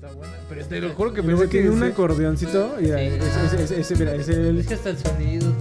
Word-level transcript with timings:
está 0.00 0.12
buena. 0.16 0.32
Pero 0.48 0.66
te 0.66 0.80
lo 0.80 0.90
juro 0.94 1.12
que 1.12 1.22
pensé 1.22 1.42
que... 1.44 1.48
tiene 1.48 1.70
un 1.70 1.82
acordeoncito. 1.82 2.76
Y 2.80 2.86
Sí. 2.86 2.90
ese, 2.92 3.16
ese, 3.46 3.62
ese, 3.64 3.80
ese, 3.80 3.96
mira, 3.96 4.14
ese 4.14 4.32
el- 4.32 4.58
Es 4.60 4.66
que 4.66 4.74
hasta 4.74 4.90
el 4.90 4.98
sonido. 4.98 5.52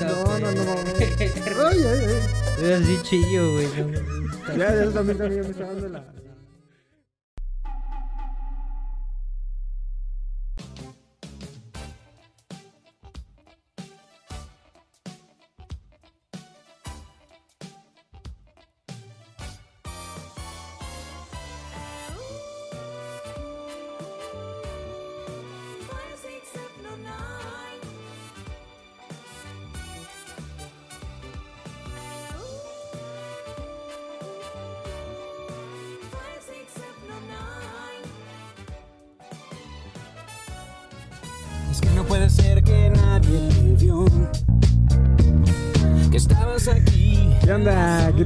No, 0.00 0.38
no, 0.38 0.52
no, 0.52 0.64
no. 0.64 0.72
Ay, 1.68 1.78
ay, 1.78 2.04
ay. 2.06 2.64
Es 2.64 2.82
así 2.82 2.98
chillo, 3.02 3.52
güey. 3.52 3.66
Ya, 4.56 4.74
ya 4.74 4.90
también, 4.90 5.18
también 5.18 5.42
me 5.42 5.50
está 5.50 5.66
dando 5.66 5.88
la. 5.88 6.04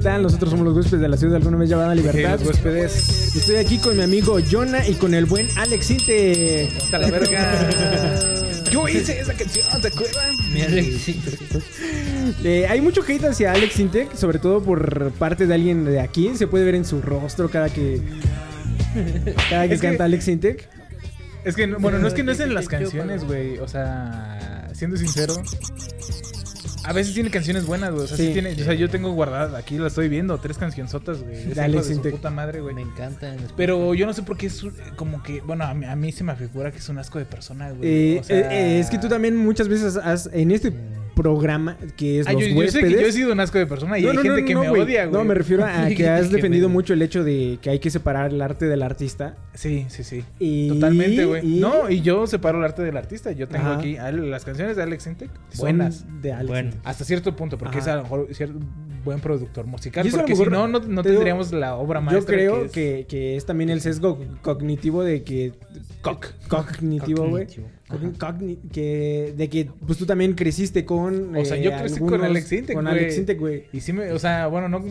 Tal? 0.02 0.22
Nosotros 0.22 0.50
somos 0.50 0.66
los 0.66 0.76
huéspedes 0.76 1.00
de 1.00 1.08
la 1.08 1.16
ciudad 1.16 1.32
de 1.32 1.36
alguna 1.38 1.56
vez 1.58 1.68
llamada 1.70 1.94
Libertad. 1.94 2.38
los 2.38 2.48
huéspedes. 2.48 3.34
Estoy 3.36 3.56
aquí 3.56 3.78
con 3.78 3.96
mi 3.96 4.02
amigo 4.02 4.38
Jonah 4.50 4.86
y 4.88 4.94
con 4.94 5.14
el 5.14 5.24
buen 5.26 5.48
Alex 5.56 5.90
Inte. 5.90 6.68
Hasta 6.76 6.98
la 6.98 7.10
verga. 7.10 8.20
Yo 8.70 8.88
hice 8.88 9.20
esa 9.20 9.34
canción, 9.34 9.64
¿te 9.80 9.88
acuerdas? 9.88 10.32
Mi 10.52 10.60
Alex. 10.62 11.10
Eh, 12.44 12.66
hay 12.68 12.80
mucho 12.80 13.02
hate 13.06 13.24
hacia 13.24 13.52
Alex 13.52 13.78
Intec, 13.80 14.14
sobre 14.16 14.38
todo 14.38 14.62
por 14.62 15.10
parte 15.12 15.46
de 15.46 15.54
alguien 15.54 15.84
de 15.84 16.00
aquí. 16.00 16.30
Se 16.36 16.46
puede 16.46 16.64
ver 16.64 16.76
en 16.76 16.84
su 16.84 17.02
rostro 17.02 17.48
cada 17.48 17.68
que 17.68 18.00
cada 19.50 19.66
que 19.68 19.74
Es 19.74 19.80
que- 19.80 19.88
canta 19.88 20.04
Alex 20.04 20.28
Intec. 20.28 20.68
Es 21.44 21.56
que, 21.56 21.66
no- 21.66 21.78
bueno, 21.80 21.98
no 21.98 22.06
es 22.06 22.14
que 22.14 22.22
no 22.22 22.30
es 22.32 22.38
en 22.40 22.54
las 22.54 22.68
canciones, 22.68 23.24
güey. 23.24 23.58
O 23.58 23.66
sea, 23.66 24.68
siendo 24.72 24.96
sincero, 24.96 25.34
a 26.84 26.92
veces 26.92 27.14
tiene 27.14 27.30
canciones 27.30 27.66
buenas, 27.66 27.90
güey. 27.92 28.04
O 28.04 28.06
sea, 28.08 28.16
sí. 28.16 28.26
Sí. 28.28 28.32
tiene, 28.32 28.52
o 28.52 28.64
sea, 28.64 28.74
yo 28.74 28.88
tengo 28.90 29.12
guardadas, 29.12 29.54
aquí 29.54 29.78
la 29.78 29.88
estoy 29.88 30.08
viendo, 30.08 30.38
tres 30.38 30.58
cancionzotas, 30.58 31.22
güey. 31.22 31.36
Intec. 31.90 32.12
puta 32.12 32.30
madre, 32.30 32.60
güey. 32.60 32.74
Me 32.74 32.82
encantan. 32.82 33.36
Pero 33.56 33.94
yo 33.94 34.06
no 34.06 34.12
sé 34.12 34.22
por 34.22 34.36
qué 34.36 34.46
es 34.46 34.62
como 34.96 35.22
que, 35.22 35.40
bueno, 35.40 35.64
a 35.64 35.74
mí, 35.74 35.84
a 35.86 35.96
mí 35.96 36.12
se 36.12 36.24
me 36.24 36.34
figura 36.36 36.70
que 36.72 36.78
es 36.78 36.88
un 36.88 36.98
asco 36.98 37.18
de 37.18 37.24
persona, 37.24 37.70
güey. 37.70 38.14
Eh, 38.16 38.20
O 38.20 38.24
sea- 38.24 38.36
eh, 38.36 38.48
eh, 38.76 38.80
es 38.80 38.90
que 38.90 38.98
tú 38.98 39.08
también 39.08 39.36
muchas 39.36 39.68
veces 39.68 39.96
has 39.96 40.28
en 40.32 40.50
este 40.50 40.72
programa 41.14 41.76
que 41.96 42.20
es 42.20 42.26
Ah, 42.26 42.32
los 42.32 42.42
yo, 42.42 42.48
yo 42.48 42.52
sé 42.54 42.58
huéspedes. 42.58 42.94
que 42.94 43.00
yo 43.02 43.06
he 43.06 43.12
sido 43.12 43.32
un 43.32 43.40
asco 43.40 43.58
de 43.58 43.66
persona 43.66 43.98
y 43.98 44.06
hay 44.06 44.16
gente 44.16 44.44
que 44.44 44.54
me 44.56 44.68
odia, 44.68 45.06
güey. 45.06 45.12
No, 45.18 45.24
me 45.24 45.34
refiero 45.34 45.64
a 45.64 45.86
que 45.96 46.08
has 46.08 46.28
Que 46.28 46.36
defendido 46.36 46.68
me- 46.68 46.72
mucho 46.74 46.92
el 46.94 47.02
hecho 47.02 47.22
de 47.24 47.58
que 47.62 47.70
hay 47.70 47.78
que 47.78 47.90
separar 47.90 48.30
el 48.32 48.40
arte 48.42 48.66
del 48.66 48.82
artista. 48.82 49.36
Sí, 49.54 49.86
sí, 49.88 50.04
sí. 50.04 50.24
Y- 50.38 50.68
Totalmente, 50.68 51.24
güey. 51.24 51.46
y- 51.56 51.60
No, 51.60 51.88
y 51.90 52.00
yo 52.00 52.26
separo 52.26 52.58
el 52.58 52.64
arte 52.64 52.82
del 52.82 52.96
artista. 52.96 53.32
Yo 53.32 53.48
tengo 53.48 53.66
Ajá. 53.66 53.78
aquí 53.78 53.96
las 53.96 54.44
canciones 54.44 54.76
de 54.76 54.82
Alex 54.82 55.06
Intec 55.06 55.30
buenas. 55.58 56.04
de 56.22 56.32
Alex 56.32 56.48
Bueno. 56.48 56.70
Hasta 56.84 57.04
cierto 57.04 57.34
punto, 57.36 57.58
porque 57.58 57.78
Ajá. 57.78 57.86
es 57.86 57.92
a 57.92 57.96
lo 57.96 58.02
mejor 58.04 58.28
cierto 58.32 58.58
buen 59.04 59.20
productor 59.20 59.66
musical. 59.66 60.06
Porque 60.10 60.36
si 60.36 60.44
no, 60.44 60.68
no, 60.68 60.78
no 60.80 61.02
te 61.02 61.10
digo, 61.10 61.20
tendríamos 61.20 61.52
la 61.52 61.76
obra 61.76 62.00
maestra. 62.00 62.20
Yo 62.20 62.52
creo 62.52 62.64
es 62.64 62.72
que, 62.72 63.06
que 63.08 63.36
es 63.36 63.44
también 63.46 63.70
el 63.70 63.80
sesgo 63.80 64.18
cognitivo 64.42 65.02
de 65.04 65.22
que... 65.22 65.52
Coc. 66.02 66.26
Cognitivo, 66.48 67.28
güey. 67.28 67.46
Que 68.72 69.34
de 69.36 69.48
que 69.50 69.68
pues 69.86 69.98
tú 69.98 70.06
también 70.06 70.32
creciste 70.34 70.84
con 70.84 71.36
O 71.36 71.44
sea, 71.44 71.56
yo 71.58 71.76
crecí 71.76 72.00
con 72.00 72.22
Alex 72.24 72.52
Intec, 72.52 72.74
con 72.74 72.84
güey. 72.86 72.98
Alex 72.98 73.18
Intec, 73.18 73.38
güey 73.38 73.64
Y 73.72 73.80
sí 73.80 73.92
me, 73.92 74.10
o 74.12 74.18
sea, 74.18 74.46
bueno, 74.46 74.68
no, 74.68 74.82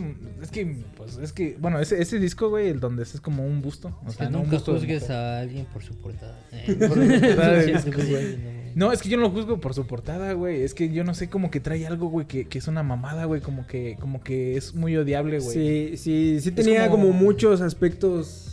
es 0.41 0.51
que, 0.51 0.75
pues, 0.95 1.17
es 1.17 1.33
que, 1.33 1.57
bueno, 1.59 1.79
ese, 1.79 2.01
ese 2.01 2.19
disco, 2.19 2.49
güey, 2.49 2.69
el 2.69 2.79
donde 2.79 3.03
es 3.03 3.19
como 3.19 3.45
un 3.45 3.61
busto. 3.61 3.97
O 4.05 4.09
Es 4.09 4.15
sea, 4.15 4.27
que 4.27 4.31
no 4.31 4.39
un 4.39 4.43
nunca 4.45 4.57
busto 4.57 4.73
juzgues 4.73 5.09
a 5.09 5.39
alguien 5.39 5.65
por 5.65 5.83
su 5.83 5.95
portada. 5.95 6.37
Eh, 6.51 6.75
Por 6.75 6.89
su 6.89 7.21
portada 7.21 7.53
de 7.53 7.63
Sí, 7.63 7.71
disco, 7.71 8.01
sí, 8.01 8.09
güey. 8.11 8.37
No. 8.75 8.91
Es 8.91 9.01
que 9.01 9.09
yo 9.09 9.17
no 9.17 9.23
lo 9.23 9.29
juzgo 9.31 9.59
por 9.59 9.73
su 9.73 9.85
portada, 9.87 10.33
güey. 10.33 10.61
Es 10.61 10.73
que 10.73 10.89
yo 10.91 11.03
no 11.03 11.13
sé, 11.13 11.29
como 11.29 11.49
que 11.51 11.59
trae 11.59 11.85
algo, 11.87 12.09
güey, 12.09 12.25
que, 12.27 12.45
que 12.45 12.57
es 12.57 12.67
una 12.67 12.83
mamada, 12.83 13.25
güey. 13.25 13.41
Como 13.41 13.67
que, 13.67 13.97
como 13.99 14.23
que 14.23 14.57
es 14.57 14.73
muy 14.75 14.95
odiable, 14.97 15.39
güey. 15.39 15.53
sí 15.53 15.97
sí 15.97 16.39
sí 16.41 16.51
tenía 16.51 16.89
como- 16.89 17.07
como... 17.07 17.19
muchos 17.19 17.61
aspectos 17.61 18.47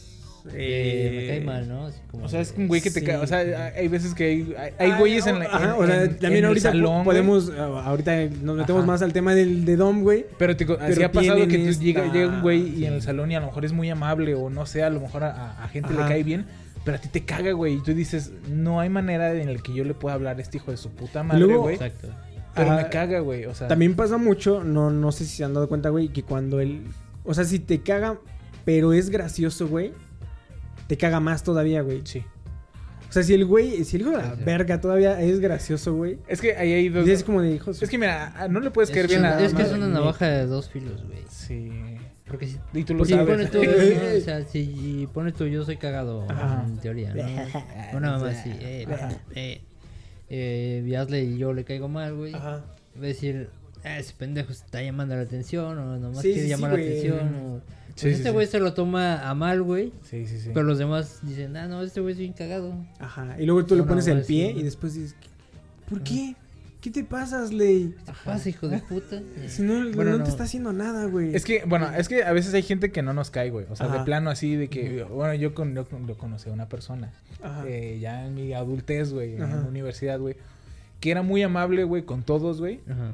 Eh, 0.55 1.13
me 1.21 1.27
cae 1.29 1.41
mal, 1.45 1.69
¿no? 1.69 1.87
Así 1.87 1.99
como 2.11 2.25
O 2.25 2.29
sea, 2.29 2.41
es 2.41 2.55
un 2.57 2.69
güey 2.69 2.81
que 2.81 2.91
te 2.91 3.01
Sí. 3.01 3.07
cae. 3.07 3.17
O 3.17 3.27
sea, 3.27 3.73
hay- 3.77 3.89
veces 3.89 4.15
que 4.15 4.25
hay, 4.25 4.55
hay, 4.59 4.73
hay 4.79 4.91
Ah, 4.93 4.99
güeyes 4.99 5.27
en 5.27 5.41
la. 5.41 5.45
ajá, 5.45 5.65
en- 5.65 5.71
o 5.83 5.87
sea, 5.87 6.05
en- 6.05 6.11
también 6.19 6.37
en 6.39 6.45
ahorita 6.47 6.71
salón, 6.71 7.05
podemos 7.05 7.53
ah, 7.59 7.83
ahorita 7.85 8.17
nos 8.43 8.57
metemos 8.57 8.83
Ajá. 8.83 8.87
más 8.93 9.03
al 9.03 9.13
tema 9.13 9.35
del 9.35 9.67
de 9.67 9.77
Dom, 9.77 10.01
güey. 10.03 10.25
Pero 10.39 10.57
te, 10.57 10.65
así 10.65 10.75
Pero 10.95 11.07
ha 11.07 11.13
pasado 11.13 11.39
que 11.49 11.59
tú- 11.59 11.81
llega, 11.83 12.05
esta- 12.05 12.13
llega 12.15 12.29
un 12.29 12.41
güey 12.41 12.63
y 12.63 12.77
sí. 12.77 12.85
en 12.87 12.95
el 12.95 13.03
salón 13.03 13.31
y 13.31 13.35
a 13.35 13.41
lo 13.41 13.47
mejor 13.47 13.65
es 13.67 13.73
muy 13.73 13.91
amable 13.91 14.35
o 14.35 14.49
no 14.49 14.65
sé, 14.65 14.83
a 14.83 14.89
lo 14.89 15.01
mejor 15.01 15.25
a, 15.25 15.63
a 15.63 15.69
gente 15.69 15.91
le 15.93 15.99
cae 15.99 16.23
bien, 16.23 16.47
pero 16.89 16.97
a 16.97 17.01
ti 17.03 17.09
te 17.11 17.23
caga, 17.27 17.53
güey. 17.53 17.75
Y 17.75 17.83
tú 17.83 17.93
dices, 17.93 18.33
no 18.49 18.81
hay 18.81 18.89
manera 18.89 19.31
en 19.35 19.53
la 19.53 19.61
que 19.61 19.75
yo 19.75 19.85
le 19.85 19.93
pueda 19.93 20.15
hablar 20.15 20.39
a 20.39 20.41
este 20.41 20.57
hijo 20.57 20.71
de 20.71 20.79
su 20.79 20.89
puta 20.89 21.23
madre, 21.23 21.41
luego- 21.45 21.65
güey. 21.65 21.75
Exacto. 21.75 22.09
Pero 22.55 22.75
me 22.77 22.89
caga, 22.89 23.21
güey. 23.21 23.45
O 23.45 23.55
sea, 23.55 23.69
También 23.69 23.95
pasa 23.95 24.17
mucho, 24.17 24.65
no 24.65 24.91
no 24.91 25.13
sé 25.13 25.27
si 25.27 25.37
se 25.37 25.45
han 25.45 25.53
dado 25.53 25.69
cuenta, 25.69 25.91
güey, 25.91 26.09
que 26.09 26.23
cuando 26.23 26.61
él, 26.61 26.83
o 27.25 27.35
sea, 27.35 27.45
si 27.45 27.59
te 27.59 27.83
caga, 27.83 28.19
pero 28.65 28.95
es 28.95 29.11
gracioso, 29.11 29.69
güey, 29.69 29.93
te 30.87 30.97
caga 30.97 31.21
más 31.21 31.43
todavía, 31.45 31.83
güey. 31.83 32.01
Sí. 32.05 32.25
O 33.09 33.13
sea, 33.13 33.23
si 33.23 33.35
el 33.35 33.45
güey, 33.45 33.85
si 33.85 33.97
el 33.97 34.03
hijo 34.03 34.11
de 34.13 34.17
la 34.17 34.35
verga 34.35 34.81
todavía 34.81 35.21
es 35.21 35.41
gracioso, 35.41 35.95
güey, 35.95 36.19
Es 36.27 36.41
que 36.41 36.57
ahí 36.57 36.73
hay 36.73 36.89
dos. 36.89 37.07
y 37.07 37.11
es 37.11 37.23
como 37.23 37.43
de 37.43 37.53
hijos. 37.53 37.83
Es 37.83 37.91
que 37.91 37.99
mira, 37.99 38.49
no 38.51 38.61
le 38.61 38.71
puedes 38.71 38.89
Es, 38.91 38.95
caer 38.95 39.09
bien 39.09 39.25
a. 39.27 39.39
es 39.41 39.53
que 39.53 39.63
es 39.63 39.73
una 39.73 39.87
navaja 39.89 40.27
de 40.27 40.47
dos 40.47 40.69
filos, 40.71 41.05
güey. 41.07 41.19
Sí. 41.31 41.71
Porque 42.29 42.47
si, 42.47 42.59
Y 42.75 42.85
tú 42.85 42.93
lo 42.95 42.99
porque 42.99 43.13
si 43.13 43.19
sabes. 43.19 43.35
pones 43.35 43.51
tú, 43.51 43.59
¿no? 43.65 44.19
o 44.19 44.21
sea, 44.21 44.45
si 44.45 45.09
pones 45.15 45.35
tú, 45.35 45.47
yo 45.47 45.65
soy 45.65 45.77
cagado, 45.79 46.27
Ajá. 46.29 46.65
en 46.67 46.79
teoría, 46.79 47.15
¿no? 47.15 47.97
Una 47.97 48.13
mamá 48.13 48.29
así, 48.31 48.51
eh, 48.61 48.87
Ajá. 48.93 49.11
eh, 49.35 49.63
eh, 50.29 50.85
y 50.87 50.95
hazle 50.95 51.25
y 51.25 51.39
yo 51.39 51.53
le 51.53 51.65
caigo 51.65 51.89
mal, 51.89 52.15
güey. 52.15 52.35
Ajá. 52.35 52.65
Va 52.97 53.05
a 53.05 53.07
decir, 53.07 53.49
ah, 53.85 53.99
ese 53.99 54.13
pendejo 54.15 54.53
está 54.53 54.83
llamando 54.83 55.15
la 55.17 55.23
atención, 55.23 55.79
o 55.79 55.99
nomás 55.99 56.21
Sí, 56.23 56.29
quiere 56.33 56.43
sí, 56.43 56.49
llamar 56.49 56.73
sí, 56.73 56.77
la 56.77 56.83
güey. 56.83 56.99
atención, 56.99 57.35
o... 57.37 57.61
Sí, 57.95 58.03
Pues 58.03 58.03
sí, 58.03 58.09
este 58.11 58.29
sí. 58.29 58.31
güey 58.35 58.47
se 58.47 58.61
lo 58.61 58.75
toma 58.75 59.29
a 59.29 59.35
mal, 59.35 59.63
güey. 59.63 59.93
Sí, 60.05 60.27
sí, 60.27 60.39
sí. 60.39 60.51
Pero 60.55 60.65
los 60.67 60.79
demás 60.79 61.19
dicen, 61.23 61.57
ah, 61.57 61.67
no, 61.67 61.83
este 61.83 62.01
güey 62.01 62.13
es 62.13 62.19
bien 62.19 62.33
cagado. 62.33 62.75
Ajá. 63.01 63.37
Y 63.41 63.47
luego 63.47 63.65
tú 63.65 63.75
le 63.75 63.81
No, 63.83 63.89
pones 63.89 64.07
no, 64.07 64.13
el 64.15 64.23
pie 64.23 64.53
y 64.57 64.63
después 64.63 64.95
dices, 64.95 65.17
¿por 65.89 66.03
qué? 66.03 66.37
¿Qué 66.81 66.91
te 66.91 67.03
pasas, 67.03 67.53
Ley? 67.53 67.95
¿Qué 67.99 68.05
te 68.05 68.19
pasa, 68.25 68.49
hijo 68.49 68.69
de 68.69 68.79
puta? 68.79 69.21
Si 69.49 69.63
no, 69.63 69.91
Bueno, 69.97 70.13
no, 70.13 70.19
no. 70.19 70.25
te 70.25 70.31
está 70.31 70.45
haciendo 70.45 70.73
nada, 70.73 71.07
güey. 71.07 71.35
Es 71.35 71.45
que, 71.45 71.65
bueno, 71.67 71.91
es 71.97 72.09
que 72.09 72.23
a 72.23 72.33
veces 72.33 72.55
hay 72.55 72.63
gente 72.63 72.93
que 72.93 73.03
no 73.03 73.13
nos 73.13 73.31
cae, 73.31 73.51
güey. 73.51 73.67
O 73.69 73.75
sea, 73.77 73.89
de 73.89 73.99
plano 74.05 74.31
así 74.31 74.55
de 74.55 74.69
que, 74.69 75.03
bueno, 75.05 75.35
yo, 75.35 75.55
con, 75.55 75.75
yo, 75.75 75.87
con- 75.87 76.07
yo 76.07 76.17
conocí 76.17 76.49
a 76.49 76.53
una 76.53 76.69
persona, 76.69 77.13
Ajá. 77.43 77.65
eh, 77.67 77.99
ya 78.01 78.27
en 78.27 78.35
mi 78.37 78.53
adultez, 78.53 79.13
güey, 79.13 79.35
en 79.35 79.41
la 79.41 79.57
universidad, 79.69 80.21
güey, 80.21 80.37
que 81.01 81.11
era 81.11 81.23
muy 81.23 81.43
amable, 81.43 81.83
güey, 81.85 82.05
con 82.05 82.23
todos, 82.23 82.61
güey. 82.61 82.81
Ajá. 82.89 83.13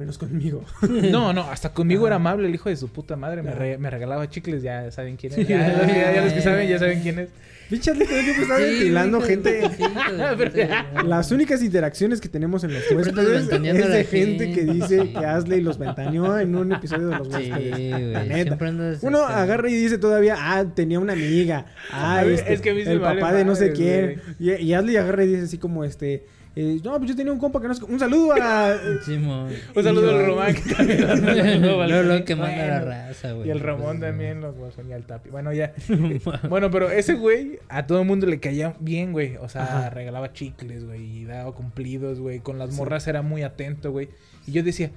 Menos 0.00 0.16
conmigo. 0.16 0.64
No, 1.10 1.32
no, 1.34 1.42
hasta 1.42 1.72
conmigo 1.74 2.06
era 2.06 2.16
amable 2.16 2.48
el 2.48 2.54
hijo 2.54 2.68
de 2.70 2.76
su 2.76 2.88
puta 2.88 3.16
madre. 3.16 3.42
Me, 3.42 3.50
Ajá. 3.50 3.58
re- 3.58 3.78
me 3.78 3.90
regalaba 3.90 4.28
chicles, 4.30 4.62
ya 4.62 4.90
saben 4.90 5.16
quién 5.16 5.34
es. 5.38 5.46
Ya, 5.46 5.68
los, 5.76 5.86
que- 5.86 5.92
ya 6.14 6.24
los 6.24 6.32
que 6.32 6.40
saben, 6.40 6.68
ya 6.68 6.78
saben 6.78 7.00
quién 7.02 7.18
es. 7.18 7.28
Pinche 7.68 7.92
todo 7.92 8.02
el 8.02 8.08
tiempo 8.24 8.42
está 8.42 8.56
Sí, 8.56 8.62
ventilando 8.64 9.20
gente. 9.20 9.70
sí. 9.76 9.84
Las 11.06 11.30
únicas 11.30 11.62
interacciones 11.62 12.20
que 12.20 12.28
tenemos 12.28 12.64
en 12.64 12.72
los 12.74 12.82
huéspedes 12.90 13.48
es 13.52 13.88
de 13.92 14.04
gente 14.04 14.52
que 14.52 14.64
dice 14.64 15.02
sí. 15.02 15.08
que 15.12 15.24
Asley 15.24 15.60
los 15.60 15.78
ventaneó 15.78 16.36
en 16.40 16.56
un 16.56 16.72
episodio 16.72 17.08
de 17.10 17.18
los 17.18 17.28
Sí, 17.28 17.34
huéspedes. 17.52 17.70
güey. 17.70 18.12
La 18.12 18.24
neta. 18.24 18.58
Uno 19.02 19.22
acá. 19.24 19.42
agarra 19.42 19.70
y 19.70 19.74
dice 19.74 19.98
todavía, 19.98 20.36
ah, 20.38 20.64
tenía 20.74 20.98
una 20.98 21.12
amiga. 21.12 21.66
Ah, 21.92 22.24
este, 22.24 22.54
es 22.54 22.60
que 22.60 22.70
el 22.70 23.00
papá 23.00 23.32
de 23.32 23.44
no 23.44 23.54
sé 23.54 23.72
quién. 23.72 24.20
Y, 24.40 24.50
y 24.52 24.72
Asley 24.74 24.96
agarra 24.96 25.24
y 25.24 25.28
dice 25.28 25.42
así 25.42 25.58
como 25.58 25.84
este. 25.84 26.24
Eh, 26.56 26.80
no, 26.82 26.96
pues 26.98 27.10
yo 27.10 27.16
tenía 27.16 27.32
un 27.32 27.38
compa 27.38 27.60
que 27.60 27.68
no 27.68 27.74
sé. 27.74 27.84
Un 27.84 27.98
saludo 27.98 28.32
a. 28.40 28.76
Simón. 29.04 29.50
Un 29.76 29.82
saludo 29.84 30.10
al 30.10 30.26
Román 30.26 30.54
que 30.54 30.74
también 30.74 31.62
luego 31.62 31.78
balcón. 31.78 32.24
que 32.24 32.34
manda 32.36 32.56
la 32.66 32.78
Bueno, 32.80 32.90
raza, 32.90 33.32
güey. 33.32 33.48
Y 33.48 33.50
el 33.52 33.60
Ramón 33.60 33.98
Pues, 33.98 34.00
también, 34.10 34.40
los 34.40 34.56
guasón 34.56 34.88
y 34.90 34.92
al 34.92 35.04
Tapi. 35.04 35.30
Bueno, 35.30 35.52
ya. 35.52 35.72
Bueno, 36.48 36.70
pero 36.70 36.90
ese 36.90 37.14
güey 37.14 37.60
a 37.68 37.86
todo 37.86 38.00
el 38.00 38.06
mundo 38.06 38.26
le 38.26 38.40
caía 38.40 38.74
bien, 38.80 39.12
güey. 39.12 39.36
O 39.36 39.48
sea, 39.48 39.62
Ajá. 39.62 39.90
regalaba 39.90 40.32
chicles, 40.32 40.84
güey, 40.84 41.18
y 41.20 41.24
daba 41.24 41.52
cumplidos, 41.52 42.18
güey. 42.20 42.40
Con 42.40 42.58
las 42.58 42.70
Sí. 42.70 42.76
morras 42.76 43.06
era 43.06 43.22
muy 43.22 43.42
atento, 43.42 43.92
güey. 43.92 44.08
Y 44.46 44.52
yo 44.52 44.62
decía, 44.64 44.90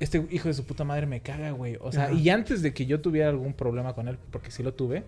este 0.00 0.26
hijo 0.30 0.48
de 0.48 0.54
su 0.54 0.64
puta 0.64 0.82
madre 0.84 1.06
me 1.06 1.20
caga, 1.20 1.52
güey. 1.52 1.76
O 1.80 1.92
sea, 1.92 2.04
Ajá. 2.06 2.12
y 2.12 2.28
antes 2.30 2.60
de 2.62 2.72
que 2.74 2.86
yo 2.86 3.00
tuviera 3.00 3.28
algún 3.28 3.52
problema 3.52 3.94
con 3.94 4.08
él, 4.08 4.18
porque 4.32 4.50
sí 4.50 4.62
lo 4.62 4.74
tuve, 4.74 5.04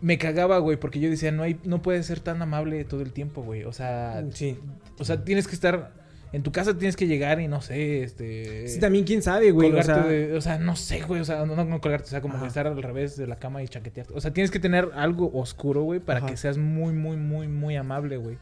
me 0.00 0.18
cagaba, 0.18 0.58
güey, 0.58 0.76
porque 0.78 1.00
yo 1.00 1.10
decía, 1.10 1.32
no 1.32 1.42
hay, 1.42 1.58
no 1.64 1.82
puede 1.82 2.02
ser 2.02 2.20
tan 2.20 2.40
amable 2.42 2.84
todo 2.84 3.02
el 3.02 3.12
tiempo, 3.12 3.42
güey. 3.42 3.64
O 3.64 3.72
sea, 3.72 4.24
Sí. 4.32 4.58
o 4.98 5.04
sea, 5.04 5.24
tienes 5.24 5.46
que 5.48 5.54
estar. 5.54 5.92
En 6.30 6.42
tu 6.42 6.52
casa 6.52 6.76
tienes 6.76 6.94
que 6.94 7.06
llegar 7.06 7.40
y 7.40 7.48
no 7.48 7.62
sé, 7.62 8.02
este. 8.02 8.68
Sí, 8.68 8.78
también 8.80 9.04
quién 9.06 9.22
sabe, 9.22 9.50
güey. 9.50 9.68
O 9.68 9.72
colgarte 9.72 9.94
sea, 9.94 10.04
de- 10.04 10.36
o 10.36 10.40
sea, 10.42 10.58
no 10.58 10.76
sé, 10.76 11.00
güey. 11.00 11.22
O 11.22 11.24
sea, 11.24 11.46
no, 11.46 11.64
no 11.64 11.80
colgarte, 11.80 12.04
o 12.06 12.10
sea, 12.10 12.20
como 12.20 12.34
Ajá. 12.36 12.46
estar 12.46 12.66
al 12.66 12.82
revés 12.82 13.16
de 13.16 13.26
la 13.26 13.36
cama 13.36 13.62
y 13.62 13.68
chaquetearte. 13.68 14.12
O 14.14 14.20
sea, 14.20 14.30
tienes 14.32 14.50
que 14.50 14.60
tener 14.60 14.90
algo 14.94 15.30
oscuro, 15.32 15.82
güey, 15.84 16.00
para 16.00 16.18
Ajá. 16.18 16.28
que 16.28 16.36
seas 16.36 16.58
muy, 16.58 16.92
muy, 16.92 17.16
muy, 17.16 17.48
muy 17.48 17.76
amable, 17.76 18.18
güey. 18.18 18.36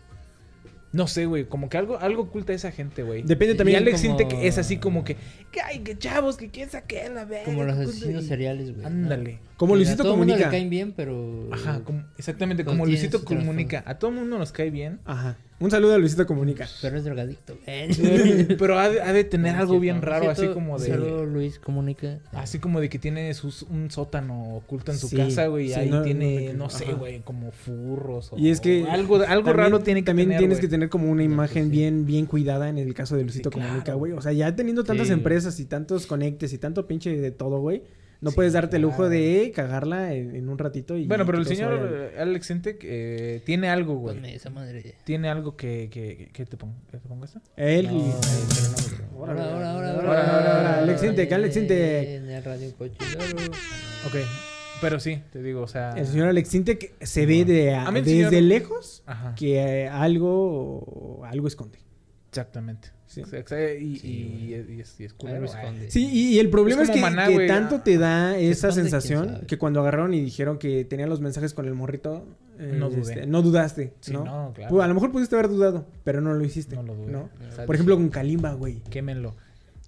No 0.93 1.06
sé, 1.09 1.27
güey, 1.27 1.44
como 1.44 1.69
que 1.69 1.77
algo, 1.77 1.99
algo 1.99 2.23
oculta 2.23 2.53
esa 2.53 2.71
gente, 2.71 3.03
güey. 3.03 3.23
depende 3.23 3.55
Y 3.55 3.56
también. 3.56 3.79
Alex 3.79 4.00
como- 4.03 4.19
Sintek 4.19 4.38
es 4.43 4.56
así 4.59 4.79
como 4.79 5.05
que, 5.05 5.17
que 5.53 5.61
ay, 5.61 5.81
que 5.81 5.99
chavos, 5.99 6.37
que 6.37 6.49
quién 6.49 6.71
saque 6.71 7.09
la 7.11 7.25
verga. 7.25 7.44
Como 7.44 7.65
los 7.65 7.77
asesinos 7.77 8.12
puta", 8.15 8.25
y- 8.25 8.29
seriales, 8.29 8.71
güey. 8.71 8.83
¿no? 8.83 8.87
Ándale. 8.87 9.41
Como 9.56 9.75
Que 9.75 9.79
Luisito 9.79 10.03
a 10.03 10.05
todo 10.05 10.17
mundo 10.17 10.33
Comunica. 10.33 10.50
le 10.50 10.56
caen 10.56 10.71
bien, 10.71 10.93
pero... 10.97 11.49
Ajá, 11.53 11.81
como- 11.85 12.05
exactamente, 12.17 12.65
como 12.65 12.87
Luisito 12.87 13.25
comunica. 13.25 13.83
A 13.87 13.99
todo 13.99 14.11
mundo 14.11 14.38
nos 14.38 14.53
cae 14.53 14.71
bien. 14.71 15.00
Ajá. 15.05 15.37
Un 15.58 15.70
saludo 15.70 15.94
a 15.94 15.99
Luisito 15.99 16.26
Comunica. 16.26 16.69
Pero 16.82 16.99
es 16.99 17.05
drogadicto. 17.05 17.56
Pero 18.58 18.79
ha 18.79 18.91
de, 18.91 19.00
ha 19.00 19.12
de 19.14 19.25
tener 19.25 19.55
No 19.55 19.61
algo 19.61 19.70
cierto, 19.73 19.81
bien 19.81 20.03
raro, 20.03 20.29
así 20.31 20.49
como 20.49 20.79
de. 20.79 20.88
Solo 20.88 21.25
Luis 21.25 21.58
comunica. 21.58 22.19
Así 22.32 22.58
como 22.58 22.79
de 22.81 22.91
que 22.91 22.99
tiene 22.99 23.32
sus- 23.32 23.62
un 23.62 23.91
sótano 23.91 24.56
oculto 24.56 24.93
en 24.93 24.99
su 24.99 25.08
Sí, 25.08 25.17
casa, 25.17 25.47
güey. 25.47 25.67
Y 25.67 25.69
sí, 25.70 25.81
ahí 25.81 25.88
no, 25.91 26.03
tiene, 26.03 26.53
no, 26.53 26.64
no, 26.64 26.70
sé, 26.70 26.85
ajá. 26.85 26.93
güey, 26.94 27.20
como 27.20 27.53
furros. 27.53 28.35
O, 28.35 28.38
Y 28.38 28.50
es 28.50 28.61
que 28.61 28.85
o 28.85 28.91
algo, 28.91 29.17
algo 29.17 29.26
También- 29.26 29.56
raro 29.56 29.81
tiene 29.81 30.03
que 30.03 30.06
también 30.06 30.29
tener. 30.29 30.38
tienes 30.41 30.58
güey. 30.58 30.69
que 30.69 30.70
tener 30.70 30.88
como 30.91 31.11
una 31.11 31.23
imagen 31.23 31.64
sí. 31.64 31.70
bien 31.70 32.05
bien 32.05 32.26
cuidada 32.26 32.69
en 32.69 32.76
el 32.76 32.93
caso 32.93 33.17
de 33.17 33.23
Luisito 33.23 33.49
Sí, 33.50 33.55
Comunica, 33.55 33.94
güey. 33.94 34.12
güey. 34.12 34.19
O 34.19 34.23
sea, 34.23 34.32
ya 34.32 34.55
teniendo 34.55 34.85
tantas 34.85 35.06
Sí. 35.06 35.12
empresas 35.14 35.59
y 35.59 35.64
tantos 35.64 36.06
conectes 36.06 36.52
y 36.52 36.59
tanto 36.59 36.87
pinche 36.87 37.17
de 37.17 37.31
todo, 37.31 37.61
güey, 37.61 37.82
no 38.21 38.31
Sí, 38.31 38.37
puedes 38.37 38.53
darte 38.55 38.77
el 38.77 38.83
lujo 38.83 38.97
claro. 38.97 39.11
de 39.11 39.53
cagarla 39.55 40.13
en, 40.15 40.35
en 40.37 40.49
un 40.49 40.59
ratito 40.59 40.97
y 40.97 41.07
Bueno, 41.07 41.27
pero 41.27 41.39
el 41.39 41.47
señor 41.47 41.79
vaya- 41.81 42.07
eh, 42.15 42.21
Alex 42.21 42.47
Sintek 42.47 42.81
eh, 42.83 43.43
tiene 43.45 43.69
algo, 43.69 43.97
güey. 43.97 44.15
Ponme 44.17 44.35
esa 44.35 44.51
madre. 44.51 44.95
Tiene 45.05 45.29
algo 45.29 45.57
que, 45.57 45.89
que, 45.91 46.31
que, 46.33 46.47
te 46.47 46.57
pongo. 46.57 46.75
¿Que 46.91 46.99
te 46.99 47.09
pongo 47.09 47.25
esto? 47.25 47.41
él 47.57 47.91
y- 47.93 48.13
Ahora, 49.19 49.45
ahora, 49.53 49.71
ahora, 49.73 49.91
ahora. 49.95 50.79
Alex 50.79 51.03
Intec, 51.05 51.33
Alex 51.33 51.57
Intec. 51.57 52.09
En 52.09 52.31
el 52.31 52.45
radio 52.45 52.73
cochilero. 52.77 53.25
Ok. 54.07 54.15
Pero 54.81 55.01
sí, 55.01 55.23
te 55.33 55.43
digo, 55.43 55.62
o 55.62 55.67
sea. 55.67 55.93
el 55.93 56.07
señor 56.07 56.29
Alex 56.29 56.49
Sintek 56.51 57.03
se 57.03 57.25
ve 57.25 57.47
de 57.47 57.75
A 57.75 57.91
desde 57.91 58.29
señor- 58.29 58.43
lejos 58.43 59.03
Ajá. 59.07 59.35
que 59.35 59.57
eh, 59.85 59.89
algo 59.89 61.23
algo 61.25 61.49
esconde. 61.49 61.79
Exactamente. 62.29 62.91
Sí. 63.25 63.37
Y, 63.81 63.97
Sí, 63.97 64.07
y, 64.09 64.25
güey. 64.25 64.45
y 64.77 64.81
es, 64.81 65.01
y 65.01 65.05
es 65.05 65.11
Algo 65.13 65.19
culero. 65.19 65.45
esconde. 65.45 65.91
Sí, 65.91 66.09
y, 66.13 66.35
y 66.35 66.39
el 66.39 66.51
problema 66.51 66.83
Es 66.83 66.91
que, 66.91 67.01
Maná, 67.01 67.29
que 67.29 67.47
tanto 67.47 67.81
te 67.81 67.99
da 67.99 68.39
esa 68.39 68.73
sensación 68.73 69.43
que 69.47 69.59
cuando 69.59 69.81
agarraron 69.81 70.15
y 70.15 70.21
dijeron 70.21 70.59
que 70.59 70.85
tenían 70.85 71.09
los 71.09 71.21
mensajes 71.21 71.55
con 71.55 71.67
el 71.67 71.75
morrito, 71.75 72.25
eh, 72.59 72.75
No 72.79 72.89
dudé. 72.91 73.01
este, 73.01 73.27
no 73.27 73.43
dudaste, 73.43 73.93
Sí, 74.01 74.13
¿no? 74.13 74.25
no, 74.25 74.53
claro. 74.55 74.83
A 74.83 74.89
lo 74.89 74.95
mejor 74.95 75.13
pudiste 75.13 75.35
haber 75.37 75.49
dudado, 75.49 75.87
pero 76.05 76.21
no 76.21 76.33
lo 76.35 76.45
hiciste. 76.45 76.75
No 76.77 76.83
lo 76.83 76.95
dudé. 76.95 77.13
¿no? 77.13 77.29
O 77.51 77.55
sea, 77.55 77.67
Por 77.67 77.75
ejemplo, 77.75 77.97
con 77.97 78.09
Kalimba, 78.09 78.53
güey. 78.55 78.81
Quémenlo. 78.91 79.35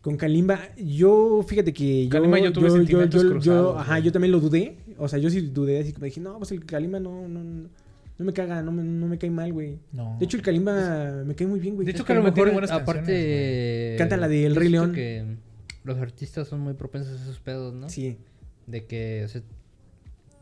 Con 0.02 0.16
Kalimba, 0.16 0.60
yo, 0.76 1.44
fíjate 1.46 1.72
que 1.72 2.04
yo... 2.04 2.10
Kalimba 2.10 2.38
yo 2.38 2.52
tuve 2.52 2.70
sentimientos 2.70 3.22
yo- 3.22 3.30
cruzados, 3.30 3.76
ajá, 3.78 3.94
güey. 3.94 4.02
yo 4.04 4.12
también 4.12 4.32
lo 4.32 4.40
dudé. 4.40 4.76
O 4.96 5.08
sea, 5.08 5.18
yo 5.18 5.28
sí 5.28 5.40
dudé, 5.40 5.80
así 5.80 5.92
como 5.92 6.04
dije, 6.06 6.20
no, 6.20 6.38
pues 6.38 6.52
el 6.52 6.64
Kalimba 6.64 7.00
no, 7.00 7.26
no, 7.28 7.68
no, 8.18 8.24
me 8.24 8.32
caga, 8.32 8.62
no 8.62 8.72
me, 8.72 8.82
no 8.82 9.06
me 9.06 9.16
cae 9.18 9.30
mal, 9.30 9.52
güey. 9.52 9.78
No. 9.92 10.16
De 10.18 10.24
hecho, 10.24 10.36
el 10.36 10.42
Kalimba 10.42 11.22
me 11.24 11.34
cae 11.34 11.46
muy 11.46 11.60
bien, 11.60 11.74
güey. 11.76 11.86
De 11.86 11.92
hecho, 11.92 12.04
que 12.04 12.12
a 12.12 12.16
lo 12.16 12.22
mejor, 12.22 12.52
buenas 12.52 12.70
aparte... 12.70 13.94
Canta 13.98 14.16
la 14.16 14.28
de 14.28 14.44
El 14.46 14.56
Rey 14.56 14.68
León. 14.68 14.92
que 14.92 15.24
los 15.84 15.98
artistas 15.98 16.48
son 16.48 16.60
muy 16.60 16.74
propensos 16.74 17.18
a 17.18 17.22
esos 17.22 17.38
pedos, 17.40 17.72
¿no? 17.74 17.88
Sí. 17.88 18.18
De 18.66 18.84
que, 18.84 19.22
o 19.24 19.28
sea, 19.28 19.40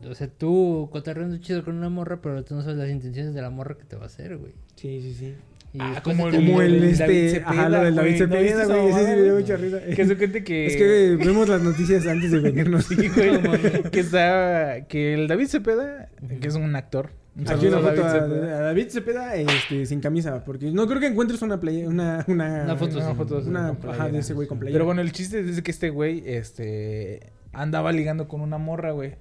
o 0.09 0.13
sea, 0.15 0.27
tú 0.27 0.89
cotorreando 0.91 1.37
chido 1.37 1.63
con 1.63 1.75
una 1.77 1.89
morra, 1.89 2.19
pero 2.21 2.43
tú 2.43 2.55
no 2.55 2.61
sabes 2.61 2.77
las 2.77 2.89
intenciones 2.89 3.33
de 3.33 3.41
la 3.41 3.49
morra 3.49 3.75
que 3.77 3.85
te 3.85 3.95
va 3.95 4.03
a 4.03 4.07
hacer, 4.07 4.37
güey. 4.37 4.53
Sí, 4.75 4.99
sí, 5.01 5.13
sí. 5.13 5.33
Y 5.73 5.79
Ah, 5.81 6.01
como 6.03 6.29
te- 6.31 6.37
Como 6.37 6.61
el, 6.61 6.83
este... 6.83 7.29
Cepeda, 7.29 7.49
ajá, 7.49 7.69
lo 7.69 7.81
del 7.83 7.95
David 7.95 8.17
güey. 8.17 8.19
¿No 8.19 8.35
Cepeda, 8.37 8.65
güey. 8.65 8.89
Ese 8.89 8.99
sí 9.05 9.11
me 9.15 9.21
dio 9.23 9.35
mucha 9.35 9.57
risa. 9.57 9.81
Que 9.95 10.05
se 10.05 10.17
cuente 10.17 10.43
que. 10.43 10.65
Es 10.65 10.75
que 10.77 11.15
vemos 11.25 11.49
las 11.49 11.61
noticias 11.61 12.07
antes 12.07 12.31
de 12.31 12.39
venirnos. 12.41 12.85
Sí, 12.85 12.95
güey. 13.09 13.41
que 13.91 13.99
está. 13.99 14.85
Que 14.87 15.13
el 15.13 15.27
David 15.27 15.47
Cepeda, 15.47 16.09
que 16.41 16.47
es 16.47 16.55
un 16.55 16.75
actor. 16.75 17.11
Un 17.37 17.47
Aquí 17.47 17.67
una 17.67 17.79
foto 17.79 18.03
a, 18.03 18.07
David 18.13 18.19
Cepeda. 18.29 18.57
a 18.57 18.61
David 18.61 18.87
Cepeda 18.89 19.35
este, 19.35 19.85
sin 19.85 19.99
camisa, 20.01 20.43
porque 20.43 20.71
no 20.71 20.87
creo 20.87 20.99
que 20.99 21.05
encuentres 21.07 21.41
una 21.43 21.59
playa, 21.59 21.87
una, 21.87 22.25
una, 22.27 22.63
Una 22.63 22.75
foto 22.75 22.97
Una 23.45 23.71
una- 23.71 23.91
ajá, 23.91 24.09
de 24.09 24.19
ese 24.19 24.33
güey 24.33 24.47
con 24.47 24.57
playera. 24.59 24.75
Pero 24.75 24.85
bueno, 24.85 25.01
el 25.01 25.11
chiste 25.11 25.39
es 25.41 25.61
que 25.61 25.69
este 25.71 25.89
güey, 25.91 26.23
este. 26.25 27.31
Andaba 27.53 27.91
ligando 27.91 28.27
con 28.27 28.41
una 28.41 28.57
morra, 28.57 28.91
güey. 28.91 29.15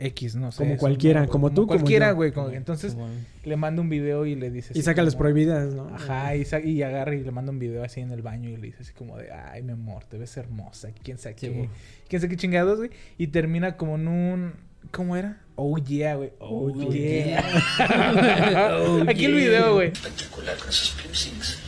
X, 0.00 0.36
no 0.36 0.52
sé. 0.52 0.58
Como 0.62 0.76
cualquiera, 0.76 1.20
güey, 1.22 1.30
como 1.30 1.50
tú, 1.50 1.66
como 1.66 1.66
Cualquiera, 1.66 2.12
güey. 2.12 2.30
como- 2.32 2.50
Entonces 2.50 2.94
Como- 2.94 3.08
le 3.44 3.56
manda 3.56 3.82
un 3.82 3.88
video 3.88 4.26
y 4.26 4.36
le 4.36 4.48
dice. 4.50 4.72
y 4.78 4.82
saca 4.82 5.02
las 5.02 5.14
como- 5.14 5.22
prohibidas, 5.24 5.74
¿no? 5.74 5.88
Ajá, 5.88 6.36
y, 6.36 6.44
sa- 6.44 6.60
y 6.60 6.82
agarra 6.82 7.14
y 7.16 7.24
le 7.24 7.30
manda 7.32 7.50
un 7.50 7.58
video 7.58 7.82
así 7.82 8.00
en 8.00 8.12
el 8.12 8.22
baño 8.22 8.48
y 8.48 8.56
le 8.56 8.68
dice 8.68 8.78
así 8.82 8.92
como 8.92 9.18
de, 9.18 9.32
ay, 9.32 9.62
mi 9.62 9.72
amor, 9.72 10.04
te 10.04 10.16
ves 10.16 10.36
hermosa, 10.36 10.90
quién 11.02 11.18
sabe 11.18 11.34
Sí, 11.36 11.48
qué, 11.48 11.52
güey. 11.52 11.68
quién 12.08 12.20
sabe 12.22 12.30
qué 12.30 12.36
chingados, 12.36 12.78
güey. 12.78 12.90
Y 13.18 13.26
termina 13.28 13.76
como 13.76 13.96
en 13.96 14.06
un, 14.06 14.52
¿cómo 14.90 15.16
era? 15.16 15.42
Oh 15.56 15.76
yeah, 15.78 16.14
güey, 16.16 16.30
oh, 16.38 16.70
Oh, 16.72 16.90
yeah. 16.92 17.42
Oh, 18.78 19.02
Aquí 19.08 19.24
el 19.24 19.32
yeah. 19.32 19.40
video, 19.40 19.74
güey. 19.74 19.88
espectacular 19.92 20.56
con 20.58 20.68
esos 20.68 20.90
piercings. 21.00 21.58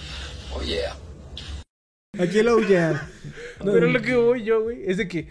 Oh 0.55 0.63
yeah. 0.63 0.97
Aquí 2.19 2.43
lo 2.43 2.61
ya. 2.61 3.09
No, 3.65 3.73
Pero 3.73 3.87
lo 3.89 4.01
que 4.03 4.15
voy 4.17 4.43
yo, 4.45 4.63
güey, 4.63 4.83
es 4.87 4.97
de 4.97 5.07
que, 5.09 5.29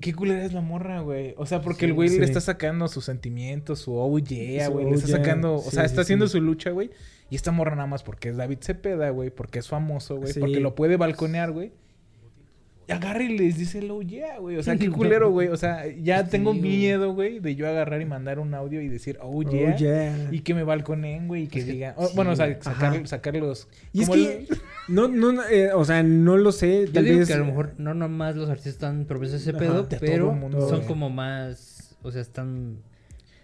qué 0.00 0.12
culera 0.14 0.44
es 0.44 0.52
la 0.52 0.60
morra, 0.60 1.00
güey. 1.00 1.34
O 1.38 1.46
sea, 1.46 1.62
porque 1.62 1.80
Sí, 1.80 1.86
el 1.86 1.92
güey 1.94 2.08
sí. 2.08 2.18
le 2.18 2.24
está 2.26 2.40
sacando 2.40 2.88
sus 2.88 3.04
sentimientos, 3.04 3.80
su 3.80 3.94
oh 3.94 4.18
yeah, 4.18 4.68
güey. 4.68 4.86
oh 4.86 4.90
le 4.90 4.94
está 4.96 5.08
yeah, 5.08 5.16
sacando, 5.18 5.54
o 5.56 5.62
sí, 5.62 5.70
sea, 5.70 5.84
está 5.84 5.96
sí, 5.96 6.02
haciendo 6.02 6.26
sí. 6.26 6.32
su 6.32 6.40
lucha, 6.40 6.70
güey. 6.70 6.90
Y 7.30 7.36
esta 7.36 7.50
morra 7.52 7.74
nada 7.74 7.86
más 7.88 8.02
porque 8.02 8.28
es 8.28 8.36
David 8.36 8.58
Cepeda, 8.60 9.10
güey, 9.10 9.30
porque 9.30 9.58
es 9.58 9.68
famoso, 9.68 10.16
güey, 10.16 10.32
Sí. 10.32 10.40
porque 10.40 10.60
lo 10.60 10.74
puede 10.74 10.96
balconear, 10.96 11.50
güey. 11.52 11.72
Agarra 12.88 13.22
y 13.24 13.36
les 13.36 13.58
dice 13.58 13.80
el 13.80 13.90
oh 13.90 14.00
yeah, 14.00 14.38
güey. 14.38 14.56
O 14.58 14.62
sea, 14.62 14.76
qué 14.76 14.88
culero, 14.92 15.30
güey. 15.30 15.48
O 15.48 15.56
sea, 15.56 15.84
ya 15.88 16.22
Sí, 16.24 16.30
tengo 16.30 16.54
miedo, 16.54 17.12
güey, 17.14 17.40
de 17.40 17.56
yo 17.56 17.66
agarrar 17.68 18.00
y 18.00 18.04
mandar 18.04 18.38
un 18.38 18.54
audio 18.54 18.80
y 18.80 18.88
decir 18.88 19.18
oh 19.20 19.42
yeah. 19.42 19.72
Oh, 19.74 19.76
yeah. 19.76 20.28
Y 20.30 20.40
que 20.40 20.54
me 20.54 20.62
balconeen, 20.62 21.26
güey, 21.26 21.42
y 21.44 21.46
que 21.48 21.58
Es 21.58 21.64
que 21.64 21.72
digan. 21.72 21.94
oh, 21.96 22.06
sí, 22.06 22.12
bueno, 22.14 22.30
o 22.30 22.36
sea, 22.36 22.62
sacar, 22.62 23.06
sacarlos. 23.08 23.66
Y 23.92 24.02
es 24.02 24.08
que, 24.08 24.36
el- 24.48 24.48
no, 24.88 25.08
no, 25.08 25.32
no, 25.32 25.42
eh, 25.48 25.72
o 25.72 25.84
sea, 25.84 26.02
no 26.04 26.36
lo 26.36 26.52
sé, 26.52 26.86
Yo 26.86 26.92
tal 26.92 27.04
digo 27.06 27.18
vez... 27.18 27.28
que 27.28 27.34
a 27.34 27.38
lo 27.38 27.44
mejor 27.46 27.72
no 27.78 27.92
nomás 27.94 28.36
los 28.36 28.48
artistas 28.48 28.74
están 28.74 29.04
propensos 29.04 29.40
a 29.40 29.42
ese 29.42 29.50
Ajá, 29.50 29.58
pedo, 29.58 29.84
todo 29.86 29.98
pero 30.00 30.32
mundo, 30.32 30.60
son 30.68 30.76
güey. 30.78 30.86
como 30.88 31.10
más, 31.10 31.96
o 32.02 32.12
sea, 32.12 32.22
están 32.22 32.76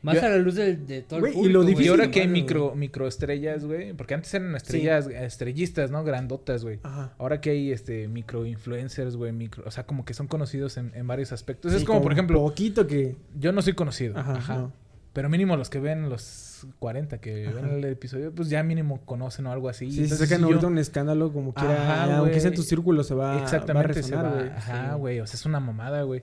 más 0.03 0.17
Yo- 0.17 0.27
a 0.27 0.29
la 0.31 0.39
luz 0.39 0.57
de, 0.57 0.77
de 0.77 1.03
todo 1.03 1.21
Güey, 1.21 1.33
el 1.33 1.39
y 1.39 1.41
público. 1.55 1.63
lo. 1.79 1.81
Y 1.81 1.89
ahora 1.89 2.11
que 2.11 2.21
hay 2.23 2.29
micro, 2.29 2.75
microestrellas, 2.75 3.65
güey. 3.65 3.93
Porque 3.93 4.15
antes 4.15 4.33
eran 4.35 4.55
estrellas, 4.57 5.07
estrellistas, 5.09 5.91
¿no? 5.91 6.03
Grandotas, 6.05 6.65
güey. 6.65 6.81
Ajá. 6.83 7.13
Ahora 7.19 7.41
que 7.41 7.51
hay 7.51 7.73
este 7.73 8.09
micro 8.09 8.45
influencers, 8.47 9.17
güey, 9.17 9.33
micro, 9.33 9.63
o 9.67 9.71
sea, 9.71 9.87
como 9.87 10.05
que 10.05 10.15
son 10.15 10.27
conocidos 10.27 10.77
en, 10.77 10.93
en 10.95 11.07
varios 11.07 11.33
aspectos. 11.33 11.73
Sí, 11.73 11.79
es 11.79 11.85
como, 11.85 12.03
por 12.03 12.13
ejemplo, 12.13 12.41
poquito 12.41 12.87
que... 12.87 13.17
yo 13.39 13.53
no 13.53 13.63
soy 13.63 13.75
conocido, 13.75 14.19
Ajá, 14.19 14.33
ajá, 14.35 14.57
no. 14.57 14.73
pero 15.13 15.29
mínimo 15.29 15.57
los 15.57 15.71
que 15.71 15.79
ven 15.79 16.09
los 16.09 16.67
40 16.79 17.19
que 17.19 17.47
Ajá. 17.49 17.57
ven 17.61 17.71
el 17.71 17.85
episodio, 17.85 18.33
pues 18.33 18.49
ya 18.49 18.63
mínimo 18.63 19.01
conocen 19.05 19.47
o 19.47 19.53
algo 19.53 19.69
así. 19.69 19.87
Sí, 19.91 19.97
se 19.99 20.03
Entonces, 20.05 20.29
sacan 20.29 20.41
si 20.41 20.45
ahorita 20.47 20.63
yo- 20.63 20.69
un 20.69 20.79
escándalo 20.79 21.33
como 21.33 21.55
quiera, 21.55 21.75
Ajá, 21.75 22.17
aunque 22.17 22.31
güey. 22.31 22.41
sea 22.41 22.51
en 22.51 22.57
tu 22.57 22.63
círculo 22.63 23.05
se 23.05 23.15
va, 23.15 23.35
va 23.35 23.41
a 23.41 23.43
Exactamente, 23.43 23.95
se 23.95 24.03
resonar, 24.03 24.25
va. 24.27 24.31
güey. 24.35 24.49
Ajá, 24.51 24.93
Sí. 24.95 24.99
güey, 24.99 25.21
o 25.21 25.27
sea, 25.27 25.35
es 25.37 25.47
una 25.47 25.61
mamada, 25.61 26.03
güey. 26.03 26.23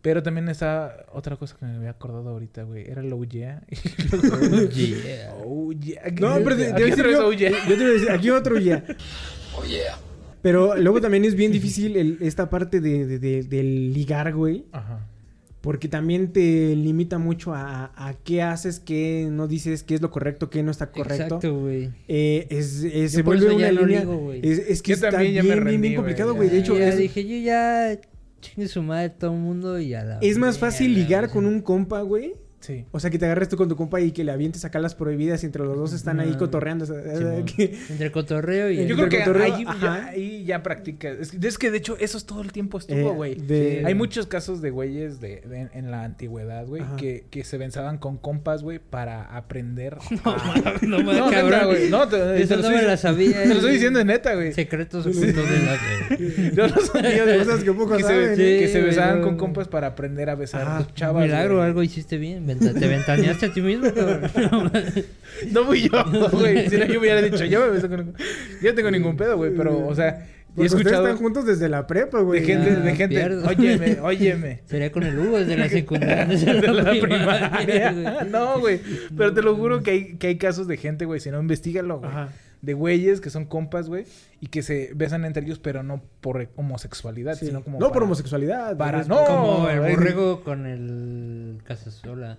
Pero 0.00 0.22
también 0.22 0.48
está 0.48 1.06
otra 1.12 1.36
cosa 1.36 1.56
que 1.58 1.66
me 1.66 1.76
había 1.76 1.90
acordado 1.90 2.28
ahorita, 2.30 2.62
güey. 2.62 2.88
Era 2.88 3.00
el 3.02 3.12
oh 3.12 3.24
yeah. 3.24 3.60
Oh, 4.12 4.68
yeah. 4.70 5.34
oh 5.44 5.72
yeah. 5.72 6.02
No, 6.20 6.36
pero 6.44 6.56
te, 6.56 6.64
te 6.66 6.70
Aquí 6.72 6.82
voy 6.82 6.92
a 6.92 6.96
decir 6.96 7.06
yo, 7.10 7.26
oh, 7.26 7.32
yeah. 7.32 7.50
yo 7.50 7.74
te 7.76 7.82
voy 7.82 7.84
a 7.84 7.92
decir, 7.94 8.10
aquí 8.10 8.30
otro 8.30 8.58
ya. 8.58 8.84
Oh 9.56 9.64
yeah. 9.64 9.98
Pero 10.40 10.76
luego 10.76 11.00
también 11.00 11.24
es 11.24 11.34
bien 11.34 11.50
difícil 11.50 11.96
el- 11.96 12.18
esta 12.20 12.48
parte 12.48 12.80
de, 12.80 13.06
de- 13.06 13.18
de- 13.18 13.42
del 13.42 13.92
ligar, 13.92 14.32
güey. 14.34 14.66
Ajá. 14.70 15.04
Porque 15.60 15.88
también 15.88 16.32
te 16.32 16.76
limita 16.76 17.18
mucho 17.18 17.52
a, 17.52 17.90
a 17.96 18.14
qué 18.22 18.42
haces, 18.42 18.78
qué 18.78 19.26
no 19.28 19.48
dices, 19.48 19.82
qué 19.82 19.96
es 19.96 20.00
lo 20.00 20.12
correcto, 20.12 20.48
qué 20.48 20.62
no 20.62 20.70
está 20.70 20.92
correcto. 20.92 21.24
Exacto, 21.24 21.58
güey. 21.58 21.90
Eh, 22.06 22.46
es, 22.50 22.84
es- 22.84 23.10
se 23.12 23.22
vuelve 23.22 23.52
una 23.52 23.72
línea. 23.72 24.06
es, 24.40 24.58
es 24.60 24.80
que 24.82 24.90
Yo 24.90 24.94
está 24.94 25.10
también 25.10 25.34
ya 25.34 25.42
bien, 25.42 25.54
me 25.56 25.60
bien, 25.62 25.64
rendí, 25.72 25.88
bien 25.88 25.96
complicado, 25.96 26.34
güey. 26.36 26.48
De 26.48 26.58
hecho, 26.60 26.78
ya 26.78 26.88
es, 26.90 26.96
dije, 26.98 27.26
yo 27.26 27.36
ya 27.44 27.98
chingue 28.40 28.68
su 28.68 28.82
madre 28.82 29.10
todo 29.10 29.32
el 29.32 29.38
mundo 29.38 29.78
y 29.78 29.94
a 29.94 30.04
la 30.04 30.18
es 30.20 30.38
más 30.38 30.58
fácil 30.58 30.94
ligar 30.94 31.30
con 31.30 31.46
un 31.46 31.60
compa, 31.60 32.00
güey. 32.02 32.34
Sí. 32.60 32.84
O 32.90 32.98
sea, 32.98 33.08
que 33.10 33.18
te 33.18 33.24
agarres 33.26 33.48
tú 33.48 33.56
con 33.56 33.68
tu 33.68 33.76
compa 33.76 34.00
y 34.00 34.10
que 34.10 34.24
le 34.24 34.32
avientes 34.32 34.64
acá 34.64 34.80
las 34.80 34.94
prohibidas 34.94 35.42
y 35.44 35.46
entre 35.46 35.62
los 35.64 35.76
dos 35.76 35.92
están 35.92 36.18
ahí 36.18 36.32
Ah, 36.34 36.38
cotorreando. 36.38 36.84
o 36.84 36.88
sea, 36.88 37.16
Simón. 37.16 37.44
que- 37.44 37.78
Entre 37.88 38.10
cotorreo 38.10 38.70
y... 38.70 38.84
Yo 38.86 38.96
creo 38.96 39.08
que 39.08 39.18
cotorreo, 39.20 39.54
ahí, 39.54 39.64
ya, 39.80 40.06
ahí 40.08 40.44
ya 40.44 40.62
practicas. 40.62 41.18
Es 41.20 41.30
que, 41.30 41.46
es 41.46 41.56
que 41.58 41.70
de 41.70 41.78
hecho 41.78 41.96
eso 42.00 42.18
es 42.18 42.24
todo 42.26 42.42
el 42.42 42.50
tiempo 42.52 42.78
estuvo, 42.78 42.96
eh, 43.12 43.14
güey. 43.14 43.34
de- 43.36 43.82
Hay 43.86 43.94
muchos 43.94 44.26
casos 44.26 44.60
de 44.60 44.70
güeyes 44.70 45.20
de, 45.20 45.40
de- 45.42 45.68
en 45.72 45.90
la 45.92 46.02
antigüedad, 46.04 46.66
güey, 46.66 46.82
que, 46.96 47.26
que 47.30 47.44
se 47.44 47.58
benzaban 47.58 47.98
con 47.98 48.16
compas, 48.18 48.62
güey, 48.64 48.78
para 48.80 49.22
aprender. 49.36 49.96
No, 50.24 50.32
a- 50.32 50.62
mames, 50.64 50.82
no 50.82 50.98
No, 51.12 51.30
cabrón. 51.30 51.66
güey. 51.66 51.90
No, 51.90 52.08
te, 52.08 52.42
Eso 52.42 52.56
lo 52.56 52.62
no 52.62 52.68
estoy, 52.68 52.82
me 52.82 52.88
la 52.88 52.96
sabía. 52.96 53.38
te 53.44 53.48
lo 53.48 53.54
estoy 53.54 53.72
diciendo 53.74 54.00
de 54.00 54.04
neta, 54.04 54.34
güey. 54.34 54.52
Secretos 54.52 55.06
ocultos 55.06 55.48
de 55.48 55.58
la... 55.64 56.50
Yo 56.54 56.66
no 56.68 56.80
sabía 56.82 57.24
de 57.24 57.38
Cosas 57.38 57.62
que 57.62 57.72
pocos 57.72 57.96
que, 57.98 58.02
saben. 58.02 58.36
se, 58.36 58.58
que 58.58 58.68
se 58.68 58.80
besaban 58.82 59.22
con 59.22 59.36
compas 59.36 59.68
para 59.68 59.86
aprender 59.88 60.28
a 60.28 60.34
besar 60.34 60.92
chavas. 60.94 61.22
Milagro, 61.24 61.62
algo 61.62 61.82
hiciste 61.82 62.18
bien. 62.18 62.47
Venta- 62.48 62.72
Te 62.74 62.88
ventaneaste 62.88 63.46
a 63.46 63.52
ti 63.52 63.60
mismo, 63.60 63.92
cabrón. 63.92 64.70
No 65.52 65.64
fui 65.64 65.88
yo, 65.88 66.04
güey. 66.32 66.68
Si 66.68 66.76
no, 66.76 66.84
yo 66.86 66.98
hubiera 66.98 67.22
dicho, 67.22 67.44
yo 67.44 67.60
me 67.60 67.68
beso 67.70 67.88
con... 67.88 68.14
Yo 68.62 68.70
no 68.70 68.74
tengo 68.74 68.90
ningún 68.90 69.16
pedo, 69.16 69.36
güey. 69.36 69.52
Pero, 69.56 69.86
o 69.86 69.94
sea, 69.94 70.08
he 70.08 70.54
Porque 70.54 70.74
ustedes 70.76 70.92
están 70.98 71.16
juntos 71.16 71.46
desde 71.46 71.68
la 71.68 71.86
prepa, 71.86 72.18
de 72.18 72.24
güey. 72.24 72.44
gente, 72.44 72.70
Ah, 72.70 72.80
de 72.80 72.96
gente. 72.96 73.14
pierdo. 73.14 73.46
Óyeme, 73.46 73.98
óyeme. 74.00 74.60
Sería 74.66 74.90
con 74.90 75.04
el 75.04 75.16
Hugo 75.18 75.38
desde 75.38 75.56
la 75.56 75.68
secundaria. 75.78 76.24
Desde 76.26 76.54
de 76.60 76.66
la 76.72 76.90
primaria, 76.90 77.50
primaria. 77.50 77.92
güey. 77.92 78.30
No, 78.30 78.58
güey. 78.58 78.80
Pero 79.16 79.32
te 79.32 79.42
lo 79.42 79.54
juro 79.54 79.82
que 79.82 79.90
hay, 79.92 80.14
que 80.16 80.26
hay 80.28 80.38
casos 80.38 80.66
de 80.66 80.76
gente, 80.76 81.04
güey. 81.04 81.20
Si 81.20 81.30
no, 81.30 81.40
investigalo, 81.40 81.98
güey. 82.00 82.10
Ajá. 82.10 82.28
De 82.62 82.74
güeyes 82.74 83.20
que 83.20 83.30
son 83.30 83.44
compas, 83.44 83.88
güey. 83.88 84.04
Y 84.40 84.48
que 84.48 84.62
se 84.62 84.90
besan 84.94 85.24
entre 85.24 85.44
ellos, 85.44 85.58
pero 85.58 85.82
no 85.82 86.02
por 86.20 86.48
homosexualidad, 86.56 87.34
Sí. 87.36 87.46
sino 87.46 87.62
como. 87.62 87.78
no 87.78 87.92
por 87.92 88.02
homosexualidad. 88.02 88.76
para- 88.76 89.00
es- 89.00 89.08
no. 89.08 89.24
Como 89.24 89.68
el 89.68 89.80
borrego 89.80 90.42
con 90.42 90.66
el 90.66 91.60
Casasola. 91.64 92.38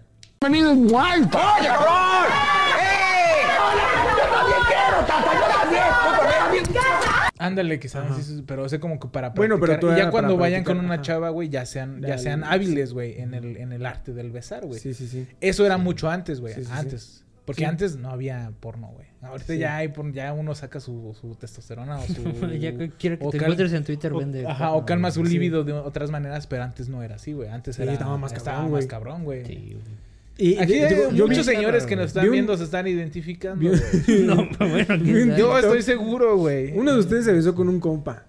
Ándale, 7.37 7.79
quizás. 7.79 8.15
sí, 8.17 8.23
sí, 8.23 8.43
pero 8.45 8.67
sé 8.67 8.79
como 8.81 8.99
que 8.99 9.07
para. 9.07 9.29
Bueno, 9.29 9.59
pero 9.59 9.79
tú 9.79 9.91
Y 9.91 9.95
ya 9.95 10.11
cuando 10.11 10.35
vayan 10.35 10.63
con 10.65 10.77
una 10.79 10.95
ajá. 10.95 11.03
chava, 11.03 11.29
güey, 11.29 11.47
ya 11.49 11.65
sean, 11.65 12.01
ya 12.01 12.09
Ya, 12.09 12.17
sean 12.17 12.43
hábiles, 12.43 12.91
güey, 12.93 13.19
en 13.21 13.33
el, 13.33 13.55
en 13.57 13.71
el 13.71 13.85
arte 13.85 14.13
del 14.13 14.31
besar, 14.31 14.65
güey. 14.65 14.79
Sí, 14.79 14.93
sí, 14.93 15.07
sí. 15.07 15.25
Eso 15.39 15.65
era 15.65 15.77
mucho 15.77 16.09
antes, 16.09 16.41
güey. 16.41 16.53
Sí, 16.53 16.61
sí, 16.61 16.67
sí. 16.67 16.73
antes. 16.77 17.23
Porque 17.49 17.61
Sí. 17.61 17.65
antes 17.65 17.95
no 17.95 18.11
había 18.11 18.51
porno, 18.59 18.91
güey. 18.93 19.07
Ahorita 19.23 19.53
Sí. 19.53 19.57
ya 19.59 19.77
hay 19.77 19.87
porno, 19.87 20.13
ya 20.13 20.31
uno 20.33 20.53
saca 20.53 20.79
su, 20.79 21.17
su 21.19 21.33
testosterona 21.33 21.97
o 21.97 22.05
su. 22.05 22.21
ya 22.59 22.77
que 22.77 22.91
quiere 22.91 23.17
que 23.17 23.25
o 23.25 23.31
te 23.31 23.37
encuentres 23.37 23.73
en 23.73 23.83
Twitter, 23.83 24.13
o- 24.13 24.19
vende. 24.19 24.45
Ajá, 24.45 24.73
o 24.73 24.85
calma 24.85 25.09
su 25.09 25.25
Sí. 25.25 25.33
líbido 25.33 25.63
de 25.63 25.73
otras 25.73 26.11
maneras, 26.11 26.45
pero 26.45 26.61
antes 26.61 26.89
no 26.89 27.01
era 27.01 27.15
así, 27.15 27.33
güey. 27.33 27.49
Antes 27.49 27.77
Sí, 27.77 27.81
era. 27.81 27.93
estaba 27.93 28.17
más 28.19 28.33
cabrón, 28.33 28.69
güey. 28.69 28.87
cabrón, 28.87 29.23
güey. 29.23 29.45
Sí, 29.45 29.55
güey. 29.73 29.99
Y, 30.37 30.57
Aquí 30.59 30.73
y- 30.75 30.79
hay 30.83 30.93
digo, 30.93 31.09
yo 31.11 31.23
vi- 31.25 31.29
muchos 31.31 31.45
señores 31.47 31.85
que 31.87 31.95
nos 31.95 32.05
están 32.05 32.25
un- 32.25 32.31
viendo 32.31 32.55
se 32.55 32.65
están 32.65 32.87
identificando. 32.87 33.59
vi-. 33.59 33.71
No, 34.25 34.47
pero 34.57 34.69
bueno. 34.69 34.95
Yo 35.37 35.57
estoy 35.57 35.81
seguro, 35.81 36.37
güey. 36.37 36.71
Uno 36.77 36.93
de 36.93 36.99
ustedes 36.99 37.25
se 37.25 37.33
besó 37.33 37.55
con 37.55 37.67
un 37.67 37.79
compa. 37.79 38.25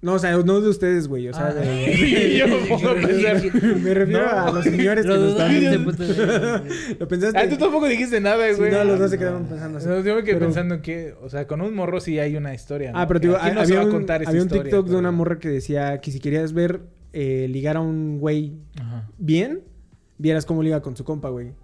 No, 0.00 0.12
o 0.12 0.18
sea, 0.20 0.36
no 0.36 0.60
de 0.60 0.68
ustedes, 0.68 1.08
güey. 1.08 1.26
O 1.28 1.32
sea, 1.32 1.48
Ah. 1.48 1.54
de- 1.54 1.92
Y 2.34 2.38
yo 2.38 2.46
me 2.46 2.56
pensar. 3.06 3.34
refiero 3.94 4.22
No. 4.26 4.30
a 4.30 4.50
los 4.52 4.64
señores 4.64 5.04
que 5.04 5.10
nos 5.12 5.32
están 5.32 5.60
de- 5.60 6.94
Lo 7.00 7.08
pensaste. 7.08 7.36
Ah, 7.38 7.48
tú 7.48 7.56
tampoco 7.56 7.86
dijiste 7.88 8.20
nada, 8.20 8.48
Sí, 8.50 8.58
güey. 8.60 8.70
no, 8.70 8.84
los 8.84 8.98
dos 9.00 9.10
se 9.10 9.18
quedaron 9.18 9.46
pensando 9.46 9.78
así. 9.78 9.88
No, 9.88 10.00
yo 10.00 10.14
me 10.14 10.22
quedé 10.22 10.34
Pero- 10.34 10.46
pensando 10.46 10.80
que, 10.82 11.14
o 11.20 11.28
sea, 11.28 11.48
con 11.48 11.60
un 11.62 11.74
morro 11.74 12.00
sí 12.00 12.18
hay 12.20 12.36
una 12.36 12.54
historia. 12.54 12.92
¿no? 12.92 12.98
Ah, 13.00 13.08
pero 13.08 13.20
te 13.20 13.26
digo, 13.26 13.38
no 13.38 13.44
se 13.44 13.58
había, 13.58 13.76
va 13.76 13.82
a 13.82 13.86
un, 13.86 13.90
contar 13.92 14.22
esa 14.22 14.30
había 14.30 14.42
un 14.42 14.46
historia, 14.46 14.62
TikTok 14.64 14.86
de 14.88 14.96
una 14.96 15.10
morra 15.10 15.38
que 15.40 15.48
decía 15.48 16.00
que 16.00 16.12
si 16.12 16.20
querías 16.20 16.52
ver 16.52 16.80
eh, 17.12 17.48
ligar 17.50 17.76
a 17.76 17.80
un 17.80 18.18
güey 18.20 18.52
Ajá. 18.80 19.08
bien, 19.18 19.62
vieras 20.18 20.46
cómo 20.46 20.62
liga 20.62 20.80
con 20.80 20.96
su 20.96 21.02
compa, 21.04 21.28
güey. 21.30 21.54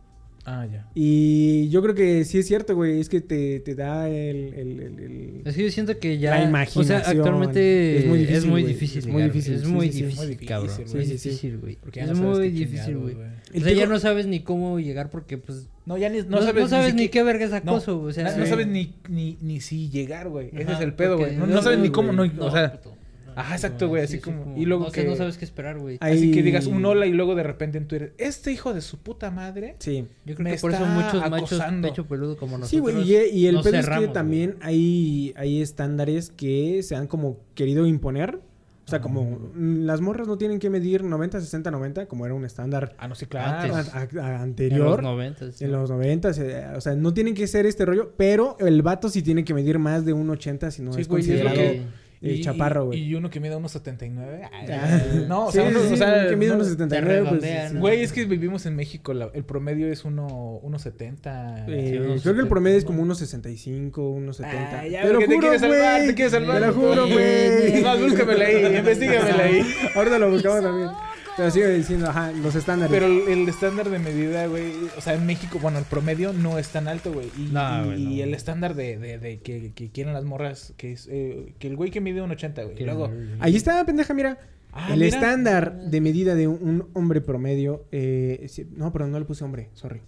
Ah, 0.47 0.67
ya. 0.71 0.87
Y 0.95 1.71
yo 1.71 1.81
creo 1.83 1.95
que 1.95 2.25
sí 2.27 2.39
es 2.39 2.47
cierto, 2.47 2.75
güey. 2.75 3.01
Es 3.01 3.09
que 3.09 3.21
te, 3.23 3.61
te 3.61 3.75
da 3.75 4.09
el... 4.11 4.53
el, 4.55 4.81
el- 4.81 4.99
el- 5.01 5.43
Es 5.45 5.57
que 5.57 5.63
yo 5.65 5.71
siento 5.71 5.99
que 5.99 6.19
ya. 6.19 6.31
La 6.33 6.37
O 6.37 6.41
sea, 6.41 6.49
imaginación. 6.51 7.03
actualmente 7.19 7.99
Es 7.99 8.07
muy 8.07 8.19
difícil, 8.19 8.37
Es 8.37 8.47
muy 8.47 8.63
difícil. 8.63 8.99
Es 8.99 9.07
muy 9.07 9.23
difícil, 9.23 9.55
Es 9.55 9.65
muy 9.67 9.87
difícil, 9.89 10.05
Muy 10.17 10.27
difícil, 10.27 10.49
cabrón. 10.49 10.77
güey. 10.93 11.03
Es 11.03 11.09
difícil, 11.23 11.59
güey. 11.59 11.77
Porque 11.77 12.01
ya 12.01 12.05
Es 12.05 12.11
no 12.11 12.17
sabes 12.17 12.39
muy 12.39 12.49
difícil, 12.51 12.97
güey. 12.99 13.15
O 13.15 13.19
El 13.55 13.63
sea, 13.65 13.73
ya 13.73 13.87
no 13.87 13.99
sabes 13.99 14.27
ni 14.27 14.41
cómo 14.41 14.79
llegar 14.81 15.09
porque, 15.11 15.39
pues. 15.39 15.69
No, 15.87 15.97
ya 15.97 16.09
ni, 16.11 16.19
no, 16.23 16.25
No, 16.29 16.43
sabes, 16.43 16.63
no 16.65 16.69
sabes 16.69 16.95
ni 16.95 17.09
qué 17.09 17.23
verga 17.23 17.45
es 17.45 17.51
No, 17.51 17.57
acoso, 17.57 18.01
o 18.01 18.13
sea. 18.13 18.25
no 18.37 18.45
sí. 18.45 18.51
sabes 18.51 18.67
ni, 18.67 18.95
ni, 19.09 19.39
ni 19.41 19.61
si 19.61 19.89
llegar, 19.89 20.29
güey. 20.29 20.51
Ese 20.53 20.73
es 20.73 20.81
el 20.81 20.93
pedo, 20.95 21.17
güey. 21.19 21.37
No, 21.37 21.47
no 21.47 21.63
sabes 21.63 21.79
ni 21.79 21.91
cómo, 21.91 22.13
no, 22.13 22.23
o 22.41 22.51
sea, 22.51 22.73
puto. 22.81 22.97
Ajá, 23.37 23.55
exacto, 23.55 23.88
güey, 23.88 24.03
así 24.03 24.19
como- 24.21 24.55
y 24.57 24.64
luego 24.64 24.85
no, 24.85 24.91
que- 24.93 25.05
no 25.05 25.17
sabes 25.17 25.38
qué 25.38 25.45
esperar, 25.45 25.79
güey. 25.79 25.99
Ay, 26.00 26.17
así 26.17 26.31
que 26.31 26.43
digas 26.43 26.67
un 26.67 26.85
hola 26.85 27.07
y 27.07 27.12
luego 27.12 27.35
de 27.35 27.43
repente 27.43 27.79
en 27.79 27.87
Twitter, 27.88 28.14
este 28.19 28.53
hijo 28.53 28.73
de 28.75 28.81
su 28.81 28.99
puta 28.99 29.31
madre. 29.31 29.76
Sí. 29.79 30.07
Yo 30.25 30.35
creo 30.35 30.45
me 30.45 30.55
que 30.55 30.61
por 30.61 30.73
eso 30.73 30.83
está 30.85 30.95
muchos 30.95 31.31
machos 31.31 31.53
acosando. 31.53 31.88
pecho 31.88 32.07
peludo 32.07 32.37
como 32.37 32.59
nosotros. 32.59 32.71
Sí, 32.71 32.79
güey, 32.79 33.03
y, 33.03 33.38
y 33.41 33.47
el 33.47 33.57
pedo 33.61 33.76
es 33.76 33.85
cerramos, 33.85 34.00
que 34.00 34.07
güey. 34.07 34.12
también 34.14 34.57
hay, 34.62 35.33
hay 35.37 35.61
estándares 35.62 36.31
que 36.31 36.83
se 36.83 36.97
han 36.97 37.07
como 37.07 37.38
querido 37.55 37.87
imponer. 37.87 38.41
O 38.87 38.91
sea, 38.91 39.00
como 39.00 39.23
mm, 39.55 39.87
las 39.87 40.03
morras 40.03 40.29
no 40.29 40.37
tienen 40.37 40.59
que 40.59 40.69
medir 40.69 41.03
90, 41.05 41.41
60, 41.41 41.71
90, 41.71 42.05
como 42.05 42.26
era 42.26 42.35
un 42.35 42.45
estándar 42.45 42.95
Ah, 42.99 43.09
no, 43.09 43.14
sí, 43.14 43.25
claro. 43.25 43.61
Antes. 43.75 43.95
a- 43.95 43.99
a- 44.00 44.03
En 44.03 44.09
los 44.12 44.25
anterior. 44.43 45.03
noventas. 45.03 45.62
En 45.62 45.73
los 45.73 45.88
90, 45.88 46.33
eh, 46.37 46.67
o 46.76 46.83
sea, 46.83 46.95
no 46.95 47.14
tienen 47.14 47.33
que 47.35 47.47
ser 47.47 47.64
este 47.64 47.87
rollo, 47.87 48.12
pero 48.19 48.59
el 48.61 48.83
vato 48.83 49.09
sí 49.09 49.23
tiene 49.23 49.43
que 49.43 49.55
medir 49.55 49.79
más 49.79 50.05
de 50.05 50.12
un 50.12 50.29
80 50.29 50.71
si 50.71 50.83
no 50.83 50.93
Sí, 50.93 51.00
es 51.00 51.09
güey, 51.09 51.26
y 51.26 51.31
es 51.33 51.38
lo 51.43 51.45
considerado 51.49 51.73
que- 51.73 51.83
eh, 52.25 52.40
chaparro, 52.40 52.87
güey. 52.87 53.00
Y 53.02 53.14
uno 53.14 53.31
que 53.31 53.40
mide 53.40 53.57
unos 53.57 53.73
79. 53.73 54.43
Ay, 54.52 54.66
Ah, 54.73 55.02
no, 55.28 55.47
o 55.47 55.50
sí, 55.52 55.59
sea, 55.59 55.69
uno, 55.69 55.81
sí, 55.81 55.95
o 55.95 55.97
sea, 55.97 56.28
que 56.28 56.37
mide 56.37 56.49
no- 56.50 56.54
unos 56.57 56.69
79, 56.69 57.26
pues, 57.28 57.43
sí. 57.43 57.75
¿no? 57.75 57.81
Güey, 57.81 58.02
es 58.02 58.12
que 58.12 58.25
vivimos 58.25 58.66
en 58.66 58.76
México, 58.76 59.12
la- 59.14 59.31
el 59.35 59.45
promedio 59.45 59.90
es 59.93 60.04
uno, 60.04 60.61
1.70. 60.62 61.64
Eh, 61.69 61.88
Sí, 61.93 61.99
unos 61.99 62.23
creo 62.23 62.35
que 62.35 62.40
el 62.43 62.49
promedio 62.49 62.76
es 62.76 62.83
70, 62.83 62.87
como 62.93 63.02
unos 63.02 63.19
65, 63.19 64.11
unos 64.11 64.37
70. 64.38 64.81
Ah, 64.81 64.87
ya 64.88 65.02
te 65.02 65.12
lo 65.12 65.19
te 65.21 65.26
juro, 65.26 65.38
quieres 65.40 65.61
salvar, 65.61 65.97
güey. 65.97 66.07
te 66.09 66.14
quieres 66.14 66.33
salvar. 66.33 66.61
Te 66.61 66.66
lo 66.66 66.73
juro, 66.75 67.09
güey. 67.09 67.83
Más, 67.83 68.00
búscamela 68.00 68.45
ahí, 68.47 68.76
investigamela 68.78 69.45
ahí. 69.45 69.62
Ahorita 69.95 70.19
lo 70.19 70.31
buscamos 70.31 70.62
también. 70.62 70.88
Pero 71.37 71.50
sigo 71.50 71.67
diciendo, 71.69 72.09
ajá, 72.09 72.31
los 72.33 72.55
estándares. 72.55 72.93
Pero 72.93 73.07
el, 73.07 73.29
el 73.41 73.49
estándar 73.49 73.91
de 73.91 73.99
medida, 73.99 74.47
güey, 74.47 74.73
o 74.97 75.00
sea, 75.00 75.14
en 75.14 75.26
México, 75.26 75.59
bueno, 75.61 75.79
el 75.79 75.85
promedio 75.85 76.33
no 76.33 76.59
es 76.59 76.69
tan 76.69 76.87
alto, 76.87 77.12
güey. 77.12 77.26
Y, 77.37 77.50
No, 77.53 77.83
y- 77.83 77.87
güey, 77.87 78.05
no. 78.05 78.11
y 78.12 78.23
el 78.23 78.35
estándar 78.35 78.75
de, 78.76 78.99
de, 78.99 79.19
de 79.19 79.41
que, 79.41 79.73
que 79.75 79.91
quieren 79.91 80.12
las 80.14 80.25
morras, 80.25 80.75
que 80.76 80.93
es 80.93 81.09
eh, 81.11 81.55
que 81.59 81.67
el 81.67 81.75
güey 81.76 81.91
que 81.91 82.00
mide 82.00 82.23
un 82.23 82.31
80, 82.31 82.62
güey. 82.62 82.81
y 82.81 82.85
Luego, 82.85 83.11
Ahí 83.41 83.57
está, 83.57 83.85
pendeja, 83.85 84.14
mira. 84.14 84.38
Ah, 84.73 84.88
el 84.93 85.00
mira. 85.00 85.07
estándar 85.09 85.76
de 85.83 86.00
medida 86.00 86.35
de 86.37 86.47
un, 86.49 86.59
un 86.62 86.88
hombre 86.95 87.21
promedio. 87.21 87.85
Eh, 87.91 88.47
no, 88.76 88.93
perdón, 88.93 89.11
no 89.12 89.19
le 89.19 89.25
puse 89.25 89.43
hombre, 89.45 89.71
sorry. 89.75 90.03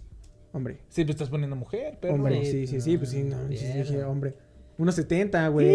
Hombre. 0.53 0.77
sí, 0.89 1.03
pues 1.03 1.15
estás 1.15 1.29
poniendo 1.29 1.55
mujer, 1.57 1.97
pero. 2.01 2.13
hombre, 2.15 2.43
Sí, 2.45 2.67
sí, 2.67 2.79
sí, 2.81 2.97
pues 2.97 3.09
sí, 3.11 3.23
no, 3.23 3.47
sí, 3.49 3.57
sí, 3.85 3.95
hombre. 3.97 4.33
Unos 4.77 4.95
70, 4.95 5.47
güey. 5.49 5.67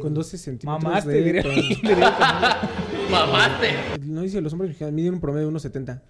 Con 0.00 0.14
12 0.14 0.38
centímetros. 0.38 0.82
Mamaste, 0.82 1.10
de- 1.10 1.22
diría. 1.22 1.42
con- 1.42 1.54
diría- 1.54 2.58
No 4.02 4.22
dice 4.22 4.40
los 4.40 4.52
hombres 4.52 4.70
mexicanos 4.70 4.94
miden 4.94 5.14
un 5.14 5.20
promedio 5.20 5.42
de 5.46 5.48
unos 5.48 5.62
70. 5.62 6.02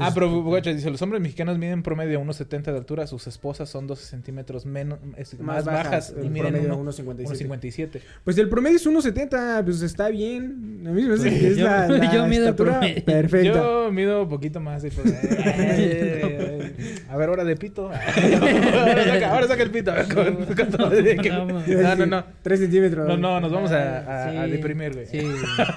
Ah, 0.00 0.10
pero, 0.14 0.42
guacha, 0.42 0.72
dice, 0.72 0.90
los 0.90 1.00
hombres 1.02 1.20
mexicanos 1.22 1.58
miden 1.58 1.82
promedio 1.82 2.18
de 2.18 2.24
1,70 2.24 2.72
de 2.72 2.78
altura, 2.78 3.06
sus 3.06 3.26
esposas 3.26 3.68
son 3.68 3.86
12 3.86 4.04
centímetros 4.06 4.66
menos, 4.66 4.98
es- 5.16 5.38
más, 5.40 5.64
bajas, 5.64 6.14
y 6.22 6.28
miden 6.28 6.48
promedio 6.52 6.76
uno- 6.78 6.90
1.57. 6.92 7.26
1,57. 7.28 8.00
Pues 8.24 8.38
el 8.38 8.48
promedio 8.48 8.76
es 8.76 8.86
1.70, 8.86 9.62
pues 9.64 9.82
está 9.82 10.08
bien. 10.08 10.84
A 10.86 10.90
mí 10.90 11.02
me 11.02 11.08
parece 11.16 11.38
que 11.38 11.48
es 11.48 11.56
Yo- 11.56 11.64
la, 11.66 11.86
la 11.88 12.12
yo 12.12 12.26
mido 12.26 12.48
el 12.48 12.54
perfecta. 12.54 13.52
Yo 13.54 13.90
mido 13.92 14.22
un 14.24 14.28
poquito 14.28 14.60
más. 14.60 14.82
de- 14.82 14.90
A 17.10 17.16
ver, 17.16 17.28
hora 17.28 17.44
de 17.44 17.56
pito. 17.56 17.90
Ahora 17.90 19.04
saca, 19.04 19.32
ahora 19.32 19.48
saca 19.48 19.62
el 19.62 19.70
pito. 19.70 19.90
A 19.90 19.94
ver, 19.96 20.14
con- 20.14 20.44
con 20.54 20.68
todo 20.70 20.90
de 20.90 21.16
que- 21.16 21.28
No. 21.30 21.44
No, 21.46 21.96
no, 21.96 22.06
no. 22.06 22.24
3 22.42 22.60
centímetros. 22.60 23.06
No, 23.08 23.16
no, 23.16 23.40
nos 23.40 23.50
vamos 23.52 23.70
a, 23.72 24.26
a- 24.28 24.30
Sí, 24.30 24.36
a 24.36 24.46
deprimir, 24.46 24.92
güey. 24.94 25.06
Sí. 25.06 25.20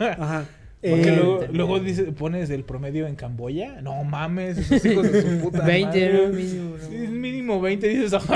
Ajá. 0.01 0.45
Porque 0.87 1.09
Eh, 1.09 1.15
luego, 1.15 1.45
luego 1.53 1.79
dice, 1.79 2.03
pones 2.11 2.49
el 2.49 2.63
promedio 2.65 3.07
en 3.07 3.15
Camboya. 3.15 3.81
No 3.81 4.03
mames, 4.03 4.57
esos 4.57 4.83
hijos 4.85 5.09
de 5.09 5.21
su 5.21 5.39
puta 5.41 5.61
20 5.65 5.87
madre. 5.87 6.27
mínimo, 6.27 6.75
¿no? 6.77 6.83
Sí, 6.89 6.97
mínimo 7.43 7.61
20 7.61 7.87
dices. 7.87 8.13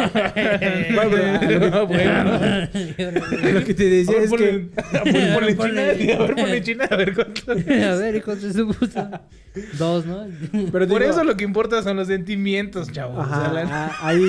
Bueno, 0.94 1.40
pero- 1.40 1.70
no, 1.70 1.88
bueno. 1.88 2.40
Lo 3.54 3.64
que 3.64 3.74
te 3.74 3.88
A 3.88 3.90
decía 3.90 4.14
ver, 4.16 4.24
es 4.24 4.30
ponle, 4.30 4.46
que. 4.46 4.70
ponle, 5.34 5.56
ponle 5.56 5.56
Ponle- 5.56 5.68
China, 5.68 6.14
a 6.14 6.18
ver, 6.26 6.36
ponle 6.36 6.62
China, 6.64 6.88
a 6.90 6.96
ver 6.96 7.14
cuánto. 7.16 7.52
A 7.52 7.96
ver, 7.96 8.16
hijo 8.16 8.36
de 8.36 8.54
su 8.54 8.68
puta. 8.68 9.22
Dos, 9.80 10.06
¿no? 10.06 10.28
Pero 10.52 10.70
Por 10.72 10.88
digo, 10.88 11.00
eso 11.12 11.24
lo 11.24 11.36
que 11.36 11.44
importa 11.44 11.82
son 11.82 11.98
los 11.98 12.08
sentimientos, 12.08 12.92
chavos. 12.92 13.26
O 13.26 13.28
sea, 13.28 13.38
Ajá, 13.46 13.54
la- 13.54 13.64
ah, 13.88 13.98
hay, 14.02 14.22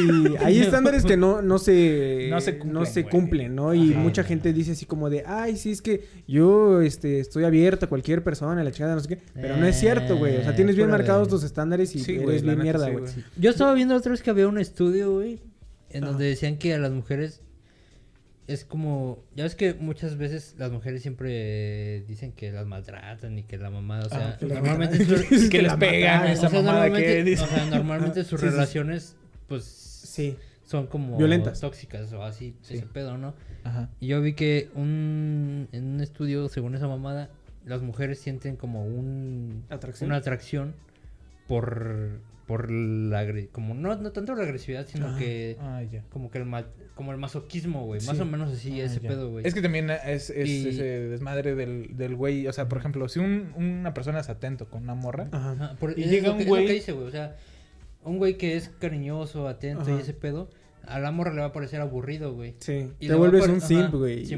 hay 0.43 0.59
estándares 0.61 1.05
que 1.05 1.19
no, 1.19 1.43
no 1.43 1.59
se, 1.59 2.29
No 2.31 2.41
se 2.41 2.57
cumplen, 2.59 2.73
güey. 2.95 3.05
cumplen, 3.11 3.55
¿no? 3.55 3.75
Y 3.75 3.93
Ajá. 3.93 4.01
mucha 4.01 4.25
gente 4.25 4.53
dice 4.55 4.73
así 4.73 4.87
como 4.87 5.11
de, 5.11 5.25
ay, 5.27 5.57
sí, 5.59 5.71
es 5.71 5.83
que 5.83 6.07
yo 6.27 6.81
este, 6.81 7.21
estoy 7.21 7.45
abierto 7.45 7.85
a 7.87 7.89
cualquier 7.91 8.23
persona, 8.25 8.65
la 8.65 8.71
chingada, 8.73 8.95
no 8.95 9.01
sé 9.01 9.09
qué. 9.09 9.19
Pero 9.35 9.57
no 9.59 9.67
es 9.67 9.79
cierto, 9.79 10.17
güey. 10.17 10.39
O 10.39 10.43
sea, 10.43 10.53
Eh, 10.53 10.57
tienes 10.57 10.77
bien 10.77 10.89
fuera 10.89 11.03
de- 11.03 11.09
marcados 11.09 11.29
tus 11.29 11.43
estándares 11.45 11.95
y 11.95 11.99
Sí, 11.99 12.17
eres 12.17 12.43
bien 12.43 12.59
mierda, 12.63 12.89
güey. 12.89 13.05
Yo 13.37 13.51
estaba 13.51 13.75
viendo 13.75 13.95
otra 13.97 14.13
vez 14.13 14.23
que 14.23 14.31
había 14.31 14.49
un 14.49 14.57
estudio, 14.69 15.13
güey, 15.15 15.41
en 15.91 16.05
donde 16.05 16.27
decían 16.27 16.57
que 16.59 16.75
a 16.75 16.79
las 16.79 16.91
mujeres 16.93 17.41
es 18.47 18.65
como, 18.65 19.23
ya 19.37 19.45
ves 19.45 19.55
que 19.55 19.75
muchas 19.75 20.17
veces 20.17 20.55
las 20.59 20.71
mujeres 20.73 21.03
siempre 21.03 22.03
dicen 22.09 22.33
que 22.33 22.51
las 22.51 22.67
maltratan 22.67 23.39
y 23.39 23.43
que 23.43 23.59
la 23.59 23.69
mamá, 23.71 24.01
o 24.01 24.09
sea, 24.09 24.39
Ah, 24.41 24.47
normalmente 24.47 24.99
que 25.51 25.63
les 25.63 25.75
pegan 25.75 26.27
esa 26.29 26.47
o 26.47 26.51
sea, 26.51 26.63
mamada 26.63 26.87
que 26.87 26.91
normalmente, 26.93 27.25
dice. 27.25 27.43
o 27.45 27.47
sea, 27.47 27.65
normalmente 27.67 28.25
sus 28.25 28.41
Sí, 28.41 28.47
sí. 28.47 28.53
relaciones, 28.53 29.17
pues, 29.49 29.65
Sí. 29.65 30.37
son 30.65 30.87
como 30.87 31.19
Violentas. 31.19 31.61
tóxicas 31.61 32.11
o 32.15 32.23
así, 32.25 32.55
ese 32.63 32.87
pedo, 32.87 33.19
¿no? 33.19 33.35
Ajá. 33.65 33.91
Y 34.01 34.07
yo 34.09 34.23
vi 34.23 34.33
que 34.33 34.71
un, 34.75 35.69
en 35.73 35.85
un 35.85 36.01
estudio, 36.01 36.49
según 36.49 36.75
esa 36.75 36.89
mamada, 36.89 37.29
las 37.67 37.83
mujeres 37.83 38.19
sienten 38.19 38.57
como 38.57 38.87
un, 38.87 39.65
Atracción. 39.69 40.09
una 40.09 40.17
atracción 40.17 40.75
por 41.47 42.21
por 42.49 42.69
la 42.71 43.25
como 43.53 43.75
no, 43.75 43.95
no 43.95 44.11
tanto 44.11 44.35
la 44.35 44.43
agresividad, 44.43 44.87
sino 44.89 45.17
que 45.19 45.57
Ah, 45.61 45.83
como 46.11 46.31
que 46.31 46.39
el 46.39 46.47
ma- 46.47 46.65
como 46.97 47.13
el 47.13 47.19
masoquismo, 47.19 47.85
güey, 47.85 48.01
más 48.07 48.19
o 48.19 48.25
menos 48.25 48.53
así 48.53 48.81
Ah, 48.81 48.87
ese 48.87 49.01
pedo, 49.01 49.31
güey. 49.31 49.47
Es 49.47 49.55
que 49.55 49.63
también 49.63 49.91
es, 49.91 50.31
es 50.31 50.49
Y- 50.49 50.69
ese 50.71 50.83
desmadre 50.83 51.55
del, 51.55 51.97
del 51.97 52.17
güey. 52.17 52.47
O 52.49 52.53
sea, 52.53 52.67
por 52.69 52.79
ejemplo, 52.79 53.07
si 53.09 53.21
un- 53.21 53.53
una 53.55 53.93
persona 53.95 54.19
es 54.19 54.29
atento 54.31 54.69
con 54.69 54.83
una 54.83 54.95
morra. 54.95 55.29
Ajá. 55.31 55.77
Por- 55.79 55.97
Y 55.97 56.05
llega 56.05 56.29
lo 56.29 56.33
un 56.33 56.39
que- 56.39 56.45
es 56.45 56.49
lo 56.49 56.57
güey- 56.57 56.67
que 56.67 56.73
dice, 56.73 56.93
güey, 56.93 57.07
o 57.07 57.11
sea, 57.11 57.37
un 58.03 58.17
güey 58.19 58.39
que 58.39 58.57
es 58.57 58.71
cariñoso, 58.81 59.47
atento 59.47 59.83
Ajá. 59.83 59.93
y 59.93 60.01
ese 60.01 60.15
pedo, 60.15 60.49
a 60.89 60.99
la 60.99 61.11
morra 61.13 61.33
le 61.35 61.41
va 61.41 61.47
a 61.47 61.53
parecer 61.53 61.81
aburrido, 61.81 62.35
güey. 62.35 62.55
Sí. 62.61 62.89
Y 63.01 63.07
te 63.09 63.13
a 63.13 63.17
vuelves 63.17 63.47
un 63.47 63.61
simp, 63.61 63.95
güey. 63.95 64.23
está- 64.23 64.33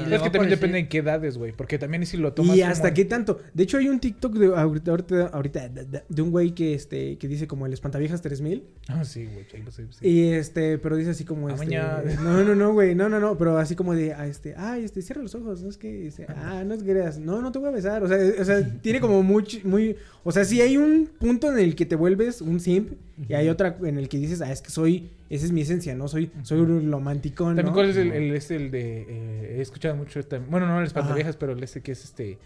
Es 0.00 0.06
que 0.08 0.14
a 0.14 0.18
también 0.18 0.32
parecer- 0.32 0.48
depende 0.50 0.78
en 0.78 0.88
qué 0.88 0.98
edades, 0.98 1.36
güey. 1.38 1.52
Porque 1.52 1.78
también 1.78 2.04
si 2.06 2.16
lo 2.16 2.32
tomas. 2.32 2.56
Y 2.56 2.60
como- 2.60 2.72
hasta 2.72 2.94
qué 2.94 3.04
tanto. 3.04 3.38
De 3.54 3.62
hecho, 3.64 3.78
hay 3.78 3.88
un 3.88 4.00
TikTok 4.00 4.34
de 4.34 4.46
ahorita, 4.54 4.90
ahorita, 4.90 5.26
ahorita 5.28 5.68
de, 5.68 5.84
de- 5.84 6.02
de 6.08 6.22
un 6.22 6.30
güey 6.30 6.52
que 6.54 6.74
este 6.74 7.18
que 7.18 7.28
dice 7.28 7.46
como 7.46 7.66
el 7.66 7.72
espantaviejas 7.72 8.22
3000. 8.22 8.64
Ah, 8.88 9.04
sí, 9.04 9.24
güey. 9.26 9.46
sí, 9.70 9.82
sí. 9.90 10.06
Y 10.08 10.28
este, 10.32 10.78
pero 10.78 10.96
dice 10.96 11.10
así 11.10 11.24
como 11.24 11.48
este. 11.50 11.64
mañana. 11.64 12.02
No, 12.22 12.44
no, 12.44 12.54
no, 12.54 12.72
güey. 12.72 12.94
No, 12.94 13.08
no, 13.08 13.18
no. 13.20 13.36
Pero 13.36 13.58
así 13.58 13.74
como 13.74 13.94
de, 13.94 14.14
ah, 14.14 14.26
este, 14.26 14.54
ay, 14.56 14.84
este, 14.84 15.02
cierra 15.02 15.22
los 15.22 15.34
ojos. 15.34 15.62
No 15.62 15.68
es 15.70 15.76
que, 15.76 16.06
este, 16.06 16.26
ah, 16.28 16.62
no 16.64 16.74
es 16.74 16.82
que 16.82 16.90
creas. 16.90 17.18
No, 17.18 17.40
no 17.42 17.52
te 17.52 17.58
voy 17.58 17.68
a 17.68 17.72
besar. 17.72 18.02
O 18.02 18.08
sea, 18.08 18.18
o 18.40 18.44
sea, 18.44 18.64
tiene 18.82 19.00
como 19.00 19.22
mucho, 19.22 19.58
muy. 19.64 19.96
O 20.24 20.32
sea, 20.32 20.44
sí 20.44 20.60
hay 20.60 20.76
un 20.76 21.08
punto 21.18 21.50
en 21.52 21.58
el 21.58 21.74
que 21.74 21.86
te 21.86 21.96
vuelves 21.96 22.40
un 22.40 22.60
simp. 22.60 22.92
Y 23.28 23.32
hay 23.34 23.48
otra 23.48 23.76
en 23.82 23.96
el 23.98 24.08
que 24.08 24.18
dices, 24.18 24.40
ah, 24.42 24.52
es 24.52 24.60
que 24.62 24.70
soy. 24.70 25.10
Esa 25.28 25.44
es 25.46 25.52
mi 25.52 25.62
esencia, 25.62 25.94
¿no? 25.94 26.06
Soy, 26.08 26.30
soy 26.42 26.60
un 26.60 26.90
romántico, 26.90 27.48
¿no? 27.48 27.56
También, 27.56 27.74
¿cuál 27.74 27.90
es 27.90 27.96
el, 27.96 28.12
el, 28.12 28.34
este, 28.34 28.56
el 28.56 28.70
de. 28.70 29.06
eh, 29.08 29.56
he 29.58 29.60
escuchado 29.60 29.96
mucho. 29.96 30.20
Este, 30.20 30.38
bueno, 30.38 30.66
no 30.66 30.78
el 30.78 30.86
espantaviejas, 30.86 31.36
pero 31.36 31.52
el 31.52 31.62
este 31.62 31.80
que 31.80 31.92
es 31.92 32.04
este. 32.04 32.38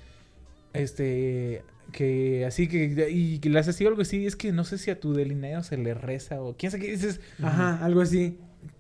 Este. 0.73 1.63
Que 1.93 2.45
así 2.47 2.69
que. 2.69 3.11
Y 3.11 3.39
que 3.39 3.51
le 3.51 3.59
hace 3.59 3.71
así 3.71 3.87
algo 3.87 4.01
así. 4.01 4.27
Es 4.27 4.37
que 4.37 4.53
no 4.53 4.65
sé 4.65 4.79
si 4.79 4.91
a 4.91 4.99
tu 4.99 5.13
delineo 5.13 5.63
se 5.63 5.77
le 5.77 5.93
reza 5.93 6.41
o. 6.41 6.57
¿Quién 6.57 6.73
sabe 6.73 6.87
qué 6.87 6.93
dices? 6.93 7.21
Ajá, 7.43 7.85
algo 7.85 8.01
así. 8.01 8.39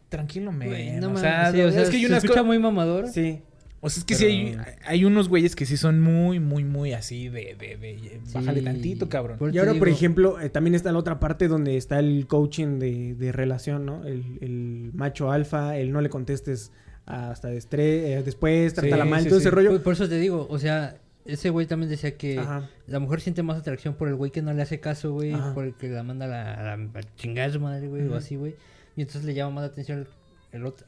Tranquilo, 0.08 0.50
men. 0.50 0.98
No 1.00 1.12
o, 1.12 1.16
sea, 1.18 1.52
sí, 1.52 1.60
o 1.60 1.70
sea, 1.70 1.82
es 1.82 1.90
que 1.90 1.96
hay 1.96 2.06
se 2.06 2.16
escucha 2.16 2.42
muy 2.42 2.58
mamador. 2.58 3.08
Sí. 3.08 3.42
O 3.82 3.88
sea, 3.88 4.00
es 4.00 4.04
que 4.04 4.14
Pero- 4.14 4.28
sí 4.30 4.36
hay, 4.58 4.74
hay 4.84 5.04
unos 5.06 5.28
güeyes 5.30 5.56
que 5.56 5.64
sí 5.64 5.76
son 5.78 6.00
muy, 6.00 6.38
muy, 6.38 6.64
muy 6.64 6.92
así 6.92 7.28
de. 7.30 7.56
de, 7.58 7.76
de 7.78 8.20
bájale 8.34 8.58
Sí. 8.60 8.64
tantito, 8.66 9.08
cabrón. 9.08 9.38
Y 9.54 9.58
ahora, 9.58 9.72
por 9.74 9.88
ejemplo, 9.88 10.38
eh, 10.40 10.50
también 10.50 10.74
está 10.74 10.92
la 10.92 10.98
otra 10.98 11.18
parte 11.18 11.48
donde 11.48 11.76
está 11.78 11.98
el 11.98 12.26
coaching 12.26 12.78
de, 12.78 13.14
de 13.14 13.32
relación, 13.32 13.86
¿no? 13.86 14.04
El, 14.04 14.38
el 14.42 14.90
macho 14.92 15.30
alfa, 15.32 15.78
el 15.78 15.92
no 15.92 16.02
le 16.02 16.10
contestes 16.10 16.72
hasta 17.06 17.50
destre- 17.50 17.78
eh, 18.18 18.22
después, 18.22 18.74
trátala 18.74 19.04
Sí, 19.04 19.10
mal, 19.10 19.22
sí, 19.22 19.28
todo 19.30 19.40
sí. 19.40 19.44
ese 19.46 19.50
rollo. 19.50 19.70
Por, 19.70 19.82
por 19.82 19.92
eso 19.94 20.08
te 20.08 20.18
digo, 20.18 20.46
o 20.50 20.58
sea, 20.58 20.96
ese 21.24 21.48
güey 21.48 21.66
también 21.66 21.88
decía 21.90 22.16
que 22.18 22.38
Ajá. 22.38 22.68
la 22.86 22.98
mujer 22.98 23.20
siente 23.22 23.42
más 23.42 23.58
atracción 23.58 23.94
por 23.94 24.08
el 24.08 24.14
güey 24.14 24.30
que 24.30 24.42
no 24.42 24.52
le 24.52 24.60
hace 24.62 24.78
caso, 24.80 25.12
güey, 25.14 25.32
Ajá. 25.32 25.54
por 25.54 25.64
el 25.64 25.74
que 25.74 25.88
la 25.88 26.02
manda 26.02 26.26
a 26.26 26.28
la, 26.28 26.54
a 26.54 26.62
la- 26.76 26.90
a 26.98 27.02
chingar 27.16 27.48
a 27.48 27.52
su 27.54 27.60
madre, 27.60 27.88
güey, 27.88 28.06
o 28.08 28.14
así, 28.14 28.36
güey. 28.36 28.54
Y 28.96 29.00
entonces 29.00 29.24
le 29.24 29.32
llama 29.34 29.54
más 29.56 29.62
la 29.62 29.68
atención 29.68 30.06
el, 30.52 30.66
otro, 30.66 30.84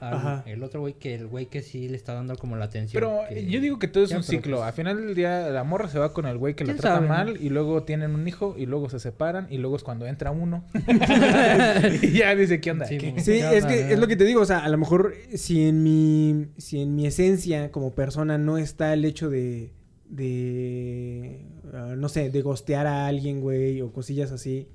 el 0.47 0.63
otro 0.65 0.81
güey 0.81 0.95
que 0.95 1.15
el 1.15 1.27
güey 1.29 1.47
que 1.47 1.63
sí 1.63 1.89
le 1.89 1.97
está 1.97 2.15
dando 2.15 2.37
como 2.37 2.57
la 2.57 2.65
atención. 2.65 3.01
Pero 3.01 3.21
que- 3.29 3.47
yo 3.47 3.61
digo 3.61 3.79
que 3.79 3.87
todo 3.89 4.03
es 4.05 4.11
Ya, 4.11 4.17
un 4.17 4.23
ciclo. 4.25 4.57
pues- 4.57 4.67
Al 4.69 4.73
final 4.73 4.97
del 5.07 5.15
día, 5.15 5.49
la 5.51 5.63
morra 5.65 5.89
se 5.89 5.99
va 6.01 6.13
con 6.13 6.27
el 6.27 6.37
güey 6.39 6.55
que 6.55 6.65
la 6.65 6.73
¿Quién 6.73 6.81
trata 6.81 6.97
sabe, 6.97 7.09
no? 7.09 7.15
mal 7.15 7.37
y 7.41 7.49
luego 7.49 7.85
tienen 7.85 8.15
un 8.15 8.27
hijo 8.27 8.57
y 8.59 8.67
luego 8.67 8.89
se 8.91 8.99
separan 8.99 9.47
y 9.51 9.59
luego 9.59 9.77
es 9.77 9.83
cuando 9.85 10.07
entra 10.07 10.31
uno. 10.33 10.65
y 12.03 12.11
ya 12.19 12.35
dice, 12.35 12.61
¿qué 12.61 12.71
onda? 12.73 12.87
Sí, 12.87 12.99
¿Qué? 12.99 13.21
Sí, 13.21 13.39
es 13.39 13.65
que 13.67 13.93
es 13.93 13.99
lo 13.99 14.09
que 14.09 14.17
te 14.17 14.25
digo, 14.25 14.41
o 14.41 14.47
sea, 14.47 14.59
a 14.65 14.69
lo 14.69 14.79
mejor 14.79 15.15
si 15.35 15.67
en 15.69 15.83
mi 15.83 16.49
si 16.59 16.81
en 16.83 16.95
mi 16.95 17.07
esencia 17.07 17.71
como 17.71 17.95
persona 17.95 18.39
no 18.39 18.59
está 18.59 18.93
el 18.95 19.05
hecho 19.05 19.31
de 19.31 19.73
de 20.09 21.41
ah, 21.73 21.95
no 21.97 22.09
sé, 22.09 22.31
de 22.31 22.43
gostear 22.43 22.87
a 22.87 23.07
alguien, 23.07 23.41
güey, 23.41 23.81
o 23.81 23.93
cosillas 23.93 24.31
así. 24.33 24.69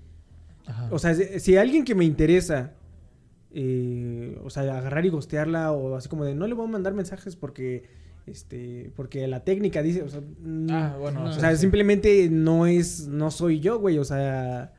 Ajá. 0.66 0.88
O 0.92 1.00
sea, 1.00 1.14
si 1.14 1.40
si 1.40 1.58
alguien 1.58 1.84
que 1.86 1.96
me 1.96 2.06
interesa 2.06 2.74
eh, 3.54 4.38
o 4.44 4.50
sea, 4.50 4.64
agarrar 4.78 5.06
y 5.06 5.10
gostearla 5.10 5.72
o 5.72 5.96
así 5.96 6.10
como 6.10 6.26
de 6.26 6.36
no 6.36 6.48
le 6.48 6.54
voy 6.54 6.68
a 6.68 6.72
mandar 6.72 6.94
mensajes 6.94 7.36
porque 7.36 7.84
este 8.26 8.92
porque 8.96 9.26
la 9.28 9.44
técnica 9.46 9.82
dice, 9.82 10.04
o 10.04 10.10
sea, 10.10 10.22
mm, 10.22 10.68
Ah, 10.70 10.98
bueno. 11.00 11.24
no, 11.24 11.30
o 11.30 11.34
sea, 11.34 11.52
sí. 11.56 11.62
simplemente 11.62 12.30
no 12.30 12.68
es 12.68 13.08
no 13.08 13.32
soy 13.32 13.60
yo, 13.62 13.80
güey, 13.80 13.98
o 14.00 14.04
sea, 14.04 14.74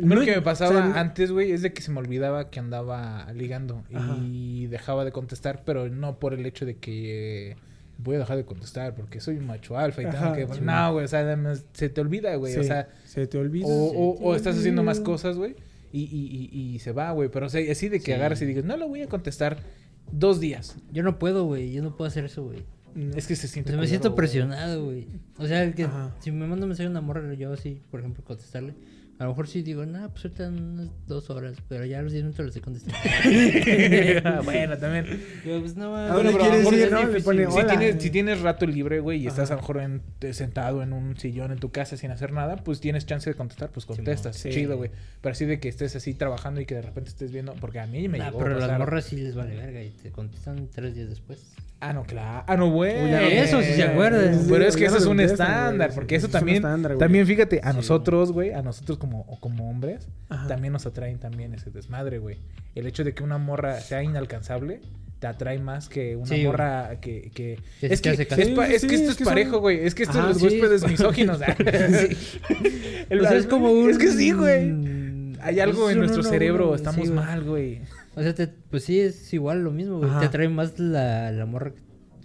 mí 0.00 0.08
lo 0.08 0.14
no- 0.20 0.24
que 0.24 0.36
me 0.36 0.42
pasaba 0.42 0.70
o 0.70 0.92
sea, 0.92 1.00
antes, 1.00 1.32
güey, 1.32 1.50
es 1.52 1.62
de 1.62 1.72
que 1.72 1.82
se 1.82 1.90
me 1.90 1.98
olvidaba 1.98 2.50
que 2.50 2.60
andaba 2.60 3.30
ligando 3.34 3.82
Ajá. 3.92 4.16
y 4.22 4.66
dejaba 4.68 5.04
de 5.04 5.10
contestar, 5.12 5.62
pero 5.64 5.88
no 5.88 6.18
por 6.20 6.32
el 6.34 6.46
hecho 6.46 6.64
de 6.64 6.76
que 6.76 7.50
eh, 7.50 7.56
voy 7.98 8.14
a 8.16 8.20
dejar 8.20 8.36
de 8.36 8.44
contestar 8.44 8.94
porque 8.94 9.20
soy 9.20 9.36
un 9.36 9.46
macho 9.46 9.76
alfa 9.76 10.00
y 10.02 10.04
Ajá, 10.06 10.32
tengo 10.32 10.48
que... 10.48 10.54
sí. 10.54 10.60
No, 10.62 10.92
güey, 10.92 11.04
o 11.04 11.08
sea, 11.08 11.18
además 11.20 11.64
se 11.72 11.88
te 11.88 12.00
olvida, 12.00 12.34
güey, 12.36 12.56
o 12.56 12.62
sea... 12.62 12.88
se 13.04 13.26
te 13.26 13.36
olvida. 13.38 13.66
O, 13.66 14.12
o- 14.12 14.16
te 14.16 14.24
o 14.24 14.34
estás 14.36 14.56
haciendo 14.56 14.84
más 14.84 15.00
cosas, 15.00 15.36
güey, 15.36 15.56
y, 15.92 16.02
y, 16.02 16.48
y, 16.52 16.74
y 16.74 16.78
se 16.78 16.92
va, 16.92 17.10
güey. 17.12 17.28
Pero 17.30 17.46
o 17.46 17.48
sea, 17.48 17.60
así 17.70 17.88
de 17.88 17.98
que 18.00 18.06
Sí. 18.06 18.12
agarras 18.12 18.40
y 18.42 18.46
digas, 18.46 18.64
no 18.64 18.76
lo 18.76 18.88
voy 18.88 19.02
a 19.02 19.08
contestar 19.08 19.58
dos 20.12 20.40
días. 20.40 20.76
Yo 20.92 21.02
no 21.02 21.18
puedo, 21.18 21.44
güey, 21.44 21.72
yo 21.72 21.82
no 21.82 21.96
puedo 21.96 22.08
hacer 22.08 22.24
eso, 22.24 22.44
güey. 22.44 22.64
No. 22.94 23.14
Es 23.16 23.26
que 23.28 23.36
se 23.36 23.46
O 23.46 23.50
siente... 23.50 23.70
sea, 23.70 23.80
me 23.80 23.86
siento 23.86 24.14
presionado, 24.16 24.84
güey. 24.86 25.06
O 25.38 25.46
sea, 25.46 25.62
el 25.62 25.74
que 25.74 25.84
Ajá. 25.84 26.14
si 26.20 26.32
me 26.32 26.46
manda 26.46 26.64
un 26.64 26.70
mensaje 26.70 26.86
a 26.88 26.90
una 26.90 27.00
morra, 27.00 27.32
yo 27.34 27.52
así, 27.52 27.80
por 27.90 28.00
ejemplo, 28.00 28.24
contestarle. 28.24 28.74
A 29.20 29.24
lo 29.24 29.28
mejor 29.30 29.48
sí 29.48 29.60
digo, 29.62 29.84
no, 29.84 30.08
pues 30.10 30.24
ahorita 30.24 30.48
unas 30.48 30.88
dos 31.06 31.28
horas, 31.28 31.58
pero 31.68 31.84
ya 31.84 31.98
a 31.98 32.02
los 32.02 32.10
10 32.12 32.24
minutos 32.24 32.40
le 32.42 32.48
estoy 32.48 32.62
contestando. 32.62 34.42
bueno, 34.44 34.78
también. 34.78 35.04
Yo, 35.44 35.60
pues 35.60 35.76
no, 35.76 35.90
mames. 35.92 36.10
¿A 36.10 36.14
dónde 36.14 36.32
Bueno, 36.32 36.46
pero 36.50 36.74
ir, 36.76 36.90
no? 36.90 37.06
Le 37.06 37.20
pone, 37.20 37.46
Si 37.50 37.66
tienes, 37.66 38.02
si 38.02 38.10
tienes 38.10 38.40
rato 38.40 38.66
libre, 38.66 39.00
güey, 39.00 39.20
y 39.22 39.26
estás 39.26 39.50
a 39.50 39.56
lo 39.56 39.60
mejor 39.60 39.78
en- 39.82 40.00
te- 40.18 40.32
sentado 40.32 40.82
en 40.82 40.94
un 40.94 41.18
sillón 41.18 41.52
en 41.52 41.58
tu 41.58 41.70
casa 41.70 41.98
sin 41.98 42.10
hacer 42.10 42.32
nada, 42.32 42.56
pues 42.56 42.80
tienes 42.80 43.04
chance 43.04 43.28
de 43.28 43.36
contestar, 43.36 43.70
pues 43.70 43.84
contestas. 43.84 44.36
Sí. 44.36 44.48
Chido, 44.50 44.78
güey. 44.78 44.90
Pero 45.20 45.32
así 45.32 45.44
de 45.44 45.60
que 45.60 45.68
estés 45.68 45.94
así 45.96 46.14
trabajando 46.14 46.62
y 46.62 46.64
que 46.66 46.76
de 46.76 46.82
repente 46.82 47.10
estés 47.10 47.30
viendo, 47.30 47.54
porque 47.60 47.78
a 47.80 47.86
mí 47.86 48.08
me 48.08 48.16
Nah, 48.16 48.26
llegó 48.26 48.38
pero 48.38 48.52
a 48.52 48.54
las 48.54 48.62
pasar. 48.62 48.78
morras 48.78 49.04
sí 49.04 49.16
les 49.16 49.34
vale 49.34 49.54
verga 49.54 49.82
y 49.82 49.90
te 49.90 50.10
contestan 50.10 50.68
tres 50.74 50.94
días 50.94 51.10
después. 51.10 51.52
Ah, 51.82 51.94
no, 51.94 52.04
claro. 52.04 52.44
Ah, 52.46 52.56
no, 52.58 52.70
güey. 52.70 52.92
Uy, 53.04 53.10
Eso 53.14 53.62
sí 53.62 53.72
se 53.72 53.82
acuerdan. 53.84 54.38
Pero 54.48 54.66
es 54.66 54.76
que 54.76 54.84
eso 54.84 54.98
es 54.98 55.06
un 55.06 55.18
estándar, 55.20 55.92
porque 55.94 56.14
eso 56.16 56.26
es 56.26 56.32
también, 56.32 56.62
también 56.62 57.26
fíjate, 57.26 57.60
a 57.64 57.70
Sí. 57.70 57.76
nosotros, 57.78 58.32
güey, 58.32 58.52
a 58.52 58.60
nosotros 58.62 58.98
como, 58.98 59.24
como 59.40 59.70
hombres, 59.70 60.06
Ajá. 60.28 60.46
también 60.46 60.72
nos 60.74 60.84
atraen 60.84 61.18
también 61.18 61.54
ese 61.54 61.70
desmadre, 61.70 62.18
güey. 62.18 62.36
El 62.74 62.86
hecho 62.86 63.02
de 63.02 63.14
que 63.14 63.22
una 63.22 63.38
morra 63.38 63.80
sea 63.80 64.02
inalcanzable 64.02 64.80
te 65.20 65.26
atrae 65.26 65.58
más 65.58 65.88
que 65.88 66.16
una 66.16 66.26
Sí, 66.26 66.44
morra 66.44 66.98
que... 67.00 67.30
que... 67.34 67.58
Que 67.80 67.86
Es, 67.92 68.00
te 68.02 68.14
que, 68.16 68.22
es, 68.22 68.48
pa- 68.50 68.66
Sí, 68.66 68.74
es 68.74 68.80
sí, 68.82 68.86
que 68.86 68.94
esto 68.94 69.06
es 69.06 69.12
es, 69.12 69.16
son- 69.16 69.24
parejo, 69.26 69.58
güey. 69.60 69.84
Es 69.86 69.94
que 69.94 70.02
esto 70.04 70.18
Ajá, 70.18 70.28
los 70.28 70.38
sí, 70.38 70.44
huéspedes 70.44 70.82
es- 70.84 70.90
misóginos. 70.90 71.40
El- 73.08 73.20
O 73.20 73.28
sea, 73.28 73.36
es 73.38 73.46
como 73.46 73.70
un... 73.70 73.90
Es 73.90 73.98
que 73.98 74.08
sí, 74.10 74.32
güey. 74.32 74.72
Hay 75.42 75.60
algo 75.60 75.88
Es 75.88 75.92
en 75.96 76.00
un 76.00 76.06
nuestro 76.06 76.22
cerebro, 76.22 76.74
estamos 76.74 77.08
mal, 77.10 77.42
güey. 77.42 77.80
O 78.16 78.22
sea, 78.22 78.34
te- 78.34 78.48
pues 78.48 78.84
sí, 78.84 78.98
es 79.00 79.32
igual 79.32 79.62
lo 79.62 79.70
mismo, 79.70 79.98
güey. 79.98 80.10
Te 80.20 80.26
atrae 80.26 80.48
más 80.48 80.78
la, 80.78 81.30
la 81.32 81.46
morra 81.46 81.72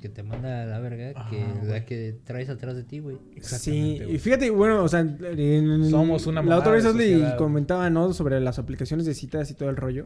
que 0.01 0.09
te 0.09 0.21
manda 0.23 0.63
a 0.63 0.65
la 0.65 0.79
verga 0.79 1.13
que 1.29 1.41
Ajá, 1.41 1.63
la 1.63 1.85
que 1.85 2.15
traes 2.25 2.49
atrás 2.49 2.75
de 2.75 2.83
ti, 2.83 2.99
güey. 2.99 3.17
Sí, 3.41 4.01
y 4.07 4.17
fíjate, 4.19 4.49
bueno, 4.51 4.83
o 4.83 4.87
sea, 4.87 4.99
en- 4.99 5.89
Somos 5.89 6.27
una 6.27 6.43
La 6.43 6.57
otra 6.59 6.71
vez 6.73 6.83
sociedad. 6.83 7.37
comentaba, 7.37 7.89
¿no? 7.89 8.13
Sobre 8.13 8.39
las 8.39 8.59
aplicaciones 8.59 9.05
de 9.05 9.13
citas 9.15 9.49
y 9.49 9.53
todo 9.55 9.69
el 9.69 9.75
rollo. 9.77 10.05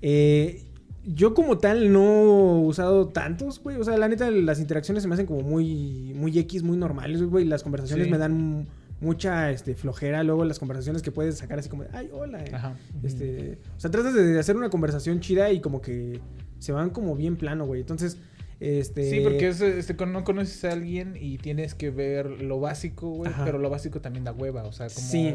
Eh, 0.00 0.62
yo 1.04 1.34
como 1.34 1.58
tal 1.58 1.92
no 1.92 2.62
he 2.62 2.66
usado 2.66 3.08
tantos, 3.08 3.60
güey. 3.62 3.76
O 3.76 3.84
sea, 3.84 3.96
la 3.98 4.08
neta, 4.08 4.30
las 4.30 4.60
interacciones 4.60 5.02
se 5.02 5.08
me 5.08 5.14
hacen 5.14 5.26
como 5.26 5.40
muy, 5.42 6.12
muy 6.14 6.38
X, 6.38 6.62
muy 6.62 6.76
normales, 6.76 7.22
güey. 7.22 7.44
Las 7.44 7.62
conversaciones 7.62 8.06
Sí. 8.06 8.10
me 8.12 8.18
dan 8.18 8.66
mucha 9.02 9.50
este, 9.50 9.74
flojera. 9.74 10.22
Luego 10.22 10.44
las 10.44 10.58
conversaciones 10.58 11.02
que 11.02 11.10
puedes 11.12 11.36
sacar 11.38 11.58
así 11.58 11.68
como 11.68 11.82
de, 11.82 11.90
ay, 11.92 12.08
hola. 12.12 12.42
Ajá. 12.52 12.74
Este, 13.02 13.58
o 13.76 13.80
sea, 13.80 13.90
tratas 13.90 14.14
de 14.14 14.38
hacer 14.38 14.56
una 14.56 14.70
conversación 14.70 15.20
chida 15.20 15.50
y 15.52 15.60
como 15.60 15.82
que 15.82 16.20
se 16.58 16.72
van 16.72 16.90
como 16.90 17.14
bien 17.16 17.36
plano, 17.36 17.66
güey. 17.66 17.80
Entonces, 17.80 18.16
este... 18.60 19.10
Sí, 19.10 19.20
porque 19.22 19.48
es, 19.48 19.60
este, 19.60 19.96
con- 19.96 20.12
no 20.12 20.22
conoces 20.22 20.64
a 20.64 20.72
alguien 20.72 21.16
y 21.20 21.38
tienes 21.38 21.74
que 21.74 21.90
ver 21.90 22.26
lo 22.42 22.60
básico, 22.60 23.10
güey, 23.10 23.32
Ajá. 23.32 23.44
pero 23.44 23.58
lo 23.58 23.68
básico 23.68 24.00
también 24.00 24.24
da 24.24 24.30
hueva, 24.32 24.62
o 24.64 24.72
sea, 24.72 24.86
como 24.86 25.06
Sí. 25.08 25.34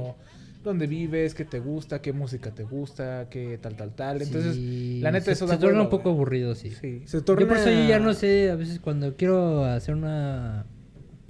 dónde 0.63 0.88
vives, 0.88 1.34
qué 1.36 1.43
te 1.43 1.60
gusta, 1.60 2.01
qué 2.01 2.13
música 2.13 2.51
te 2.51 2.63
gusta, 2.63 3.27
qué 3.30 3.58
tal, 3.58 3.75
tal, 3.75 3.93
tal. 3.95 4.21
Entonces, 4.21 4.56
Sí, 4.56 5.01
la 5.01 5.12
neta, 5.12 5.25
se, 5.25 5.32
eso 5.34 5.45
se 5.45 5.53
da 5.56 5.60
torna 5.60 5.80
hueva, 5.80 5.84
un 5.84 5.89
poco 5.89 6.10
aburrido, 6.12 6.56
sí. 6.56 6.71
sí. 6.71 7.01
Se 7.06 7.21
torna... 7.21 7.41
Yo 7.41 7.47
por 7.49 7.58
eso 7.58 7.69
yo 7.69 7.86
ya 7.86 7.99
no 7.99 8.13
sé, 8.13 8.49
a 8.49 8.56
veces 8.56 8.80
cuando 8.80 9.17
quiero 9.17 9.65
hacer 9.65 9.93
una 9.95 10.65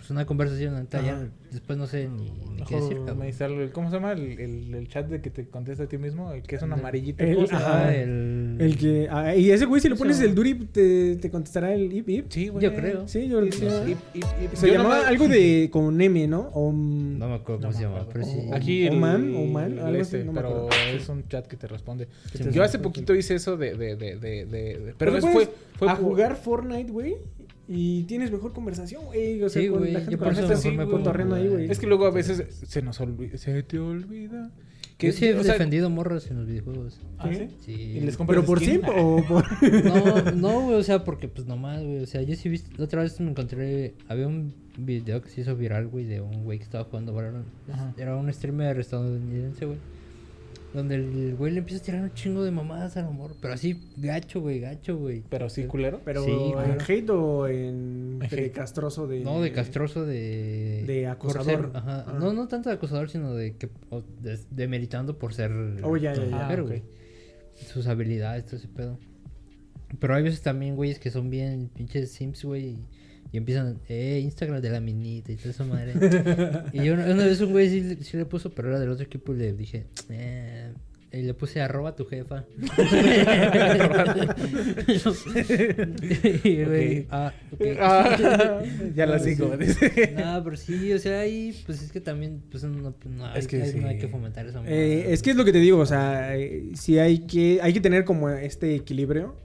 pues 0.08 0.12
una 0.12 0.26
conversación, 0.26 0.76
neta, 0.76 1.02
ya 1.02 1.28
después 1.52 1.78
no 1.78 1.86
sé 1.86 2.08
ni, 2.08 2.32
ni 2.56 2.64
qué 2.64 2.76
decir, 2.78 2.98
cabrón. 3.06 3.70
¿Cómo 3.74 3.90
se 3.90 3.96
llama? 3.98 4.14
El, 4.14 4.40
el- 4.40 4.74
el 4.76 4.88
chat 4.88 5.06
de 5.08 5.20
que 5.20 5.30
te 5.30 5.46
contesta 5.50 5.84
a 5.84 5.88
ti 5.88 5.98
mismo, 5.98 6.32
el 6.32 6.44
que 6.44 6.56
es 6.56 6.62
un 6.62 6.72
El- 6.72 6.80
amarillito. 6.80 7.22
el- 7.26 7.44
ajá, 7.52 7.94
el... 7.94 8.56
El 8.60 8.78
que... 8.78 9.08
ah, 9.12 9.36
y 9.36 9.52
ese 9.52 9.66
güey, 9.66 9.82
si 9.82 9.90
le 9.90 9.96
pones 9.96 10.22
el 10.22 10.34
duri, 10.34 10.54
te, 10.56 11.18
te 11.18 11.30
contestará 11.30 11.74
el 11.74 11.92
ip 11.92 12.08
ip. 12.08 12.26
Sí, 12.30 12.48
güey. 12.48 12.64
Yo 12.64 12.74
creo. 12.74 13.06
Sí, 13.10 13.28
yo 13.28 13.44
Y- 13.46 13.52
sí. 13.52 13.62
Se 14.54 14.68
yo 14.68 14.74
llamaba 14.76 14.96
nomás- 15.00 15.08
algo 15.10 15.28
de 15.28 15.70
con 15.72 16.00
M, 16.00 16.28
¿no? 16.28 16.50
O, 16.54 16.72
No 16.72 17.28
me 17.28 17.36
acuerdo 17.36 17.62
No 17.62 17.68
cómo 17.68 17.72
se 17.74 17.78
me 17.80 17.84
llama, 17.84 18.02
acuerdo. 18.04 18.12
pero 18.14 18.26
sí. 18.26 18.48
O- 18.50 18.56
Aquí 18.56 18.88
el, 18.88 18.94
Oman, 18.96 19.36
Oman, 19.36 19.80
algo 19.80 20.02
así, 20.02 20.16
este, 20.16 20.24
no 20.24 20.34
pero 20.34 20.70
es 20.94 21.10
un 21.10 21.28
chat 21.28 21.46
que 21.48 21.58
te 21.58 21.68
responde. 21.68 22.08
Sí, 22.34 22.46
Yo 22.52 22.64
hace 22.64 22.80
poquito 22.80 23.14
hice 23.14 23.36
eso 23.36 23.58
de, 23.58 23.76
de, 23.76 23.98
de, 23.98 24.16
de, 24.18 24.46
de- 24.46 24.80
de- 24.80 24.96
pero 24.98 25.20
fue, 25.22 25.50
a 25.86 25.96
jugar 25.96 26.38
Fortnite, 26.38 26.92
güey. 26.92 27.18
Y 27.68 28.04
tienes 28.04 28.32
mejor 28.32 28.54
conversación, 28.54 29.06
güey. 29.06 29.42
O 29.44 29.50
sea, 29.50 29.62
Sí, 29.62 29.68
con 29.68 29.80
güey, 29.80 29.92
la 29.92 30.00
gente 30.00 30.12
yo 30.14 30.18
por 30.20 30.32
eso 30.32 30.54
así, 30.54 30.72
me 30.72 30.86
pongo 30.86 31.36
ahí, 31.36 31.48
güey. 31.48 31.70
Es 31.70 31.80
que 31.80 31.88
luego 31.88 32.06
a 32.06 32.12
veces 32.12 32.44
se 32.66 32.82
nos 32.82 33.00
olvida, 33.02 33.38
se 33.38 33.62
te 33.64 33.78
olvida 33.80 34.52
Que- 34.98 35.08
Yo 35.08 35.14
sí 35.14 35.26
he 35.26 35.34
o 35.36 35.44
sea, 35.44 35.54
defendido 35.54 35.90
morros 35.92 36.32
en 36.32 36.38
los 36.38 36.48
videojuegos. 36.48 37.00
¿Ah, 37.20 37.30
sí? 37.32 37.50
Sí. 37.64 37.72
¿Y 37.74 38.00
les 38.00 38.18
compras 38.18 38.38
¿Pero 38.38 38.48
por 38.48 38.60
skin? 38.60 38.72
simp 38.82 38.86
o 38.96 39.24
por...? 39.28 39.46
No, 39.84 40.32
no, 40.32 40.62
güey, 40.62 40.76
o 40.80 40.84
sea, 40.84 41.04
porque 41.04 41.28
pues 41.28 41.46
nomás, 41.46 41.84
güey. 41.84 42.00
O 42.00 42.08
sea, 42.08 42.24
yo 42.24 42.36
sí 42.36 42.50
viste, 42.50 42.72
la 42.78 42.86
otra 42.86 43.04
vez 43.04 43.20
me 43.20 43.30
encontré, 43.30 43.94
había 44.08 44.28
un 44.28 44.54
video 44.78 45.22
que 45.22 45.30
se 45.30 45.42
hizo 45.42 45.56
viral, 45.56 45.88
güey, 45.88 46.06
de 46.06 46.22
un 46.22 46.44
güey 46.46 46.58
que 46.58 46.64
estaba 46.64 46.86
jugando 46.86 47.14
Valorant. 47.14 47.46
Ajá. 47.72 47.94
Era 47.98 48.16
un 48.16 48.32
streamer 48.34 48.80
estadounidense, 48.80 49.66
güey. 49.66 49.78
Donde 50.78 50.94
el 50.94 51.36
güey 51.36 51.52
le 51.54 51.60
empieza 51.60 51.82
a 51.82 51.86
tirar 51.86 52.04
un 52.04 52.14
chingo 52.14 52.44
de 52.44 52.52
mamadas 52.52 52.98
al 52.98 53.06
amor. 53.06 53.32
Pero 53.42 53.56
así, 53.56 53.82
gacho, 53.98 54.42
güey, 54.42 54.60
gacho, 54.60 54.96
güey. 54.96 55.24
Pero 55.28 55.50
sí, 55.50 55.64
culero. 55.64 56.02
¿Pero 56.06 56.24
Sí, 56.24 56.32
en 56.32 56.78
hate 56.82 57.10
o 57.10 57.48
en 57.48 58.20
En 58.22 58.30
de 58.30 58.52
castroso 58.52 59.08
de...? 59.08 59.22
No, 59.22 59.42
de 59.42 59.52
castroso 59.52 60.06
de... 60.06 60.84
De 60.86 61.08
acosador. 61.08 61.72
ser- 61.72 61.78
ajá. 61.78 62.06
Ah. 62.08 62.18
No, 62.20 62.32
no 62.32 62.48
tanto 62.48 62.70
de 62.70 62.76
acosador, 62.76 63.10
sino 63.10 63.34
de 63.34 63.56
que... 63.56 63.70
de, 64.22 64.38
demeritando 64.52 65.18
por 65.18 65.34
ser... 65.34 65.52
Oh, 65.82 65.98
ya, 65.98 66.14
ya, 66.14 66.26
ya. 66.26 66.38
mujer, 66.44 66.60
Ah, 66.60 66.62
ok. 66.62 66.68
güey. 66.68 66.84
Sus 67.56 67.88
habilidades, 67.88 68.46
todo 68.46 68.58
ese 68.58 68.68
pedo. 68.68 69.00
Pero 70.00 70.14
hay 70.14 70.22
veces 70.22 70.42
también, 70.44 70.76
güeyes, 70.76 71.00
que 71.00 71.10
son 71.10 71.32
bien 71.32 71.72
pinches 71.74 72.12
sims, 72.12 72.44
güey. 72.46 72.66
Y, 72.68 72.86
y 73.32 73.38
empiezan, 73.38 73.80
eh, 73.90 74.20
Instagram 74.24 74.62
de 74.62 74.70
la 74.70 74.80
minita 74.80 75.32
y 75.32 75.36
toda 75.36 75.50
esa 75.52 75.64
madre. 75.64 75.94
y 76.74 76.84
yo 76.84 76.94
una, 76.94 77.06
una 77.06 77.26
vez 77.26 77.40
un 77.42 77.52
güey 77.52 77.70
sí, 77.70 77.98
sí 78.02 78.18
le 78.18 78.26
puso, 78.26 78.50
pero 78.52 78.70
era 78.70 78.80
del 78.80 78.90
otro 78.90 79.06
equipo 79.06 79.34
y 79.34 79.38
le 79.38 79.54
dije, 79.54 79.86
eh... 80.10 80.72
Y 81.10 81.22
le 81.22 81.34
puse 81.34 81.62
arroba 81.62 81.96
tu 81.96 82.06
jefa. 82.06 82.44
y 86.44 86.64
güey, 86.64 87.08
ah, 87.10 87.34
ok. 87.52 87.62
Ah, 87.80 88.62
ya 88.96 89.06
la 89.06 89.20
sigo. 89.20 89.52
sí. 89.62 89.74
No, 90.16 90.44
pero 90.44 90.58
sí, 90.58 90.92
o 90.94 91.00
sea, 91.00 91.22
ahí, 91.22 91.56
pues 91.66 91.82
es 91.82 91.92
que 91.92 92.02
también, 92.02 92.42
pues 92.52 92.64
no, 92.64 92.94
no 93.06 93.26
hay, 93.26 93.40
Es 93.40 93.48
que 93.48 93.62
hay- 93.62 93.74
no 93.76 93.88
hay 93.88 93.98
que 93.98 94.08
fomentar 94.08 94.46
esa 94.48 94.62
Eh, 94.66 95.08
es 95.14 95.22
que 95.22 95.32
es 95.32 95.38
lo 95.38 95.46
que 95.46 95.52
te 95.52 95.60
digo, 95.60 95.80
o 95.80 95.86
sea, 95.86 96.36
eh, 96.38 96.72
sí 96.74 97.00
hay 97.00 97.20
que, 97.20 97.60
hay 97.62 97.74
que 97.74 97.82
tener 97.82 98.04
como 98.06 98.30
este 98.30 98.76
equilibrio. 98.76 99.36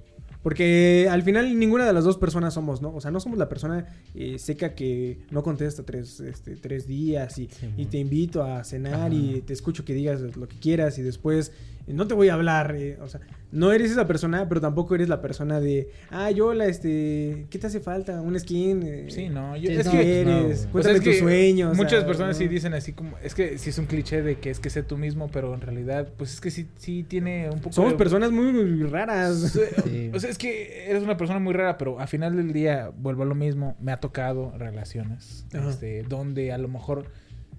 Porque 0.42 1.07
al 1.11 1.22
final 1.22 1.59
ninguna 1.59 1.87
de 1.87 1.92
las 1.92 2.05
dos 2.05 2.16
personas 2.18 2.55
somos, 2.55 2.83
¿no? 2.83 2.94
O 2.94 3.00
sea, 3.00 3.11
no 3.11 3.20
somos 3.20 3.38
la 3.38 3.48
persona 3.48 3.87
eh, 4.14 4.38
seca 4.38 4.74
que 4.74 5.18
no 5.31 5.42
contesta 5.42 5.85
tres, 5.85 6.18
este, 6.20 6.57
tres 6.57 6.87
días 6.87 7.38
y, 7.38 7.48
Sí, 7.48 7.70
y 7.76 7.87
te 7.87 7.98
invito 7.98 8.42
a 8.42 8.64
cenar 8.64 8.94
Ajá. 8.94 9.14
y 9.14 9.42
te 9.42 9.52
escucho 9.52 9.85
que 9.85 9.94
digas 9.94 10.20
lo 10.37 10.48
que 10.48 10.57
quieras 10.59 10.98
y 10.98 11.02
después 11.02 11.52
no 11.87 12.07
te 12.07 12.14
voy 12.14 12.29
a 12.29 12.35
hablar. 12.35 12.75
eh, 12.77 12.99
o 13.01 13.09
sea, 13.09 13.21
no 13.51 13.73
eres 13.73 13.90
esa 13.90 14.07
persona, 14.07 14.49
pero 14.49 14.61
tampoco 14.61 14.95
eres 14.95 15.09
la 15.09 15.21
persona 15.21 15.61
de, 15.61 15.88
ah, 16.11 16.31
yo 16.31 16.47
hola, 16.49 16.66
este, 16.66 17.47
¿qué 17.51 17.59
te 17.59 17.66
hace 17.66 17.81
falta? 17.81 18.21
¿Un 18.23 18.38
skin? 18.38 18.83
Eh, 18.83 19.07
Sí, 19.09 19.29
no. 19.29 19.57
Yo, 19.57 19.68
Sí, 19.68 19.77
es 19.77 19.87
no, 19.87 19.92
que. 19.92 20.21
eres? 20.21 20.27
no, 20.27 20.40
güey. 20.40 20.53
o 20.53 20.57
sea, 20.57 20.71
Cuéntame 20.73 20.95
es 20.97 21.03
tus 21.05 21.12
que 21.14 21.18
sueños. 21.21 21.77
Muchas 21.77 22.05
personas 22.05 22.37
sí 22.38 22.45
¿no? 22.47 22.51
dicen 22.51 22.75
así 22.75 22.92
como. 22.92 23.18
Es 23.18 23.35
que 23.35 23.59
sí 23.59 23.71
es 23.71 23.79
un 23.79 23.87
cliché 23.87 24.23
de 24.23 24.37
que 24.38 24.51
es 24.51 24.59
que 24.61 24.71
sé 24.71 24.83
tú 24.83 24.97
mismo, 24.97 25.29
pero 25.31 25.53
en 25.55 25.61
realidad, 25.61 26.09
pues 26.16 26.33
es 26.35 26.40
que 26.40 26.51
sí, 26.51 26.66
sí 26.77 27.03
tiene 27.03 27.51
un 27.51 27.59
poco. 27.61 27.73
Somos 27.75 27.92
de- 27.92 27.99
personas 27.99 28.31
muy 28.33 28.83
raras. 28.85 29.59
Sí. 29.85 30.11
O 30.14 30.18
sea, 30.21 30.31
es 30.31 30.38
que 30.38 30.88
eres 30.90 31.03
una 31.03 31.16
persona 31.16 31.38
muy 31.40 31.53
rara, 31.53 31.77
pero 31.79 31.99
al 32.01 32.09
final 32.09 32.37
del 32.37 32.53
día 32.53 32.90
vuelvo 32.97 33.23
a 33.25 33.27
lo 33.27 33.35
mismo. 33.35 33.77
Me 33.81 33.92
ha 33.92 33.99
tocado 34.01 34.53
relaciones 34.57 35.47
Ajá. 35.53 35.68
este, 35.71 36.05
donde 36.05 36.53
a 36.53 36.59
lo 36.59 36.68
mejor 36.68 37.07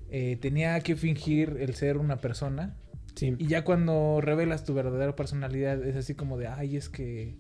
eh, 0.10 0.38
tenía 0.42 0.80
que 0.82 0.96
fingir 0.96 1.58
el 1.60 1.76
ser 1.76 1.98
una 1.98 2.18
persona. 2.18 2.76
Sí. 3.16 3.36
Y 3.38 3.48
ya 3.48 3.64
cuando 3.64 4.20
revelas 4.22 4.64
tu 4.64 4.74
verdadera 4.74 5.16
personalidad, 5.16 5.84
es 5.86 5.96
así 5.96 6.16
como 6.16 6.38
de, 6.38 6.48
ay, 6.48 6.78
es 6.78 6.90
que. 6.90 7.36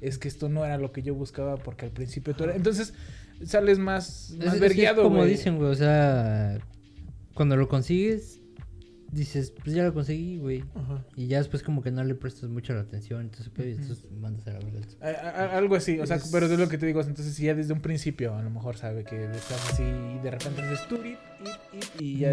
Es 0.00 0.16
que 0.16 0.28
esto 0.28 0.48
no 0.48 0.64
era 0.64 0.78
lo 0.78 0.92
que 0.92 1.02
yo 1.02 1.14
buscaba 1.14 1.56
porque 1.56 1.86
al 1.86 1.90
principio 1.90 2.32
tú 2.34 2.44
eras. 2.44 2.54
Entonces 2.54 2.94
sales 3.44 3.78
más, 3.78 4.34
más 4.36 4.46
es, 4.46 4.50
que 4.50 4.56
es 4.56 4.60
vergueado, 4.60 5.02
como 5.02 5.24
dicen, 5.24 5.56
güey, 5.56 5.70
o 5.70 5.74
sea, 5.74 6.58
cuando 7.34 7.56
lo 7.56 7.68
consigues, 7.68 8.37
dices, 9.10 9.52
pues 9.64 9.74
ya 9.74 9.84
lo 9.84 9.94
conseguí, 9.94 10.36
güey. 10.38 10.64
Ajá. 10.74 11.04
Y 11.16 11.26
ya 11.28 11.38
después 11.38 11.62
como 11.62 11.82
que 11.82 11.90
no 11.90 12.04
le 12.04 12.14
prestas 12.14 12.50
mucho 12.50 12.74
la 12.74 12.80
atención, 12.80 13.22
entonces, 13.22 13.50
pues, 13.54 13.78
entonces 13.78 14.04
mandas 14.20 14.46
a 14.46 14.52
la 14.52 14.58
verga. 14.60 15.56
Algo 15.56 15.76
así, 15.76 15.98
o 15.98 16.06
sea, 16.06 16.16
Es- 16.16 16.28
pero 16.30 16.46
es 16.46 16.58
lo 16.58 16.68
que 16.68 16.78
te 16.78 16.86
digo. 16.86 17.00
Entonces, 17.00 17.34
si 17.34 17.44
ya 17.46 17.54
desde 17.54 17.72
un 17.72 17.80
principio 17.80 18.34
a 18.34 18.42
lo 18.42 18.50
mejor 18.50 18.76
sabe 18.76 19.04
que 19.04 19.24
estás 19.24 19.72
así 19.72 19.82
y 19.82 20.18
de 20.22 20.30
repente 20.30 20.62
dices 20.62 20.86
tú 20.88 20.98
y 21.98 22.18
ya 22.18 22.32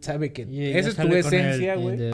sabe 0.00 0.32
que 0.32 0.42
Y 0.42 0.72
ya 0.72 0.78
esa 0.78 0.88
es 0.90 0.96
tu 0.96 1.08
esencia, 1.14 1.76
güey. 1.76 2.10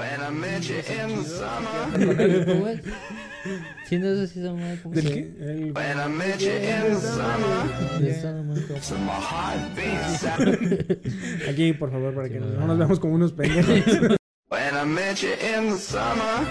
De- 3.90 3.90
Con 3.90 3.90
el- 3.90 3.90
¿Cómo 3.90 3.90
es? 3.90 3.90
Sí, 3.90 3.98
no 3.98 4.14
sé 4.14 4.29
si 4.29 4.40
esa 4.40 4.53
madre, 4.53 4.79
¿cómo 4.83 4.94
¿Del 4.94 5.05
se 5.05 5.12
qué? 5.12 5.20
Aquí, 11.50 11.72
por 11.72 11.90
favor, 11.90 12.14
para 12.14 12.29
Sí, 12.29 12.35
que 12.35 12.40
no 12.40 12.66
nos 12.66 12.79
veamos 12.79 13.00
como 13.00 13.14
unos 13.14 13.33
pendejos. 13.33 13.66
When 14.50 14.74
I 14.74 14.85
met 14.85 15.16
you 15.18 15.29
in 15.29 15.70
the 15.70 15.76
summer, 15.76 16.44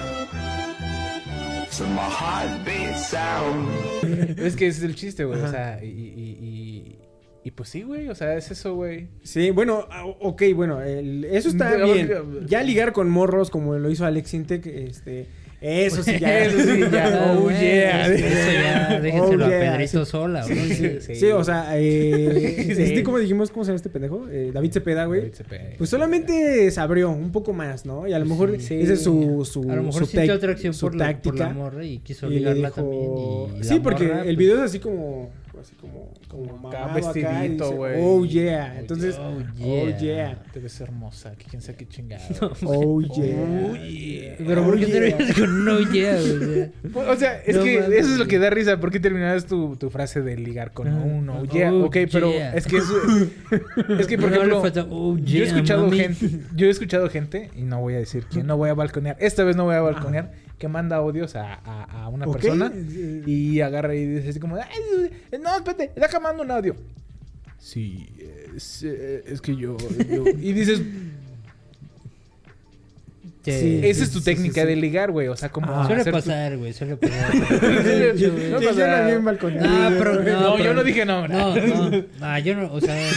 to 1.77 1.83
my 1.85 2.09
heartbeat 2.09 2.95
sound. 2.97 4.39
Es 4.39 4.55
que 4.55 4.67
ese 4.67 4.79
es 4.79 4.83
el 4.83 4.95
chiste, 4.95 5.25
güey. 5.25 5.41
O 5.41 5.47
sea, 5.49 5.83
y, 5.83 5.87
y, 5.87 6.37
y, 6.41 6.97
y 7.43 7.51
pues 7.51 7.69
sí, 7.69 7.81
güey. 7.83 8.07
O 8.09 8.15
sea, 8.15 8.35
es 8.37 8.51
eso, 8.51 8.75
güey. 8.75 9.09
Sí, 9.23 9.51
bueno, 9.51 9.85
ah, 9.91 10.05
ok, 10.05 10.43
bueno, 10.55 10.81
el- 10.81 11.25
eso 11.25 11.49
está 11.49 11.71
ver, 11.71 11.83
bien. 11.83 12.47
Ya 12.47 12.63
ligar 12.63 12.93
con 12.93 13.09
morros 13.09 13.49
como 13.49 13.75
lo 13.77 13.89
hizo 13.89 14.05
Alex 14.05 14.33
Intec, 14.33 14.65
este, 14.67 15.27
eso 15.61 16.03
sí 16.03 16.17
ya. 16.19 16.39
Eso 16.45 16.59
sí, 16.59 16.81
ya. 16.91 17.33
Oh, 17.37 17.41
güey, 17.41 17.59
yeah. 17.59 18.07
Eso 18.07 18.51
ya, 18.51 18.99
déjenselo 19.01 19.45
Oh, 19.45 19.49
yeah, 19.49 19.69
a 19.73 19.77
Pedrito 19.77 20.05
sí. 20.05 20.11
sola, 20.11 20.43
Sí, 20.43 20.53
güey. 20.53 20.69
sí, 20.73 20.97
Sí, 21.01 21.15
sí. 21.15 21.25
o 21.27 21.43
sea, 21.43 21.77
eh, 21.77 22.65
este, 22.77 23.03
¿cómo 23.03 23.19
dijimos? 23.19 23.51
¿Cómo 23.51 23.65
se 23.65 23.69
llama 23.69 23.75
este 23.77 23.89
pendejo? 23.89 24.27
Eh, 24.31 24.51
David 24.53 24.71
Cepeda, 24.71 25.05
güey. 25.05 25.21
David 25.21 25.33
Cepeda. 25.33 25.63
Pues 25.77 25.89
solamente 25.89 26.69
se 26.71 26.79
abrió 26.79 27.09
un 27.09 27.31
poco 27.31 27.51
más, 27.53 27.85
¿no? 27.85 28.07
Y 28.07 28.13
a 28.13 28.19
lo 28.19 28.25
mejor 28.25 28.55
esa 28.55 28.73
es 28.73 29.01
su, 29.03 29.45
su, 29.49 29.69
A 29.69 29.75
lo 29.75 29.83
mejor 29.83 30.05
su 30.05 30.11
sintió 30.11 30.33
atracción 30.33 30.73
su 30.73 30.85
por 30.87 30.95
la, 30.95 31.05
por 31.19 31.35
la 31.35 31.45
táctica. 31.45 31.49
morra 31.49 31.85
y 31.85 31.99
quiso 31.99 32.29
ligarla 32.29 32.69
dijo- 32.69 32.75
también. 33.49 33.61
Y 33.61 33.63
sí, 33.65 33.79
porque 33.81 34.05
morra, 34.07 34.19
el 34.21 34.25
pues, 34.25 34.37
video 34.37 34.55
es 34.57 34.61
así 34.63 34.79
como, 34.79 35.29
así 35.61 35.75
como, 35.75 36.11
como, 36.27 36.69
acá, 36.69 36.93
vestidito, 36.93 37.71
güey. 37.71 37.93
Oh 38.01 38.25
yeah. 38.25 38.73
Oh, 38.75 38.79
Entonces, 38.79 39.15
Oh, 39.19 39.37
oh 39.63 39.87
yeah. 39.87 39.97
yeah. 39.99 40.43
Debe 40.53 40.69
ser 40.69 40.87
hermosa. 40.89 41.33
Que 41.35 41.45
quién 41.45 41.61
sabe 41.61 41.77
qué 41.77 41.87
chingado. 41.87 42.23
Oh 42.65 43.01
yeah. 43.01 43.69
Oh, 43.71 43.75
yeah. 43.75 44.35
Pero 44.37 44.63
¿por 44.65 44.73
Oh, 44.75 44.77
qué 44.77 44.85
yeah. 44.85 44.93
terminas 45.17 45.33
con 45.39 45.49
un 45.49 45.65
no 45.65 45.79
yeah, 45.91 46.17
güey? 46.21 47.07
O 47.09 47.15
sea, 47.15 47.41
es 47.45 47.55
No 47.55 47.63
que 47.63 47.77
eso 47.77 48.11
es 48.13 48.17
lo 48.17 48.27
que 48.27 48.39
da 48.39 48.49
risa. 48.49 48.79
¿Por 48.79 48.91
qué 48.91 48.99
terminabas 48.99 49.45
tu, 49.45 49.75
tu 49.75 49.89
frase 49.89 50.21
de 50.21 50.37
ligar 50.37 50.71
con 50.71 50.87
Ajá. 50.87 50.97
un 50.97 51.29
oh 51.29 51.39
Oh, 51.41 51.45
yeah? 51.45 51.73
ok, 51.73 51.97
pero 52.11 52.31
yeah. 52.31 52.53
es 52.53 52.65
que 52.67 52.77
es, 52.77 52.85
es 53.99 54.07
que 54.07 54.17
por 54.17 54.29
No, 54.29 54.35
ejemplo, 54.37 54.61
falta, 54.61 54.85
oh, 54.89 55.17
yo 55.17 55.23
he 55.23 55.25
yeah, 55.25 55.43
escuchado 55.45 55.85
mami. 55.85 55.97
gente, 55.99 56.29
yo 56.55 56.67
he 56.67 56.69
escuchado 56.69 57.09
gente 57.09 57.49
y 57.55 57.61
no 57.63 57.79
voy 57.81 57.95
a 57.95 57.97
decir 57.97 58.25
quién, 58.29 58.47
no 58.47 58.57
voy 58.57 58.69
a 58.69 58.73
balconear. 58.73 59.15
Esta 59.19 59.43
vez 59.43 59.55
no 59.55 59.65
voy 59.65 59.75
a 59.75 59.81
balconear 59.81 60.31
que 60.57 60.67
manda 60.67 60.97
audios 60.97 61.37
a, 61.37 61.53
a, 61.53 62.03
a 62.03 62.09
una 62.09 62.25
persona 62.27 62.69
y 63.25 63.61
agarra 63.61 63.95
y 63.95 64.05
dice 64.05 64.29
así 64.29 64.39
como, 64.41 64.57
"Ay, 64.57 65.09
no, 65.51 65.57
espérate, 65.57 65.91
déjame 65.95 66.23
mando 66.23 66.43
un 66.43 66.51
audio. 66.51 66.75
Sí, 67.59 68.07
es, 68.55 68.83
eh, 68.83 69.23
es 69.27 69.41
que 69.41 69.55
yo, 69.55 69.75
yo- 70.09 70.27
y 70.27 70.53
dices, 70.53 70.81
Sí. 73.45 73.51
Sí. 73.51 73.79
esa 73.83 74.03
es 74.03 74.11
tu 74.11 74.19
sí, 74.19 74.25
técnica 74.25 74.61
sí. 74.61 74.67
de 74.67 74.75
ligar, 74.75 75.11
güey, 75.11 75.27
o 75.29 75.35
sea, 75.35 75.49
como 75.49 75.71
Ah. 75.73 75.87
Suele 75.87 76.03
pasar, 76.11 76.57
güey, 76.57 76.73
suele 76.73 76.97
pasar. 76.97 77.33
No 77.35 78.59
bien 79.05 79.23
balconeado. 79.25 79.89
No, 79.89 79.97
pero 79.97 80.15
no, 80.23 80.39
No, 80.41 80.57
yo 80.63 80.73
no 80.73 80.83
dije 80.83 81.05
nombre. 81.05 81.33
No, 81.33 81.55
no, 81.55 81.89
no, 82.19 82.39
yo 82.39 82.55
no, 82.55 82.73
o 82.73 82.81
sea, 82.81 82.95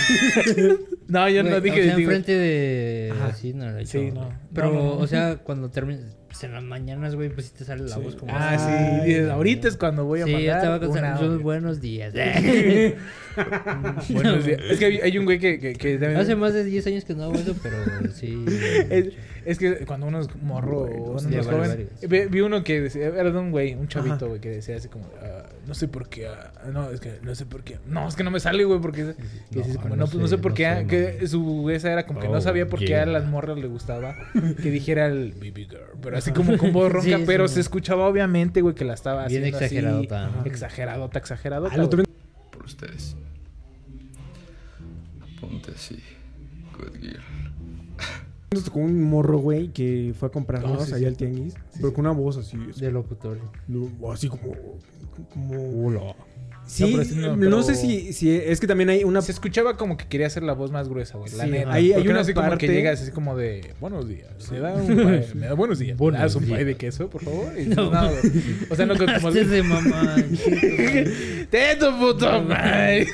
No, 1.12 1.29
yo 1.29 1.42
no 1.42 1.61
dije 1.61 1.81
o 1.81 1.85
sea, 1.85 1.96
digo- 1.96 2.11
enfrente 2.11 2.33
de 2.33 3.11
Ajá. 3.12 3.27
así 3.27 3.53
no 3.53 3.70
lo 3.70 3.79
he 3.79 3.87
Sí, 3.87 4.11
no. 4.12 4.22
güey. 4.25 4.37
Pero, 4.55 4.66
No, 4.68 4.75
no, 4.75 4.83
no. 4.83 4.92
o 4.98 5.07
sea, 5.07 5.37
cuando 5.37 5.70
terminas, 5.70 6.16
pues 6.27 6.42
en 6.44 6.53
las 6.55 6.62
mañanas, 6.62 7.14
güey, 7.14 7.29
pues 7.29 7.46
sí 7.48 7.53
te 7.59 7.64
sale 7.64 7.85
la 7.85 7.98
voz 7.98 8.16
como 8.16 8.33
Ah, 8.35 8.57
sí, 8.59 9.07
dices, 9.07 9.29
ahorita 9.29 9.68
es 9.68 9.77
cuando 9.77 10.05
voy 10.07 10.22
a 10.22 10.25
Sí, 10.25 10.42
ya 10.42 10.61
te 10.61 10.68
va 10.68 10.77
a 10.77 10.79
mandar 10.79 10.88
un 10.88 10.94
contar 10.94 11.22
audio. 11.25 11.40
buenos 11.40 11.81
días. 11.83 12.14
Buenos 14.11 14.44
días. 14.44 14.61
Es 14.70 14.79
que 14.79 14.85
hay, 14.87 14.98
hay 15.01 15.18
un 15.18 15.25
güey 15.25 15.38
que, 15.38 15.59
que, 15.59 15.72
que 15.75 15.92
también- 15.98 16.16
Hace 16.20 16.35
más 16.37 16.55
de 16.55 16.64
10 16.64 16.87
años 16.87 17.05
que 17.05 17.14
no 17.14 17.25
hago 17.25 17.35
eso, 17.35 17.55
pero 17.62 17.77
sí. 18.12 18.44
es, 18.90 19.11
es 19.44 19.59
que 19.59 19.85
cuando 19.87 20.07
uno 20.07 20.20
es 20.20 20.28
morro 20.42 20.83
o 20.83 21.11
uno 21.18 21.18
es 21.18 21.46
joven, 21.46 21.88
vi, 22.09 22.20
vi 22.26 22.40
uno 22.40 22.62
que 22.64 22.81
decía, 22.81 23.07
era 23.07 23.31
de 23.31 23.38
un 23.38 23.50
güey, 23.50 23.74
un 23.74 23.88
chavito, 23.88 24.28
güey, 24.28 24.40
que 24.40 24.48
decía 24.50 24.76
así 24.76 24.88
como, 24.88 25.07
ah, 25.20 25.44
no 25.66 25.74
sé 25.74 25.88
por 25.88 26.09
qué, 26.09 26.28
ah, 26.28 26.52
no, 26.72 26.90
es 26.90 27.00
que 27.00 27.18
no 27.22 27.35
sé 27.35 27.46
por 27.46 27.62
qué, 27.64 27.78
no, 27.87 28.09
es 28.09 28.14
que 28.16 28.24
no 28.24 28.31
me 28.31 28.40
sale, 28.40 28.64
güey, 28.64 28.81
porque 28.81 29.14
que 29.50 29.59
dices 29.59 29.78
como, 29.78 29.96
no, 29.96 30.07
pues 30.07 30.16
no 30.18 30.28
sé 30.28 30.38
por 30.38 30.55
qué, 30.55 30.66
ah, 30.66 30.85
que 30.87 31.26
su 31.26 31.70
esa 31.70 31.92
era 31.92 32.07
como 32.07 32.20
que 32.20 32.28
no 32.28 32.38
Oh, 32.38 32.40
sabía 32.40 32.66
por 32.66 32.78
qué 32.78 32.96
a 32.96 33.07
las 33.07 33.26
morras 33.26 33.59
le 33.59 33.66
gustaba 33.68 34.14
que 34.62 34.70
dijera 34.70 35.07
el 35.07 35.33
baby 35.33 35.66
girl, 35.68 35.98
pero 36.02 36.16
así 36.16 36.33
como 36.33 36.57
con 36.59 36.72
voz 36.72 36.90
ronca, 36.92 37.18
Sí, 37.18 37.24
pero 37.26 37.48
sí. 37.48 37.55
se 37.55 37.61
escuchaba 37.61 38.07
obviamente, 38.09 38.61
güey, 38.62 38.74
que 38.74 38.85
la 38.85 38.94
estaba 38.94 39.26
Bien 39.26 39.42
haciendo 39.42 39.57
así, 39.59 39.64
exageradota, 39.76 40.28
¿no? 40.28 40.44
exageradota, 40.44 41.18
exageradota. 41.18 41.76
Güey. 41.76 42.07
Por 42.50 42.64
ustedes. 42.64 43.16
Ponte 45.40 45.72
así, 45.72 45.98
good 46.78 46.96
girl. 47.00 47.20
Nos 48.52 48.64
tocó 48.64 48.80
un 48.80 49.02
morro, 49.02 49.38
güey, 49.38 49.68
que 49.72 50.14
fue 50.18 50.28
a 50.28 50.30
comprarnos 50.32 50.82
Ah, 50.82 50.86
sí, 50.86 50.92
allá 50.92 50.98
sí. 50.98 51.04
al 51.06 51.16
tianguis. 51.16 51.54
pero 51.76 51.92
con 51.92 52.04
una 52.06 52.14
voz 52.14 52.36
así. 52.36 52.56
De 52.78 52.90
locutorio. 52.90 53.42
lo- 53.68 54.12
Así 54.12 54.28
como. 54.28 54.52
como 55.32 56.08
Sí, 56.72 56.85
No, 56.85 56.88
no, 56.88 56.96
pero 56.96 57.04
sí, 57.04 57.14
no, 57.16 57.38
pero- 57.38 57.62
sé 57.62 57.74
si, 57.74 58.12
si. 58.14 58.35
Es 58.35 58.58
que 58.58 58.66
también 58.66 58.88
hay 58.88 59.04
una. 59.04 59.20
Se 59.20 59.30
escuchaba 59.30 59.76
como 59.76 59.98
que 59.98 60.06
quería 60.06 60.26
hacer 60.26 60.42
la 60.42 60.54
voz 60.54 60.70
más 60.72 60.88
gruesa, 60.88 61.18
güey. 61.18 61.30
La 61.37 61.44
Sí, 61.44 61.50
neta. 61.50 61.70
hay- 61.72 61.87
hay 61.88 61.92
Porque 61.92 62.04
no 62.08 62.11
una 62.12 62.20
así 62.22 62.32
como 62.32 62.46
que 62.46 62.50
parte- 62.50 62.66
llegas 62.68 63.02
así 63.02 63.11
como 63.11 63.37
de 63.37 63.74
buenos 63.78 64.08
días. 64.08 64.28
Me 64.50 64.58
da 64.61 64.72
un 64.74 64.87
pay, 65.04 65.26
me 65.35 65.46
da 65.48 65.52
buenos 65.54 65.78
días. 65.78 65.98
Buenos 65.98 66.18
¿Me 66.18 66.24
das 66.24 66.35
un 66.35 66.46
días. 66.46 66.56
pay 66.56 66.64
de 66.64 66.74
queso, 66.76 67.11
por 67.11 67.22
favor? 67.22 67.52
Y 67.61 67.66
No. 67.66 67.90
O 68.70 68.74
sea, 68.76 68.87
no 68.87 68.96
como 68.96 69.30
de 69.32 69.62
mamá. 69.62 70.16
¡Te 71.50 71.76
tu 71.78 71.98
puto 71.98 72.42
madre! 72.42 73.06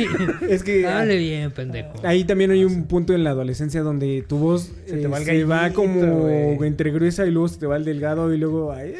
Es 0.49 0.63
que. 0.63 0.83
Dale 0.83 1.17
bien, 1.17 1.51
pendejo. 1.51 1.95
Ahí 2.05 2.23
también 2.25 2.53
hay 2.53 2.65
un 2.65 2.85
punto 2.85 3.13
en 3.13 3.25
la 3.25 3.31
adolescencia 3.31 3.81
donde 3.83 4.25
tu 4.29 4.39
voz 4.39 4.71
Se 4.87 4.93
te 4.99 5.03
eh, 5.03 5.07
va 5.09 5.19
el 5.19 5.25
se 5.25 5.45
va 5.45 5.71
como 5.71 6.63
entre 6.63 6.93
gruesa 6.93 7.27
y 7.27 7.33
luego 7.33 7.49
se 7.49 7.59
te 7.59 7.67
va 7.67 7.77
el 7.77 7.85
delgado 7.85 8.33
y 8.33 8.39
luego. 8.39 8.73
ay, 8.73 8.95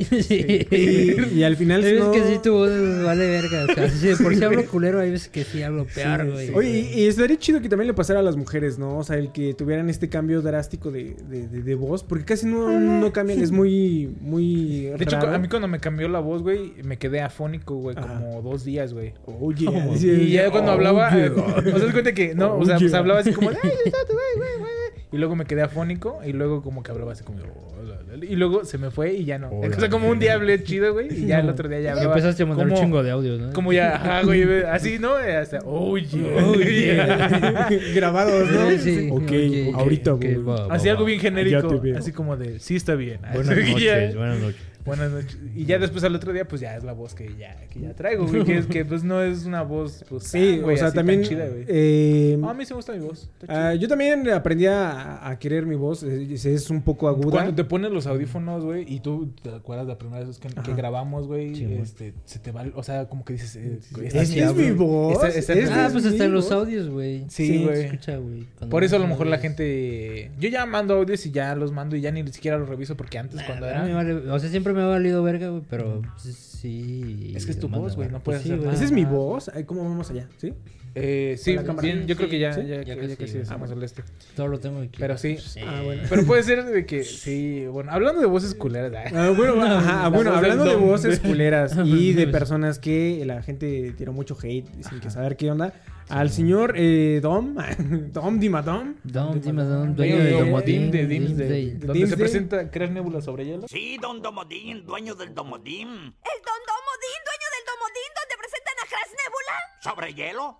Sí. 0.20 0.66
y, 0.70 1.38
y 1.38 1.44
al 1.44 1.56
final. 1.56 1.82
Hay 1.84 1.92
veces 1.92 2.06
no- 2.06 2.12
que 2.12 2.22
sí 2.24 2.38
tu 2.42 2.52
voz 2.52 2.70
vale 3.04 3.26
verga. 3.28 3.64
O 3.70 3.74
sea, 3.74 3.88
si 3.88 4.06
de 4.08 4.16
por 4.16 4.34
si 4.34 4.42
hablo 4.44 4.64
culero, 4.70 5.00
hay 5.00 5.10
veces 5.10 5.28
que 5.28 5.44
sí 5.44 5.62
hablo 5.62 5.86
peor, 5.94 6.30
güey. 6.30 6.50
Oye, 6.54 6.90
y, 6.94 7.00
y 7.00 7.06
estaría 7.06 7.38
chido 7.38 7.60
que 7.60 7.68
también 7.68 7.86
le 7.88 7.94
pasara 7.94 8.20
a 8.20 8.22
las 8.22 8.36
mujeres, 8.36 8.78
¿no? 8.78 8.98
O 8.98 9.04
sea, 9.04 9.16
el 9.16 9.32
que 9.32 9.54
tuvieran 9.54 9.88
este 9.90 10.08
cambio 10.08 10.42
drástico 10.42 10.90
de, 10.90 11.14
de, 11.28 11.48
de- 11.48 11.62
de 11.62 11.74
voz, 11.74 12.02
porque 12.04 12.24
casi 12.24 12.46
no, 12.46 12.78
no 12.80 13.12
cambian, 13.12 13.40
es 13.40 13.50
muy, 13.52 14.14
muy 14.20 14.84
De 14.96 15.04
hecho, 15.04 15.16
a 15.18 15.38
mí 15.38 15.48
cuando 15.48 15.68
me 15.68 15.78
cambió 15.80 16.08
la 16.08 16.20
voz, 16.20 16.42
güey, 16.42 16.72
me 16.84 16.96
quedé 16.98 17.20
afónico, 17.20 17.74
güey, 17.76 17.96
Ajá. 17.96 18.06
como 18.20 18.42
dos 18.42 18.64
días, 18.64 18.92
güey. 18.92 19.12
Oye, 19.26 19.66
Y 19.94 19.98
sí, 19.98 20.30
ya 20.30 20.50
cuando 20.50 20.70
oh, 20.72 20.74
hablaba, 20.74 21.10
yeah. 21.10 21.26
eh, 21.26 21.30
o 21.30 21.62
sea, 21.78 21.78
das 21.78 21.92
cuenta 21.92 22.12
que, 22.12 22.34
no, 22.34 22.56
o 22.56 22.64
sea, 22.64 22.76
Oh, 22.76 22.80
pues 22.80 22.94
hablaba 22.94 23.20
así 23.20 23.32
como, 23.32 23.50
ay, 23.50 23.56
está 23.84 23.98
tu 24.06 24.12
güey, 24.14 24.24
güey, 24.36 24.58
güey. 24.58 24.70
Y 25.12 25.16
luego 25.18 25.34
me 25.34 25.44
quedé 25.44 25.62
afónico 25.62 26.20
y 26.24 26.32
luego 26.32 26.62
como 26.62 26.82
que 26.84 26.92
hablaba 26.92 27.12
así 27.12 27.24
como, 27.24 27.40
"Hola, 27.40 27.98
hola", 28.12 28.24
y 28.24 28.36
luego 28.36 28.64
se 28.64 28.78
me 28.78 28.90
fue 28.92 29.12
y 29.14 29.24
ya 29.24 29.38
no. 29.38 29.48
Hola, 29.48 29.76
o 29.76 29.80
sea, 29.80 29.90
como 29.90 30.08
un 30.08 30.20
día 30.20 30.34
hablé 30.34 30.62
chido, 30.62 30.92
güey, 30.92 31.08
y 31.12 31.26
ya 31.26 31.40
el 31.40 31.48
otro 31.48 31.68
día 31.68 31.80
ya 31.80 31.88
Y 31.88 31.92
hablaba. 31.92 32.14
empezaste 32.14 32.44
a 32.44 32.46
mandar 32.46 32.68
un 32.68 32.74
chingo 32.74 33.02
de 33.02 33.10
audios, 33.10 33.40
¿no? 33.40 33.52
Como 33.52 33.72
ya, 33.72 33.96
ajá, 33.96 34.22
güey, 34.22 34.44
así, 34.62 34.98
¿no? 35.00 35.16
Hasta, 35.16 35.58
oye, 35.64 36.20
Grabados, 37.94 38.50
¿no? 38.50 38.70
Sí. 38.78 39.08
Ok, 39.10 39.30
Oye, 39.30 39.72
ahorita, 39.74 40.14
ok, 40.14 40.20
güey. 40.22 40.36
va, 40.36 40.66
va, 40.66 40.74
Así 40.74 40.88
algo 40.88 41.04
bien 41.04 41.18
Ya 41.18 41.22
te 41.22 41.28
genérico, 41.30 41.82
así 41.96 42.12
como 42.12 42.36
de, 42.36 42.58
sí 42.60 42.76
está 42.76 42.94
bien. 42.94 43.20
Buenas 43.32 43.56
noches, 43.68 44.14
buenas 44.16 44.38
noches. 44.40 44.69
Buenas 44.84 45.10
noches. 45.10 45.38
Y 45.54 45.66
ya 45.66 45.78
después 45.78 46.02
al 46.04 46.14
otro 46.14 46.32
día, 46.32 46.48
pues 46.48 46.60
ya 46.60 46.76
es 46.76 46.84
la 46.84 46.92
voz 46.92 47.14
que 47.14 47.34
ya, 47.38 47.54
que 47.68 47.80
ya 47.80 47.94
traigo, 47.94 48.26
güey. 48.26 48.44
Que 48.44 48.56
es 48.58 48.66
que 48.66 48.84
pues 48.84 49.04
no 49.04 49.22
es 49.22 49.44
una 49.44 49.62
voz, 49.62 50.04
pues, 50.08 50.24
Sí, 50.24 50.56
ah, 50.58 50.62
güey, 50.62 50.74
o 50.74 50.78
sea, 50.78 50.86
así 50.88 50.96
tan 50.96 51.06
también. 51.06 51.22
chida, 51.28 51.46
güey. 51.48 51.64
eh, 51.68 52.38
Ah, 52.42 52.50
a 52.50 52.54
mí 52.54 52.64
sí 52.64 52.72
me 52.72 52.76
gusta 52.76 52.92
mi 52.94 53.00
voz. 53.00 53.30
está 53.40 53.68
ah, 53.70 53.74
yo 53.74 53.88
también 53.88 54.28
aprendí 54.30 54.66
a, 54.66 55.28
a 55.28 55.38
querer 55.38 55.66
mi 55.66 55.76
voz. 55.76 56.02
Es, 56.02 56.46
es 56.46 56.70
un 56.70 56.82
poco 56.82 57.08
aguda. 57.08 57.30
Cuando 57.30 57.54
te 57.54 57.64
pones 57.64 57.90
los 57.92 58.06
audífonos, 58.06 58.64
güey, 58.64 58.84
y 58.92 59.00
tú 59.00 59.32
te 59.42 59.50
acuerdas 59.54 59.86
la 59.86 59.98
primera 59.98 60.24
vez 60.24 60.38
que, 60.38 60.48
grabamos, 60.74 61.26
güey, 61.26 61.54
Sí, 61.54 61.66
güey. 61.66 61.78
este, 61.80 62.14
se 62.24 62.38
te 62.38 62.50
va, 62.52 62.64
o 62.74 62.82
sea, 62.82 63.06
como 63.08 63.24
que 63.24 63.34
dices, 63.34 63.56
eh, 63.56 63.78
Esta 63.80 64.22
estás 64.22 64.30
es 64.30 64.54
mi 64.54 64.70
voz. 64.70 65.12
Esta- 65.14 65.28
esta- 65.28 65.52
esta 65.52 65.84
Ah, 65.84 65.86
es 65.86 65.92
pues 65.92 66.06
hasta 66.06 66.24
en 66.24 66.32
los 66.32 66.44
voz. 66.44 66.52
audios, 66.52 66.88
güey. 66.88 67.24
Sí, 67.28 67.46
Sí, 67.46 67.64
güey. 67.64 67.84
Escucha, 67.84 68.16
güey. 68.16 68.46
Cuando 68.58 68.70
Por 68.70 68.84
eso 68.84 68.96
a 68.96 68.98
lo 68.98 69.06
mejor 69.08 69.26
la 69.26 69.38
gente... 69.38 70.30
Yo 70.38 70.48
ya 70.48 70.64
mando 70.66 70.94
audios 70.94 71.24
y 71.26 71.30
ya 71.30 71.54
los 71.54 71.72
mando 71.72 71.96
y 71.96 72.00
ya 72.00 72.10
ni 72.10 72.26
siquiera 72.32 72.56
los 72.58 72.68
reviso 72.68 72.96
porque 72.96 73.18
antes 73.18 73.36
Nah, 73.36 73.46
cuando 73.46 73.66
era... 73.66 73.82
vale- 73.94 74.30
o 74.30 74.38
sea, 74.38 74.48
siempre 74.48 74.69
me 74.72 74.82
ha 74.82 74.86
valido 74.86 75.22
verga, 75.22 75.48
güey, 75.48 75.62
pero 75.68 76.02
sí. 76.16 76.32
sí 76.32 77.32
Es 77.34 77.46
que 77.46 77.52
es 77.52 77.58
tu 77.58 77.68
voz, 77.68 77.96
güey, 77.96 78.08
no 78.10 78.22
puedes 78.22 78.42
sí, 78.42 78.48
hacer 78.50 78.60
nada. 78.60 78.74
Esa 78.74 78.84
es 78.84 78.92
mi 78.92 79.04
voz. 79.04 79.50
¿Cómo 79.66 79.84
vamos 79.84 80.10
allá? 80.10 80.28
¿Sí? 80.36 80.52
Eh, 80.96 81.36
sí, 81.38 81.56
bien, 81.80 82.06
yo 82.08 82.16
creo 82.16 82.26
Sí, 82.26 82.30
que 82.32 82.38
ya, 82.40 82.52
sí, 82.52 82.62
ya, 82.66 82.82
ya 82.82 82.96
casi, 83.16 83.38
ya 83.44 83.44
Ah, 83.48 83.58
al 83.62 83.82
este. 83.82 84.02
Todo 84.34 84.48
lo 84.48 84.58
tengo 84.58 84.80
aquí. 84.80 84.96
Pero 84.98 85.16
sí. 85.16 85.36
Ah, 85.64 85.82
bueno. 85.84 86.02
Pero 86.08 86.24
puede 86.24 86.42
ser 86.42 86.64
de 86.64 86.84
que, 86.84 87.04
sí, 87.04 87.64
bueno, 87.66 87.92
hablando 87.92 88.20
de 88.20 88.26
voces 88.26 88.54
culeras, 88.54 89.12
Ah, 89.14 89.30
bueno, 89.36 89.62
ajá, 89.62 90.02
La 90.02 90.08
bueno, 90.08 90.34
hablando 90.34 90.64
de 90.64 90.74
voces 90.74 91.20
culeras 91.20 91.76
y 91.84 92.12
de 92.12 92.26
personas 92.26 92.80
que 92.80 93.22
la 93.24 93.40
gente 93.42 93.94
tiró 93.96 94.12
mucho 94.12 94.36
hate 94.42 94.66
sin 94.82 94.98
que 94.98 95.10
saber 95.10 95.36
qué 95.36 95.50
onda, 95.50 95.72
al 96.10 96.30
señor 96.30 96.74
eh, 96.76 97.20
Dom, 97.22 97.56
Dom 98.12 98.38
Dimadom, 98.40 98.94
Don, 99.04 99.40
dime, 99.40 99.62
Don, 99.64 99.94
dueño 99.94 100.16
dueño 100.16 100.24
de 100.36 100.40
Domodín. 100.44 100.90
de 100.90 101.06
Dims, 101.06 101.36
de- 101.36 101.48
Dimsdale. 101.48 101.86
donde 101.86 102.06
se 102.06 102.16
presenta 102.16 102.70
Creas 102.70 102.90
Nebula 102.90 103.20
sobre 103.20 103.44
hielo. 103.44 103.66
Sí, 103.68 103.96
don 104.00 104.20
Domodín, 104.22 104.84
dueño 104.84 105.14
del 105.14 105.34
Domodín. 105.34 105.88
El 105.88 106.38
Don 106.44 106.60
Domodín, 106.70 107.20
dueño 107.24 107.48
del 107.54 107.64
Domodín, 107.70 108.10
donde 108.18 108.34
presentan 108.38 108.74
a 108.82 108.88
Crash 108.88 109.10
Nebula. 109.10 109.56
¿Sobre 109.80 110.12
hielo? 110.12 110.58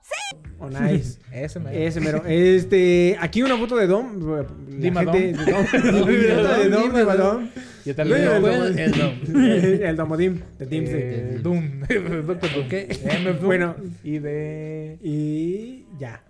oh 0.58 0.68
nice, 0.70 1.18
Ese 1.32 1.60
me. 1.60 1.86
ese 1.86 2.00
mero, 2.00 2.22
este, 2.26 3.16
aquí 3.20 3.42
una 3.42 3.56
foto 3.58 3.76
de 3.76 3.86
Dom, 3.86 4.18
la 4.36 4.46
Dimadom. 4.68 5.14
gente 5.14 5.44
de 5.44 5.52
Dom, 5.52 5.66
de 5.82 6.68
Dom 6.70 6.94
Dimadom, 6.94 7.48
Ya 7.84 7.94
tal 7.94 8.08
Dueño 8.08 8.30
del 8.32 8.42
Después, 8.42 8.56
Domodín. 8.58 8.78
el 8.78 8.92
Dom. 8.92 9.82
el 9.82 9.96
Domodim 9.96 10.40
de 10.58 10.66
Dimsdale. 10.66 11.08
Eh, 11.34 11.38
Doom. 11.42 11.80
Doctor 12.26 12.50
Doom. 12.50 12.66
MF 12.66 13.24
Doom. 13.40 13.46
Bueno. 13.46 13.76
Y 14.04 14.18
de. 14.20 14.98
y 15.02 15.84
ya. 15.98 16.22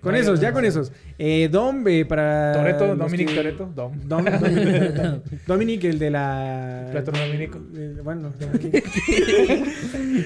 Con 0.00 0.12
No, 0.12 0.16
ya 0.16 0.22
esos, 0.22 0.38
no, 0.38 0.42
ya 0.42 0.48
no. 0.48 0.54
con 0.54 0.64
esos. 0.64 0.92
Eh, 1.18 1.48
Dom, 1.50 1.86
eh, 1.88 2.04
para. 2.06 2.52
Toreto, 2.54 2.86
los 2.88 2.98
Dominic 2.98 3.28
que- 3.28 3.34
Toreto. 3.34 3.70
Dom. 3.74 3.92
Dom, 4.06 4.24
Dom- 4.24 5.22
Dominic, 5.46 5.84
el 5.84 5.98
de 5.98 6.10
la. 6.10 6.88
Platón 6.92 7.14
Dominico. 7.16 7.58
Eh, 7.76 7.96
bueno, 8.02 8.32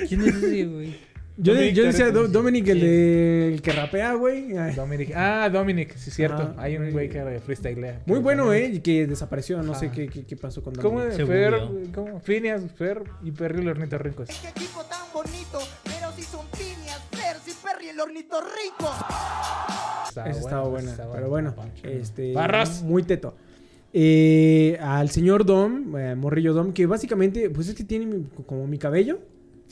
¿Quién 0.08 0.20
es 0.22 0.34
ese, 0.36 0.64
güey? 0.66 1.13
Yo, 1.36 1.52
Dominic 1.54 1.74
yo 1.74 1.84
decía 1.84 2.10
Do-. 2.10 2.28
Dominic, 2.28 2.68
el, 2.68 2.80
Sí. 2.80 2.86
de, 2.86 3.54
el 3.54 3.62
que 3.62 3.72
rapea, 3.72 4.14
güey. 4.14 4.52
Dominic. 4.74 5.12
Ah, 5.16 5.48
Dominic, 5.52 5.96
sí, 5.96 6.10
cierto. 6.10 6.54
Ah, 6.56 6.62
Hay 6.62 6.76
un 6.76 6.90
güey 6.92 7.08
que 7.08 7.40
freestylea. 7.44 8.02
Muy 8.06 8.20
bueno, 8.20 8.52
¿eh? 8.52 8.80
Que 8.82 9.06
desapareció. 9.06 9.62
No 9.62 9.74
sé 9.74 9.90
qué, 9.90 10.08
qué, 10.08 10.24
qué 10.24 10.36
pasó 10.36 10.62
con 10.62 10.74
¿Cómo 10.74 11.00
Dominic. 11.00 11.10
es? 11.10 11.16
Se 11.16 11.26
Fer, 11.26 11.50
murió. 11.68 11.92
¿cómo? 11.94 12.20
Phineas, 12.20 12.62
Fer 12.76 13.02
y 13.22 13.30
Perry 13.32 13.62
el 13.62 13.68
ornitorrincos. 13.68 14.28
Qué 14.28 14.48
equipo 14.48 14.82
tan 14.84 15.00
bonito, 15.12 15.58
pero 15.84 16.12
si 16.16 16.22
son 16.22 16.46
piñas, 16.56 17.00
Percy, 17.10 17.52
Perry, 17.62 17.88
el 17.88 18.00
hornito 18.00 18.36
rico. 18.40 18.90
Estaba 20.08 20.30
Esa 20.30 20.38
estaba 20.40 20.68
buena. 20.68 20.90
estaba 20.92 21.14
pero 21.14 21.28
bueno, 21.28 21.54
Pancho. 21.54 21.88
este. 21.88 22.32
Barras. 22.32 22.82
Muy 22.82 23.02
teto. 23.02 23.34
Eh, 23.92 24.76
al 24.80 25.10
señor 25.10 25.44
Dom, 25.44 25.96
eh, 25.96 26.14
Morrillo 26.16 26.52
Dom, 26.52 26.72
que 26.72 26.86
básicamente, 26.86 27.48
pues 27.50 27.68
es 27.68 27.74
que 27.74 27.84
tiene 27.84 28.06
mi- 28.06 28.26
como 28.46 28.66
mi 28.66 28.76
cabello 28.78 29.20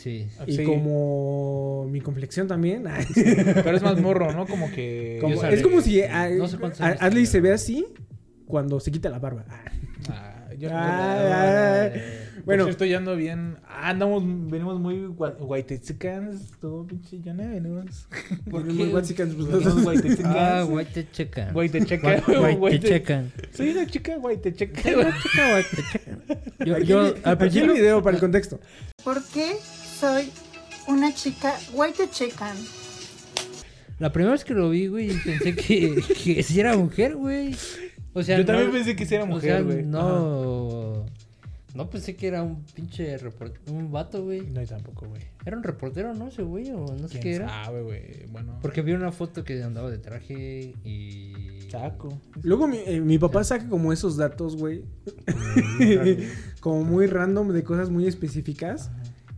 Sí. 0.03 0.27
y 0.47 0.53
Sí. 0.57 0.65
como 0.65 1.87
mi 1.91 2.01
complexión 2.01 2.49
también. 2.49 2.85
Pero 3.15 3.77
es 3.77 3.83
más 3.83 4.01
morro, 4.01 4.33
¿no? 4.33 4.47
Como 4.47 4.71
que. 4.73 5.19
como- 5.21 5.43
es 5.45 5.63
como 5.63 5.81
si 5.81 6.01
No 6.01 6.49
sé 6.49 6.59
cuántos 6.59 6.81
años 6.81 6.97
Adley 7.01 7.15
tenga. 7.25 7.31
se 7.31 7.41
ve 7.41 7.53
así 7.53 7.87
cuando 8.47 8.81
se 8.81 8.91
quita 8.91 9.09
la 9.11 9.19
barba. 9.21 9.45
Ah. 9.49 9.63
Ah, 10.09 10.39
yo 10.59 10.69
Ah, 10.73 10.75
ah, 10.75 11.89
Bueno, 12.45 12.65
bueno. 12.65 12.69
estoy 12.69 12.89
yendo 12.89 13.15
bien. 13.15 13.57
Ah, 13.69 13.91
andamos, 13.91 14.23
venimos 14.51 14.81
muy 14.81 15.07
guaitechicans. 15.07 16.51
Todo 16.61 16.85
pinche 16.87 17.21
llana, 17.21 17.47
venimos. 17.49 18.09
Porque 18.51 18.73
qué? 18.75 18.91
pues, 19.37 19.47
Venimos 19.49 19.77
Ah, 19.77 19.83
guaitechicans. 19.83 20.69
guay 20.69 20.85
te 20.87 21.11
checan. 21.13 21.53
Guaitecheca. 21.53 22.21
Guay 22.21 22.21
te 22.21 22.59
guaite- 22.59 22.89
checan. 22.89 23.33
Soy 23.53 23.71
una 23.71 23.87
chica 23.87 24.17
guaitecheca. 24.17 24.83
Yo, 26.67 26.79
yo 26.81 27.07
el- 27.07 27.15
al 27.25 27.39
video 27.75 28.03
para 28.03 28.17
el 28.17 28.21
contexto. 28.21 28.61
¿Por 29.05 29.23
qué 29.33 29.53
soy 30.03 30.33
una 30.89 31.15
chica 31.15 31.55
white 31.75 32.11
chican? 32.11 32.57
La 34.01 34.11
primera 34.11 34.33
vez 34.33 34.43
que 34.43 34.53
lo 34.53 34.69
vi, 34.69 34.89
güey, 34.89 35.11
pensé 35.25 35.55
que, 35.55 35.95
que 36.25 36.43
sí 36.43 36.59
era 36.59 36.77
mujer, 36.77 37.15
güey. 37.15 37.55
O 38.13 38.21
sea, 38.25 38.37
Yo 38.37 38.45
también 38.45 38.67
no- 38.67 38.73
pensé 38.73 38.97
que 38.97 39.07
sí 39.07 39.15
era 39.15 39.23
o 39.23 39.29
mujer, 39.29 39.59
sea, 39.59 39.61
güey. 39.61 39.85
No. 39.85 41.07
No 41.77 41.89
pensé 41.89 42.17
que 42.17 42.27
era 42.27 42.43
un 42.43 42.65
pinche 42.75 43.17
report 43.17 43.57
un 43.71 43.93
vato, 43.93 44.25
güey. 44.25 44.41
No, 44.41 44.61
tampoco, 44.67 45.07
güey. 45.07 45.23
Era 45.47 45.57
un 45.57 45.63
reportero, 45.63 46.13
¿no? 46.15 46.27
Ese 46.27 46.43
güey, 46.43 46.69
o 46.73 46.85
no 47.01 47.07
sé 47.07 47.15
qué 47.15 47.21
¿Quién 47.21 47.35
era. 47.37 47.49
sabe, 47.65 47.83
güey? 47.83 48.27
Bueno. 48.33 48.59
Porque 48.61 48.83
vi 48.83 48.93
una 48.95 49.13
foto 49.13 49.45
que 49.45 49.63
andaba 49.63 49.89
de 49.89 49.99
traje 49.99 50.75
y. 50.83 51.61
Chaco. 51.69 52.21
Luego 52.43 52.67
mi, 52.67 52.79
eh, 52.79 53.01
mi 53.01 53.19
papá 53.19 53.45
saca 53.45 53.69
como 53.69 53.93
esos 53.93 54.17
datos, 54.17 54.57
güey. 54.57 54.85
como 56.61 56.83
muy 56.83 57.07
random 57.07 57.53
de 57.53 57.63
cosas 57.63 57.89
muy 57.89 58.09
específicas. 58.09 58.91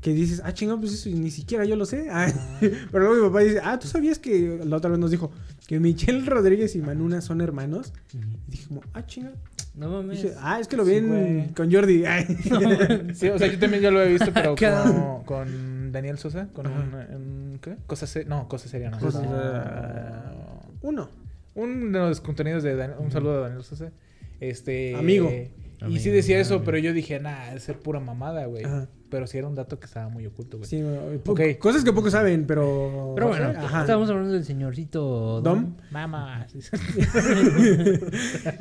Que 0.04 0.12
dices, 0.12 0.42
ah, 0.44 0.52
chingón, 0.52 0.80
pues 0.80 0.92
eso 0.92 1.08
ni 1.08 1.30
siquiera 1.30 1.64
yo 1.64 1.76
lo 1.76 1.86
sé. 1.86 2.08
Ah, 2.10 2.30
Pero 2.60 3.04
luego 3.04 3.14
mi 3.14 3.22
papá 3.28 3.40
dice, 3.40 3.60
ah, 3.64 3.78
¿tú 3.78 3.88
sabías 3.88 4.18
que 4.18 4.60
la 4.62 4.76
otra 4.76 4.90
vez 4.90 4.98
nos 4.98 5.10
dijo 5.10 5.32
que 5.66 5.80
Michelle 5.80 6.26
Rodríguez 6.26 6.76
y 6.76 6.82
Manuna 6.82 7.22
son 7.22 7.40
hermanos? 7.40 7.94
Y 8.12 8.18
dije 8.50 8.68
como, 8.68 8.82
ah, 8.92 9.06
chingón. 9.06 9.32
No 9.74 9.88
mames. 9.88 10.22
Dije, 10.22 10.34
ah, 10.40 10.60
es 10.60 10.68
que 10.68 10.76
lo 10.76 10.84
vi 10.84 10.92
Sí, 10.92 10.98
en- 10.98 11.48
con 11.56 11.72
Jordi. 11.72 12.04
Ay. 12.06 12.26
Sí, 13.14 13.28
o 13.30 13.38
sea, 13.38 13.48
yo 13.50 13.58
también 13.58 13.82
ya 13.82 13.90
lo 13.90 14.02
he 14.02 14.08
visto, 14.12 14.30
pero 14.34 14.54
con, 14.56 15.24
con 15.24 15.90
Daniel 15.90 16.18
Sosa, 16.18 16.48
con 16.52 16.66
un, 16.66 16.94
un- 16.94 17.58
¿qué? 17.62 17.76
Cosa 17.86 18.06
seria, 18.06 18.28
no, 18.28 18.46
cosa 18.46 18.68
seria, 18.68 18.90
no. 18.90 18.98
Cosa- 19.00 19.22
No. 19.22 20.60
Uno. 20.82 21.08
Un 21.54 21.92
de 21.92 21.98
los 21.98 22.20
contenidos 22.20 22.62
de 22.62 22.76
Dan- 22.76 22.94
un 22.98 23.10
saludo 23.10 23.38
a 23.38 23.48
Daniel 23.48 23.64
Sosa. 23.64 23.90
Este 24.40 24.94
Amigo. 24.96 25.30
Y 25.30 25.50
Amigo, 25.84 26.00
sí 26.00 26.10
decía 26.10 26.38
eso, 26.40 26.54
amigo. 26.56 26.64
pero 26.66 26.78
yo 26.78 26.92
dije, 26.92 27.18
nah, 27.20 27.54
es 27.54 27.62
ser 27.64 27.78
pura 27.78 28.00
mamada, 28.00 28.46
güey. 28.46 28.64
Ajá. 28.64 28.86
Pero 29.14 29.28
sí 29.28 29.38
era 29.38 29.46
un 29.46 29.54
dato 29.54 29.78
que 29.78 29.86
estaba 29.86 30.08
muy 30.08 30.26
oculto, 30.26 30.58
güey. 30.58 30.68
Sí, 30.68 30.82
güey, 30.82 31.18
po- 31.18 31.32
Ok. 31.34 31.40
Cosas 31.60 31.84
que 31.84 31.92
pocos 31.92 32.10
saben, 32.10 32.48
pero... 32.48 33.12
Pero 33.14 33.28
bueno, 33.28 33.52
Ajá. 33.56 33.82
estábamos 33.82 34.10
hablando 34.10 34.32
del 34.32 34.44
señorcito 34.44 35.40
Dom. 35.40 35.76
Mamá. 35.92 36.44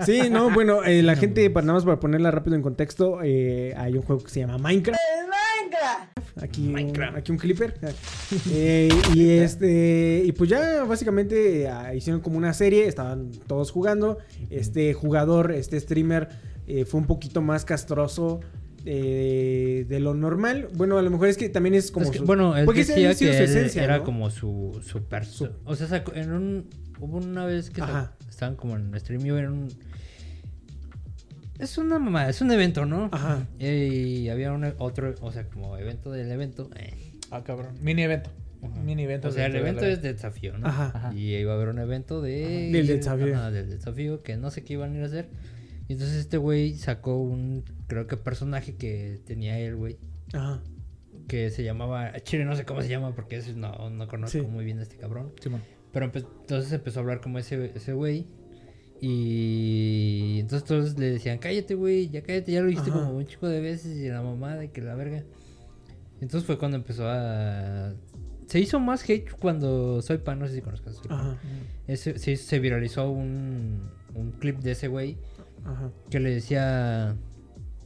Sí, 0.05 0.29
no, 0.29 0.51
bueno, 0.51 0.83
eh, 0.83 1.01
la 1.01 1.15
gente, 1.15 1.49
para 1.49 1.65
nada 1.65 1.77
más 1.77 1.85
para 1.85 1.99
ponerla 1.99 2.29
rápido 2.29 2.55
en 2.55 2.61
contexto, 2.61 3.17
eh, 3.23 3.73
hay 3.77 3.95
un 3.95 4.03
juego 4.03 4.21
que 4.23 4.29
se 4.29 4.41
llama 4.41 4.59
Minecraft. 4.59 4.99
Aquí, 6.39 6.71
Un, 6.73 7.03
aquí 7.15 7.31
un 7.31 7.37
clipper. 7.39 7.73
Eh, 8.51 8.89
y 9.15 9.29
este, 9.31 10.21
y 10.23 10.31
pues 10.33 10.51
ya 10.51 10.83
básicamente 10.83 11.63
eh, 11.65 11.71
hicieron 11.95 12.21
como 12.21 12.37
una 12.37 12.53
serie, 12.53 12.85
estaban 12.87 13.31
todos 13.47 13.71
jugando. 13.71 14.19
Este 14.51 14.93
jugador, 14.93 15.51
este 15.51 15.79
streamer, 15.79 16.29
eh, 16.67 16.85
fue 16.85 16.99
un 16.99 17.07
poquito 17.07 17.41
más 17.41 17.65
castroso. 17.65 18.39
Eh, 18.85 19.85
de 19.87 19.99
lo 19.99 20.13
normal. 20.13 20.67
Bueno, 20.75 20.97
a 20.97 21.01
lo 21.01 21.09
mejor 21.09 21.27
es 21.29 21.37
que 21.37 21.49
también 21.49 21.75
es 21.75 21.91
como. 21.91 22.05
Es 22.05 22.11
que, 22.11 22.19
su- 22.19 22.25
bueno, 22.25 22.55
él 22.57 22.65
porque 22.65 22.79
decía 22.85 23.09
que 23.09 23.15
su 23.15 23.23
él 23.25 23.31
esencia, 23.43 23.83
era 23.83 23.99
¿no? 23.99 24.03
como 24.03 24.29
su, 24.29 24.79
su 24.85 24.99
perso- 25.07 25.51
O 25.65 25.75
sea, 25.75 25.87
sacó- 25.87 26.13
en 26.15 26.31
un... 26.33 26.69
Hubo 26.99 27.17
una 27.17 27.45
vez 27.45 27.69
que 27.69 27.81
Ajá. 27.81 28.13
estaban 28.29 28.55
como 28.55 28.75
en 28.77 28.97
stream 28.99 29.25
y 29.25 29.29
en 29.29 29.47
un... 29.49 29.67
Es 31.59 31.77
una 31.77 31.99
mamá, 31.99 32.27
es 32.29 32.41
un 32.41 32.51
evento, 32.51 32.85
¿no? 32.85 33.09
Ajá. 33.11 33.45
Y 33.59 34.27
había 34.29 34.51
un 34.51 34.73
otro, 34.79 35.13
o 35.21 35.31
sea, 35.31 35.47
como 35.49 35.77
evento 35.77 36.11
del 36.11 36.31
evento. 36.31 36.69
eh, 36.75 36.93
Ah, 37.31 37.43
cabrón. 37.43 37.75
Mini 37.81 38.03
evento. 38.03 38.29
Mini 38.85 39.03
evento. 39.03 39.27
O 39.27 39.31
sea, 39.31 39.45
el 39.47 39.55
evento 39.55 39.85
es 39.85 40.01
de 40.01 40.13
desafío, 40.13 40.57
¿no? 40.57 40.67
Ajá. 40.67 40.91
Ajá. 40.93 41.13
Y 41.13 41.35
iba 41.35 41.51
a 41.51 41.55
haber 41.55 41.69
un 41.69 41.79
evento 41.79 42.21
de... 42.21 42.69
Del 42.71 42.87
desafío. 42.87 43.51
Del 43.51 43.69
desafío, 43.69 44.23
que 44.23 44.37
no 44.37 44.51
sé 44.51 44.63
qué 44.63 44.73
iban 44.73 44.93
a 44.93 44.97
ir 44.97 45.03
a 45.03 45.05
hacer. 45.07 45.27
Y 45.93 45.95
entonces 45.95 46.17
este 46.21 46.37
güey 46.37 46.73
sacó 46.73 47.17
un, 47.21 47.63
creo 47.85 48.07
que 48.07 48.17
personaje 48.17 48.73
que 48.73 49.21
tenía 49.27 49.59
él, 49.59 49.75
güey. 49.75 49.99
Ajá. 50.33 50.59
Que 51.27 51.51
se 51.51 51.63
llamaba... 51.63 52.19
Chile, 52.23 52.45
no 52.45 52.55
sé 52.55 52.65
cómo 52.65 52.81
se 52.81 52.89
llama 52.89 53.13
porque 53.13 53.35
ese 53.37 53.53
no, 53.53 53.91
no 53.91 54.07
conozco 54.07 54.39
Sí. 54.39 54.41
muy 54.43 54.65
bien 54.65 54.79
a 54.79 54.81
este 54.81 54.97
cabrón. 54.97 55.33
Simón. 55.39 55.61
Pero 55.91 56.11
empe- 56.11 56.25
entonces 56.41 56.71
empezó 56.73 56.99
a 56.99 57.03
hablar 57.03 57.21
como 57.21 57.37
ese 57.37 57.71
ese 57.75 57.93
güey. 57.93 58.25
Y 58.99 60.39
entonces 60.39 60.67
todos 60.67 60.97
le 60.97 61.11
decían, 61.11 61.37
cállate, 61.37 61.75
güey, 61.75 62.09
ya 62.09 62.23
cállate, 62.23 62.51
ya 62.53 62.61
lo 62.61 62.67
dijiste 62.69 62.89
Ajá. 62.89 63.01
como 63.01 63.17
un 63.17 63.27
chico 63.27 63.47
de 63.47 63.61
veces 63.61 63.95
y 63.97 64.09
la 64.09 64.23
mamada 64.23 64.63
y 64.65 64.69
que 64.69 64.81
la 64.81 64.95
verga. 64.95 65.23
Entonces 66.21 66.47
fue 66.47 66.57
cuando 66.57 66.77
empezó 66.77 67.03
a... 67.07 67.93
Se 68.47 68.59
hizo 68.59 68.79
más 68.79 69.07
hate 69.07 69.29
cuando 69.39 70.01
Soy 70.01 70.17
Pan, 70.17 70.39
no 70.39 70.47
sé 70.47 70.55
si 70.55 70.61
conozcas. 70.61 70.95
Soy 70.95 71.07
Pan. 71.07 71.37
Ese, 71.85 72.17
se, 72.17 72.35
se 72.37 72.59
viralizó 72.59 73.11
un, 73.11 73.89
un 74.15 74.31
clip 74.31 74.57
de 74.59 74.71
ese 74.71 74.87
güey 74.87 75.17
Ajá. 75.65 75.91
que 76.09 76.19
le 76.19 76.33
decía, 76.33 77.15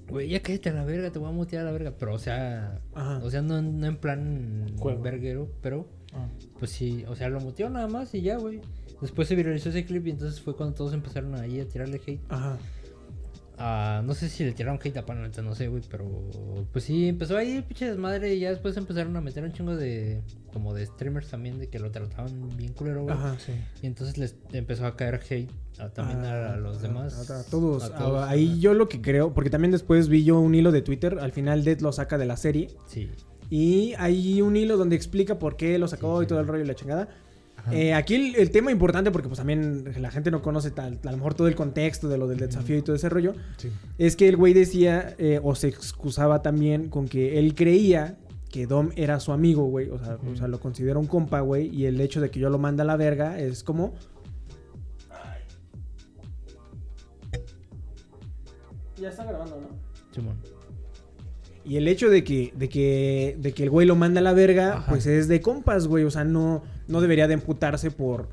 güey, 0.09 0.29
ya 0.29 0.41
cállate 0.41 0.69
a 0.69 0.73
la 0.73 0.85
verga, 0.85 1.11
te 1.11 1.19
voy 1.19 1.29
a 1.29 1.31
mutear 1.31 1.63
a 1.63 1.65
la 1.65 1.71
verga. 1.71 1.93
Pero, 1.97 2.13
o 2.13 2.19
sea, 2.19 2.81
Ajá. 2.93 3.19
o 3.23 3.29
sea, 3.29 3.41
no, 3.41 3.61
no 3.61 3.87
en 3.87 3.97
plan 3.97 4.65
Juego. 4.77 5.01
verguero, 5.01 5.51
pero 5.61 5.87
Ah. 6.13 6.27
pues 6.59 6.71
sí, 6.71 7.03
o 7.07 7.15
sea, 7.15 7.27
lo 7.29 7.39
muteó 7.41 7.69
nada 7.69 7.87
más 7.87 8.13
y 8.15 8.21
ya, 8.21 8.37
güey. 8.37 8.61
Después 9.01 9.27
se 9.27 9.35
viralizó 9.35 9.69
ese 9.69 9.85
clip 9.85 10.07
y 10.07 10.11
entonces 10.11 10.41
fue 10.41 10.55
cuando 10.55 10.73
todos 10.75 10.93
empezaron 10.93 11.35
ahí 11.35 11.59
a 11.59 11.67
tirarle 11.67 12.01
hate. 12.05 12.21
Ajá. 12.29 12.57
Ah, 13.59 14.03
no 14.05 14.13
sé 14.13 14.29
si 14.29 14.43
le 14.43 14.51
tiraron 14.51 14.79
hate 14.83 14.97
a 14.97 15.05
Pan, 15.05 15.21
la 15.21 15.27
neta, 15.27 15.41
no 15.41 15.55
sé, 15.55 15.67
güey, 15.67 15.81
pero 15.89 16.05
pues 16.71 16.85
sí, 16.85 17.07
empezó 17.07 17.35
ahí 17.37 17.57
el 17.57 17.63
pinche 17.63 17.87
desmadre 17.89 18.35
y 18.35 18.39
ya 18.41 18.51
después 18.51 18.77
empezaron 18.77 19.15
a 19.17 19.21
meter 19.21 19.43
un 19.43 19.51
chingo 19.51 19.75
de, 19.75 20.21
como 20.53 20.75
de 20.75 20.85
streamers 20.85 21.27
también, 21.29 21.57
de 21.57 21.67
que 21.67 21.79
lo 21.79 21.89
trataban 21.89 22.55
bien 22.55 22.73
culero, 22.73 23.01
güey. 23.03 23.15
Ajá. 23.15 23.35
Sí. 23.39 23.53
Y 23.81 23.87
entonces 23.87 24.17
les 24.19 24.35
empezó 24.53 24.85
a 24.85 24.95
caer 24.95 25.15
hate 25.27 25.49
a- 25.79 25.89
también 25.89 26.23
a, 26.23 26.53
a 26.53 26.57
los 26.57 26.77
Ah, 26.77 26.81
demás. 26.83 27.17
A, 27.31 27.39
a 27.39 27.43
todos. 27.45 27.91
todos, 27.95 28.23
Ah, 28.23 28.29
ahí 28.29 28.59
yo 28.59 28.75
lo 28.75 28.87
que 28.87 29.01
creo, 29.01 29.33
porque 29.33 29.49
también 29.49 29.71
después 29.71 30.07
vi 30.07 30.23
yo 30.23 30.39
un 30.39 30.53
hilo 30.53 30.71
de 30.71 30.83
Twitter, 30.83 31.17
al 31.19 31.31
final 31.31 31.63
Dead 31.63 31.79
lo 31.79 31.91
saca 31.91 32.19
de 32.19 32.25
la 32.27 32.37
serie. 32.37 32.69
Sí. 32.87 33.09
Y 33.49 33.93
hay 33.97 34.41
un 34.41 34.55
hilo 34.55 34.77
donde 34.77 34.95
explica 34.95 35.39
por 35.39 35.55
qué 35.57 35.79
lo 35.79 35.87
sacó 35.87 36.21
y 36.21 36.27
todo 36.27 36.39
el 36.41 36.47
rollo 36.47 36.63
y 36.63 36.67
la 36.67 36.75
chingada. 36.75 37.07
Eh, 37.71 37.93
aquí 37.93 38.15
el, 38.15 38.35
el 38.35 38.51
tema 38.51 38.71
importante, 38.71 39.11
porque 39.11 39.27
pues 39.27 39.37
también 39.37 39.93
la 39.99 40.11
gente 40.11 40.31
no 40.31 40.41
conoce 40.41 40.71
tal, 40.71 40.99
a 41.03 41.11
lo 41.11 41.17
mejor 41.17 41.33
todo 41.33 41.47
el 41.47 41.55
contexto 41.55 42.07
de 42.07 42.17
lo 42.17 42.27
del 42.27 42.39
desafío 42.39 42.77
y 42.77 42.81
todo 42.81 42.95
ese 42.95 43.09
rollo, 43.09 43.33
Sí. 43.57 43.69
es 43.97 44.15
que 44.15 44.27
el 44.29 44.37
güey 44.37 44.53
decía 44.53 45.15
eh, 45.17 45.39
o 45.43 45.55
se 45.55 45.67
excusaba 45.67 46.41
también 46.41 46.89
con 46.89 47.07
que 47.07 47.39
él 47.39 47.55
creía 47.55 48.17
que 48.51 48.65
Dom 48.67 48.91
era 48.95 49.19
su 49.19 49.33
amigo, 49.33 49.65
güey. 49.65 49.89
O 49.89 49.99
sea, 49.99 50.17
o 50.31 50.35
sea, 50.35 50.47
lo 50.47 50.59
considera 50.61 50.97
un 50.97 51.05
compa, 51.07 51.41
güey. 51.41 51.67
Y 51.67 51.85
el 51.85 51.99
hecho 51.99 52.21
de 52.21 52.31
que 52.31 52.39
yo 52.39 52.49
lo 52.49 52.57
manda 52.57 52.83
a 52.83 52.87
la 52.87 52.95
verga 52.95 53.37
es 53.39 53.61
como... 53.63 53.93
Ya 58.99 59.09
está 59.09 59.25
grabando, 59.25 59.57
¿no? 59.61 59.67
Simón. 60.13 60.35
Y 61.63 61.75
el 61.77 61.87
hecho 61.87 62.09
de 62.09 62.23
que, 62.23 62.53
de 62.55 62.69
que, 62.69 63.35
de 63.39 63.51
que 63.53 63.63
el 63.63 63.69
güey 63.69 63.85
lo 63.85 63.95
manda 63.95 64.21
a 64.21 64.23
la 64.23 64.33
verga, 64.33 64.77
Ajá. 64.77 64.89
pues 64.89 65.05
es 65.05 65.27
de 65.27 65.41
compas, 65.41 65.87
güey. 65.87 66.05
O 66.05 66.11
sea, 66.11 66.23
no, 66.23 66.63
no 66.87 67.01
debería 67.01 67.27
de 67.27 67.35
emputarse 67.35 67.91
por 67.91 68.29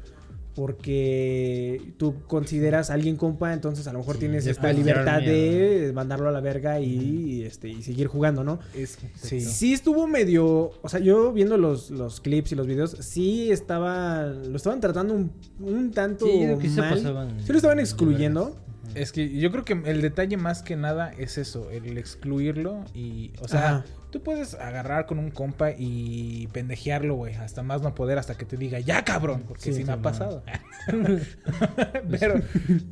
porque 0.55 1.93
tú 1.97 2.15
consideras 2.29 2.91
a 2.91 2.95
alguien 2.95 3.17
compa, 3.17 3.53
entonces 3.53 3.87
a 3.89 3.93
lo 3.93 3.99
mejor 3.99 4.15
Sí, 4.15 4.21
tienes 4.21 4.47
esta 4.47 4.73
libertad 4.73 5.21
de 5.21 5.91
mandarlo 5.95 6.29
a 6.29 6.33
la 6.33 6.41
verga 6.41 6.79
y, 6.81 6.95
y, 6.95 7.43
este, 7.43 7.69
y 7.69 7.83
seguir 7.83 8.07
jugando, 8.07 8.45
¿no? 8.45 8.61
Es, 8.75 8.99
sí. 9.17 9.41
Sí 9.41 9.73
estuvo 9.73 10.07
medio, 10.07 10.71
o 10.81 10.89
sea, 10.89 11.01
yo 11.01 11.33
viendo 11.33 11.59
los, 11.59 11.91
los 11.91 12.21
clips 12.21 12.53
y 12.53 12.55
los 12.55 12.67
videos, 12.69 12.97
sí 13.01 13.51
estaba, 13.51 14.27
lo 14.27 14.57
estaban 14.57 14.81
tratando 14.81 15.15
un, 15.15 15.33
un 15.61 15.91
tanto 15.91 16.27
Sí, 16.27 16.69
se 16.69 16.81
mal. 16.81 16.95
pasaban 16.95 17.41
sí 17.45 17.51
lo 17.53 17.57
estaban 17.57 17.81
excluyendo. 17.81 18.57
Es 18.95 19.11
que 19.11 19.29
yo 19.37 19.51
creo 19.51 19.65
que 19.65 19.73
el 19.87 20.03
detalle 20.03 20.37
más 20.37 20.63
que 20.63 20.77
nada 20.77 21.11
es 21.19 21.37
eso, 21.37 21.69
el 21.71 21.99
excluirlo 21.99 22.85
y, 22.95 23.33
o 23.41 23.49
sea, 23.49 23.79
Ajá. 23.79 23.85
Tú 24.15 24.23
puedes 24.23 24.55
agarrar 24.55 25.07
con 25.07 25.19
un 25.19 25.33
compa 25.33 25.73
y 25.77 26.47
pendejearlo, 26.53 27.17
güey, 27.17 27.35
hasta 27.35 27.65
más 27.65 27.83
no 27.83 27.97
poder, 27.97 28.17
hasta 28.17 28.37
que 28.37 28.45
te 28.45 28.57
diga, 28.57 28.79
ya 28.79 29.05
cabrón, 29.05 29.43
porque 29.49 29.65
Sí, 29.65 29.73
sí, 29.73 29.85
me 29.85 29.91
ha 29.93 29.97
pasado. 30.01 30.45
pero, 32.21 32.35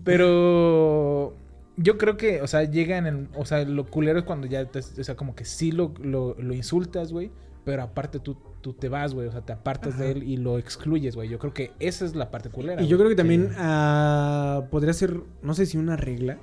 pero 0.02 1.36
yo 1.76 1.96
creo 1.96 2.16
que, 2.16 2.42
o 2.42 2.48
sea, 2.48 2.64
llega 2.64 2.98
en 2.98 3.06
el, 3.06 3.28
o 3.36 3.44
sea, 3.44 3.62
lo 3.64 3.86
culero 3.86 4.18
es 4.18 4.24
cuando 4.24 4.48
ya, 4.48 4.64
te- 4.64 4.80
o 4.80 5.04
sea, 5.04 5.14
como 5.14 5.36
que 5.36 5.44
sí 5.44 5.70
lo, 5.70 5.94
lo, 6.02 6.34
lo 6.40 6.54
insultas, 6.54 7.12
güey, 7.12 7.30
pero 7.64 7.84
aparte 7.84 8.18
tú, 8.18 8.36
tú 8.60 8.72
te 8.72 8.88
vas, 8.88 9.14
güey, 9.14 9.28
o 9.28 9.30
sea, 9.30 9.42
te 9.42 9.52
apartas 9.52 10.00
de 10.00 10.10
él 10.10 10.22
y 10.24 10.38
lo 10.38 10.58
excluyes, 10.58 11.14
güey. 11.14 11.28
Yo 11.28 11.38
creo 11.38 11.54
que 11.54 11.70
esa 11.78 12.04
es 12.04 12.16
la 12.16 12.32
parte 12.32 12.50
culera. 12.50 12.82
Y 12.82 12.88
yo 12.88 12.96
güey. 12.96 13.06
creo 13.06 13.10
que 13.10 13.16
también 13.22 13.52
ah, 13.58 14.64
podría 14.72 14.92
ser, 14.92 15.20
no 15.40 15.54
sé 15.54 15.66
si 15.66 15.78
una 15.78 15.96
regla, 15.96 16.38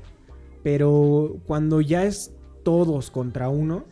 pero 0.64 1.36
cuando 1.48 1.82
ya 1.82 2.06
es 2.06 2.34
todos 2.64 3.12
contra 3.12 3.50
uno, 3.50 3.84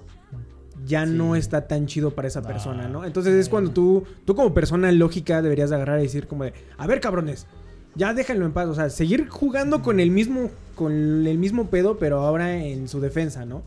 ya 0.86 1.06
no 1.06 1.36
está 1.36 1.68
tan 1.68 1.86
chido 1.88 2.12
para 2.12 2.28
esa 2.28 2.42
No. 2.42 2.48
persona, 2.48 2.88
¿no? 2.88 3.04
Entonces 3.06 3.34
es 3.36 3.50
cuando 3.50 3.72
tú, 3.72 4.04
tú 4.26 4.36
como 4.36 4.54
persona 4.54 4.92
lógica 4.92 5.42
deberías 5.42 5.70
de 5.70 5.76
agarrar 5.76 6.00
y 6.00 6.04
decir 6.04 6.28
como 6.28 6.44
de, 6.44 6.54
a 6.78 6.88
ver 6.88 7.00
cabrones, 7.02 7.48
ya 7.96 8.14
déjenlo 8.14 8.46
en 8.46 8.52
paz, 8.52 8.68
o 8.68 8.76
sea, 8.76 8.90
seguir 8.90 9.28
jugando 9.28 9.82
con 9.82 10.00
el 10.00 10.12
mismo, 10.12 10.52
con 10.76 11.26
el 11.26 11.38
mismo 11.38 11.68
pedo, 11.70 11.98
pero 11.98 12.20
ahora 12.22 12.56
en 12.64 12.88
su 12.88 13.00
defensa, 13.02 13.46
¿no? 13.46 13.64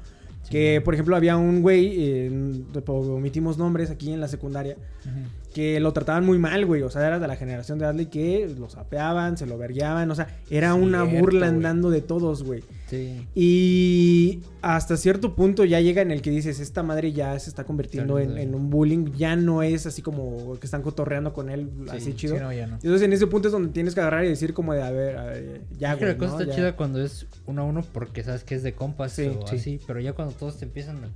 Que, 0.51 0.81
por 0.85 0.94
ejemplo, 0.94 1.14
había 1.14 1.37
un 1.37 1.62
güey, 1.62 1.92
eh, 1.96 2.62
omitimos 2.88 3.57
nombres 3.59 3.90
aquí 3.90 4.12
en 4.12 4.20
la 4.20 4.27
secundaria, 4.29 4.77
Ujú. 5.05 5.29
Que 5.53 5.81
lo 5.81 5.93
trataban 5.93 6.25
muy 6.25 6.39
mal, 6.39 6.65
güey. 6.67 6.83
O 6.83 6.91
sea, 6.91 7.07
era 7.07 7.19
de 7.19 7.27
la 7.27 7.37
generación 7.37 7.79
de 7.79 7.87
Adley 7.87 8.07
que 8.07 8.53
lo 8.59 8.69
sapeaban, 8.69 9.37
se 9.37 9.47
lo 9.47 9.59
vergueaban. 9.59 10.11
O 10.11 10.15
sea, 10.15 10.29
era 10.51 10.75
una 10.75 11.03
burla 11.03 11.47
güey. 11.47 11.57
andando 11.57 11.91
de 11.91 12.01
todos, 12.01 12.43
güey. 12.43 12.63
Sí. 12.89 13.27
Y 13.35 14.41
hasta 14.63 14.97
cierto 14.97 15.35
punto 15.35 15.65
ya 15.65 15.81
llega 15.81 16.03
en 16.03 16.11
el 16.11 16.23
que 16.23 16.31
dices, 16.31 16.61
esta 16.61 16.83
madre 16.83 17.13
ya 17.13 17.39
se 17.39 17.51
está 17.51 17.65
convirtiendo 17.65 18.19
en, 18.19 18.55
un 18.55 18.71
bullying. 18.71 19.13
Ya 19.17 19.37
no 19.37 19.63
es 19.63 19.87
así 19.87 20.03
como 20.03 20.59
que 20.59 20.67
están 20.67 20.83
cotorreando 20.83 21.33
con 21.33 21.51
él 21.51 21.71
así 21.89 22.07
Sí, 22.11 22.15
chido. 22.15 22.37
Sí, 22.37 22.43
no, 22.43 22.53
ya 22.53 22.67
no. 22.67 22.75
Entonces 22.77 23.03
en 23.03 23.13
ese 23.13 23.27
punto 23.27 23.49
es 23.49 23.53
donde 23.53 23.71
tienes 23.73 23.95
que 23.95 24.01
agarrar 24.01 24.25
y 24.25 24.29
decir 24.29 24.55
como 24.55 24.73
de, 24.73 24.83
a 24.83 24.91
ver, 24.91 25.17
a 25.17 25.25
ver, 25.25 25.63
ya, 25.79 25.93
Es 25.93 25.99
que 25.99 26.05
güey, 26.05 26.13
la 26.13 26.19
cosa 26.19 26.33
¿no? 26.35 26.41
está 26.41 26.53
Ya. 26.53 26.57
chida 26.57 26.77
cuando 26.77 27.03
es 27.03 27.27
uno 27.47 27.63
a 27.63 27.65
uno 27.65 27.83
porque 27.93 28.23
sabes 28.23 28.45
que 28.45 28.55
es 28.55 28.63
de 28.63 28.73
compas 28.75 29.13
Sí, 29.13 29.27
o 29.27 29.47
sí. 29.47 29.57
así, 29.57 29.81
pero 29.87 30.01
ya 30.01 30.13
cuando 30.13 30.35
todos 30.35 30.59
te 30.59 30.65
empiezan 30.65 30.99
a, 31.05 31.11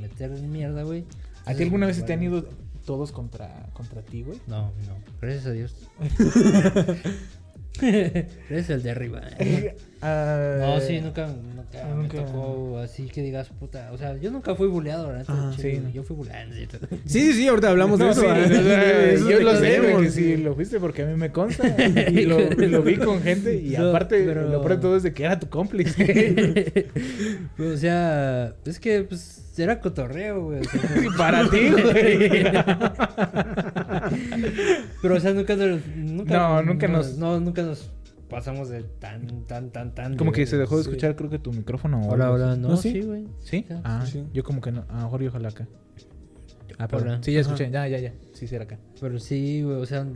meter 0.00 0.32
en 0.32 0.50
mierda, 0.50 0.82
güey. 0.82 1.04
¿A 1.44 1.54
ti 1.54 1.62
alguna 1.62 1.86
vez 1.86 1.96
se 1.96 2.02
te 2.02 2.12
han 2.12 2.22
ido 2.22 2.44
todos 2.88 3.12
contra, 3.12 3.66
contra 3.74 4.00
ti, 4.00 4.22
güey? 4.22 4.38
No, 4.46 4.72
no, 4.86 4.96
gracias 5.20 5.44
a 5.44 5.52
Dios. 5.52 5.74
Eres 7.82 8.70
el 8.70 8.82
de 8.82 8.90
arriba. 8.90 9.20
Ah, 10.00 10.56
No, 10.58 10.80
sí, 10.80 10.98
nunca, 11.02 11.26
nunca, 11.26 11.84
me 11.84 11.94
nunca. 12.02 12.24
tocó 12.24 12.78
así 12.78 13.04
que 13.08 13.20
digas, 13.20 13.50
puta. 13.50 13.90
O 13.92 13.98
sea, 13.98 14.16
yo 14.16 14.30
nunca 14.30 14.54
fui 14.54 14.68
buleado. 14.68 15.10
Ajá, 15.10 15.52
chile, 15.54 15.82
sí. 15.86 15.92
Yo 15.92 16.02
fui 16.02 16.16
buleado. 16.16 16.50
¿sí? 16.54 16.66
Sí, 17.04 17.32
sí, 17.34 17.46
ahorita 17.46 17.68
hablamos 17.68 17.98
de 17.98 18.08
eso. 18.08 18.22
sí, 18.22 18.26
¿verdad? 18.26 19.16
yo 19.28 19.40
lo 19.40 19.54
sé, 19.56 19.80
que 20.00 20.10
sí, 20.10 20.36
lo 20.38 20.54
fuiste 20.54 20.80
porque 20.80 21.02
a 21.02 21.06
mí 21.06 21.14
me 21.14 21.30
consta. 21.30 21.68
Y 22.10 22.24
lo, 22.24 22.40
lo 22.50 22.82
vi 22.82 22.96
con 22.96 23.20
gente 23.22 23.54
y 23.54 23.76
No, 23.76 23.90
aparte 23.90 24.24
pero- 24.24 24.48
lo 24.48 24.60
peor 24.62 24.76
de 24.76 24.82
todo 24.82 24.96
es 24.96 25.02
de 25.02 25.12
que 25.12 25.24
era 25.24 25.38
tu 25.38 25.48
cómplice. 25.50 26.86
o 27.58 27.76
sea, 27.76 28.54
es 28.64 28.80
que 28.80 29.02
pues 29.02 29.44
era 29.58 29.80
cotorreo, 29.80 30.44
güey. 30.44 30.60
o 30.60 30.64
sea, 30.64 30.80
no- 31.10 31.16
Para 31.16 31.48
ti, 31.50 31.70
güey. 31.70 32.44
Pero, 35.02 35.16
o 35.16 35.20
sea, 35.20 35.32
nunca 35.32 35.56
nos. 35.56 35.86
Nunca, 35.96 36.38
No, 36.38 36.62
nunca 36.62 36.88
nos- 36.88 37.16
No, 37.18 37.40
nunca 37.40 37.62
nos 37.62 37.90
pasamos 38.28 38.68
de 38.68 38.82
tan, 38.82 39.44
tan, 39.46 39.70
tan, 39.70 39.94
tan. 39.94 40.16
Como 40.16 40.32
que 40.32 40.46
se 40.46 40.56
dejó 40.58 40.76
de 40.76 40.82
Sí. 40.84 40.90
escuchar, 40.90 41.16
creo 41.16 41.30
que 41.30 41.38
tu 41.38 41.52
micrófono. 41.52 42.00
o 42.02 42.12
Hola, 42.12 42.30
hola, 42.30 42.56
no, 42.56 42.68
¿No, 42.70 42.76
sí? 42.76 43.00
güey. 43.02 43.26
¿Sí? 43.38 43.64
Ah, 43.84 44.04
Sí. 44.06 44.24
yo 44.32 44.44
como 44.44 44.60
que 44.60 44.70
no. 44.72 44.84
A 44.88 44.96
lo 44.98 45.04
mejor 45.04 45.22
yo 45.22 45.28
ojalá 45.30 45.48
acá. 45.48 45.66
Ah, 46.78 46.86
perdón. 46.88 47.22
Sí, 47.24 47.32
ya 47.32 47.40
Ajá. 47.40 47.48
escuché. 47.54 47.70
Ya, 47.70 47.88
ya, 47.88 47.98
ya. 47.98 48.12
Sí, 48.34 48.46
sí, 48.46 48.54
era 48.54 48.64
acá. 48.64 48.78
Pero 49.00 49.18
sí, 49.18 49.62
güey, 49.62 49.76
o 49.78 49.86
sea, 49.86 50.06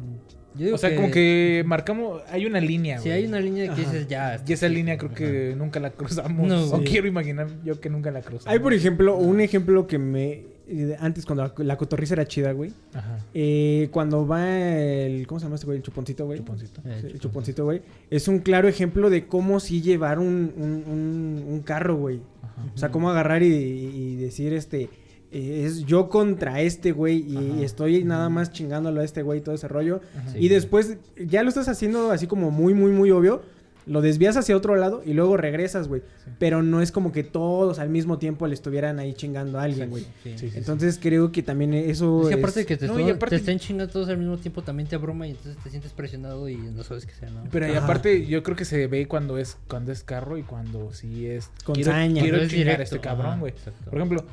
yo 0.55 0.65
digo 0.65 0.75
O 0.75 0.79
sea, 0.79 0.95
como 0.95 1.11
que 1.11 1.63
marcamos. 1.67 2.23
Hay 2.31 2.47
una 2.47 2.61
línea, 2.61 2.99
Si 2.99 3.09
güey. 3.09 3.21
hay 3.23 3.27
una 3.29 3.41
línea 3.41 3.75
que 3.75 3.81
dices 3.81 4.07
ya. 4.09 4.43
Y 4.47 4.53
esa 4.53 4.69
línea 4.69 4.99
creo 4.99 5.13
que 5.15 5.55
nunca 5.57 5.81
la 5.81 5.91
cruzamos. 5.91 6.47
No, 6.47 6.65
o 6.71 6.79
sí. 6.79 6.85
quiero 6.85 7.07
imaginar 7.09 7.49
yo 7.65 7.81
que 7.81 7.89
nunca 7.91 8.11
la 8.11 8.21
cruzamos. 8.21 8.47
Hay, 8.47 8.59
por 8.59 8.73
ejemplo, 8.75 9.17
un 9.17 9.41
ejemplo 9.41 9.87
que 9.87 9.99
me... 9.99 10.43
eh, 10.69 10.97
Antes, 11.01 11.25
cuando 11.27 11.43
la, 11.45 11.55
la 11.65 11.77
cotorriza 11.77 12.15
era 12.15 12.27
chida, 12.27 12.53
güey. 12.53 12.73
Ajá. 12.95 13.19
Eh, 13.35 13.89
cuando 13.93 14.27
va 14.27 14.47
el... 14.59 15.27
¿Cómo 15.27 15.39
se 15.41 15.45
llama 15.47 15.55
este 15.57 15.67
güey? 15.67 15.79
El 15.79 15.83
chuponcito, 15.83 16.27
güey. 16.27 16.39
Chuponcito. 16.39 16.81
Eh, 16.85 16.99
Sí, 17.01 17.07
el 17.09 17.19
chuponcito, 17.21 17.65
güey. 17.65 17.83
Es 18.11 18.29
un 18.29 18.39
claro 18.41 18.69
ejemplo 18.69 19.11
de 19.11 19.27
cómo 19.27 19.59
sí 19.61 19.81
llevar 19.83 20.19
un, 20.19 20.53
un, 20.57 20.85
un- 20.87 21.45
un 21.49 21.61
carro, 21.61 21.97
güey. 21.97 22.21
Ajá. 22.43 22.73
O 22.75 22.79
sea, 22.79 22.91
cómo 22.91 23.11
agarrar 23.11 23.43
y, 23.43 23.47
y 23.55 24.17
decir, 24.17 24.53
este... 24.53 24.89
eh, 25.33 25.65
es 25.67 25.85
yo 25.87 26.09
contra 26.09 26.61
este 26.61 26.93
güey 26.93 27.25
y 27.29 27.37
Ajá. 27.37 27.63
estoy 27.65 28.05
nada 28.05 28.29
más 28.29 28.53
chingándolo 28.53 29.01
a 29.01 29.05
este 29.05 29.23
güey 29.23 29.39
y 29.41 29.43
todo 29.43 29.55
ese 29.55 29.69
rollo. 29.69 30.01
Ajá. 30.17 30.39
Y 30.39 30.49
después 30.49 30.97
ya 31.17 31.43
lo 31.43 31.49
estás 31.49 31.69
haciendo 31.69 32.11
así 32.13 32.27
como 32.27 32.51
muy, 32.51 32.75
muy, 32.75 32.93
muy 32.93 33.11
obvio. 33.11 33.43
Lo 33.85 34.01
desvías 34.01 34.37
hacia 34.37 34.57
otro 34.57 34.77
lado 34.77 35.03
y 35.05 35.13
luego 35.13 35.37
regresas, 35.37 35.89
güey. 35.89 36.03
Sí. 36.25 36.31
Pero 36.39 36.63
no 36.63 36.83
es 36.83 36.93
como 36.93 37.11
que 37.11 37.25
todos 37.25 37.81
al 37.81 37.89
mismo 37.89 38.17
tiempo 38.19 38.47
le 38.47 38.55
estuvieran 38.55 39.01
ahí 39.01 39.13
chingando 39.13 39.59
a 39.59 39.65
alguien, 39.65 39.91
güey. 39.91 40.05
Sí. 40.23 40.35
Sí, 40.37 40.51
sí, 40.51 40.57
Entonces 40.59 41.01
creo 41.03 41.33
que 41.33 41.43
también 41.43 41.75
eso 41.75 42.29
Es 42.31 42.37
aparte 42.37 42.61
de 42.61 42.67
que 42.67 42.77
te, 42.77 42.87
No, 42.87 43.01
y 43.01 43.03
todo- 43.03 43.15
aparte- 43.15 43.31
te 43.35 43.41
estén 43.41 43.59
chingando 43.59 43.93
todos 43.93 44.09
al 44.09 44.19
mismo 44.19 44.39
tiempo 44.39 44.63
también 44.63 44.89
te 44.89 44.95
abruma 44.95 45.27
y 45.27 45.33
entonces 45.33 45.61
te 45.65 45.69
sientes 45.71 45.93
presionado 45.95 46.49
y 46.49 46.59
no 46.59 46.85
sabes 46.85 47.07
qué 47.07 47.13
sea, 47.15 47.29
¿no? 47.31 47.43
Pero 47.51 47.67
y 47.73 47.75
aparte, 47.75 48.25
yo 48.25 48.45
creo 48.45 48.57
que 48.57 48.65
se 48.65 48.87
ve 48.87 49.09
cuando 49.09 49.37
es 49.37 49.57
cuando 49.67 49.91
es 49.91 50.05
carro 50.05 50.39
y 50.39 50.45
cuando 50.45 50.93
sí 50.93 51.27
es. 51.27 51.51
Con 51.65 51.75
quiero, 51.75 51.91
saña. 51.91 52.23
Quiero 52.23 52.47
chingar 52.47 52.79
a 52.79 52.85
este 52.85 53.01
cabrón, 53.01 53.41
güey. 53.41 53.53
Por 53.87 53.95
ejemplo, 53.97 54.25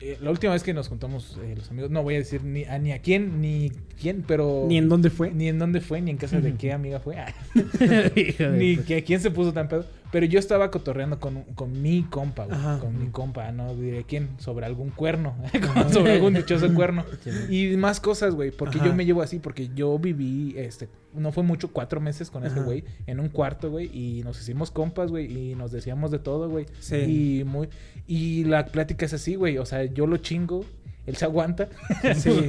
eh, 0.00 0.18
la 0.20 0.30
última 0.30 0.52
vez 0.52 0.62
que 0.62 0.72
nos 0.72 0.88
juntamos 0.88 1.38
eh, 1.42 1.54
los 1.56 1.70
amigos, 1.70 1.90
no 1.90 2.02
voy 2.02 2.14
a 2.14 2.18
decir 2.18 2.44
ni 2.44 2.64
a, 2.64 2.78
ni 2.78 2.92
a 2.92 3.00
quién, 3.00 3.40
ni 3.40 3.72
quién, 4.00 4.24
pero. 4.26 4.66
Ni 4.68 4.78
en 4.78 4.88
dónde 4.88 5.10
fue. 5.10 5.32
Ni 5.32 5.48
en 5.48 5.58
dónde 5.58 5.80
fue, 5.80 6.00
ni 6.00 6.10
en 6.10 6.16
casa 6.16 6.40
de 6.40 6.54
qué 6.58 6.72
amiga 6.72 7.00
fue. 7.00 7.16
Ah, 7.18 7.34
ni 8.52 8.76
que 8.78 8.98
a 8.98 9.04
quién 9.04 9.20
se 9.20 9.30
puso 9.30 9.52
tan 9.52 9.68
pedo. 9.68 9.84
Pero 10.14 10.26
yo 10.26 10.38
estaba 10.38 10.70
cotorreando 10.70 11.18
con, 11.18 11.42
con 11.56 11.82
mi 11.82 12.04
compa, 12.04 12.44
güey. 12.44 12.56
Ajá. 12.56 12.78
Con 12.78 12.96
mi 13.00 13.08
compa, 13.08 13.50
no 13.50 13.74
diré 13.74 14.04
quién, 14.04 14.28
sobre 14.38 14.64
algún 14.64 14.90
cuerno. 14.90 15.34
como 15.74 15.90
sobre 15.90 16.12
algún 16.12 16.34
dichoso 16.34 16.72
cuerno. 16.76 17.04
Y 17.50 17.76
más 17.76 17.98
cosas, 17.98 18.32
güey. 18.32 18.52
Porque 18.52 18.78
Ajá. 18.78 18.86
yo 18.86 18.94
me 18.94 19.06
llevo 19.06 19.22
así, 19.22 19.40
porque 19.40 19.70
yo 19.74 19.98
viví, 19.98 20.54
este, 20.56 20.88
no 21.14 21.32
fue 21.32 21.42
mucho, 21.42 21.72
cuatro 21.72 22.00
meses 22.00 22.30
con 22.30 22.46
ese 22.46 22.60
güey, 22.60 22.84
en 23.08 23.18
un 23.18 23.28
cuarto, 23.28 23.72
güey. 23.72 23.90
Y 23.92 24.22
nos 24.22 24.40
hicimos 24.40 24.70
compas, 24.70 25.10
güey. 25.10 25.50
Y 25.50 25.56
nos 25.56 25.72
decíamos 25.72 26.12
de 26.12 26.20
todo, 26.20 26.48
güey. 26.48 26.66
Sí. 26.78 27.40
Y 27.40 27.44
muy. 27.44 27.68
Y 28.06 28.44
la 28.44 28.66
plática 28.66 29.06
es 29.06 29.14
así, 29.14 29.34
güey. 29.34 29.58
O 29.58 29.66
sea, 29.66 29.82
yo 29.82 30.06
lo 30.06 30.18
chingo. 30.18 30.64
Él 31.06 31.16
se 31.16 31.24
aguanta. 31.26 31.68
Sí. 32.14 32.46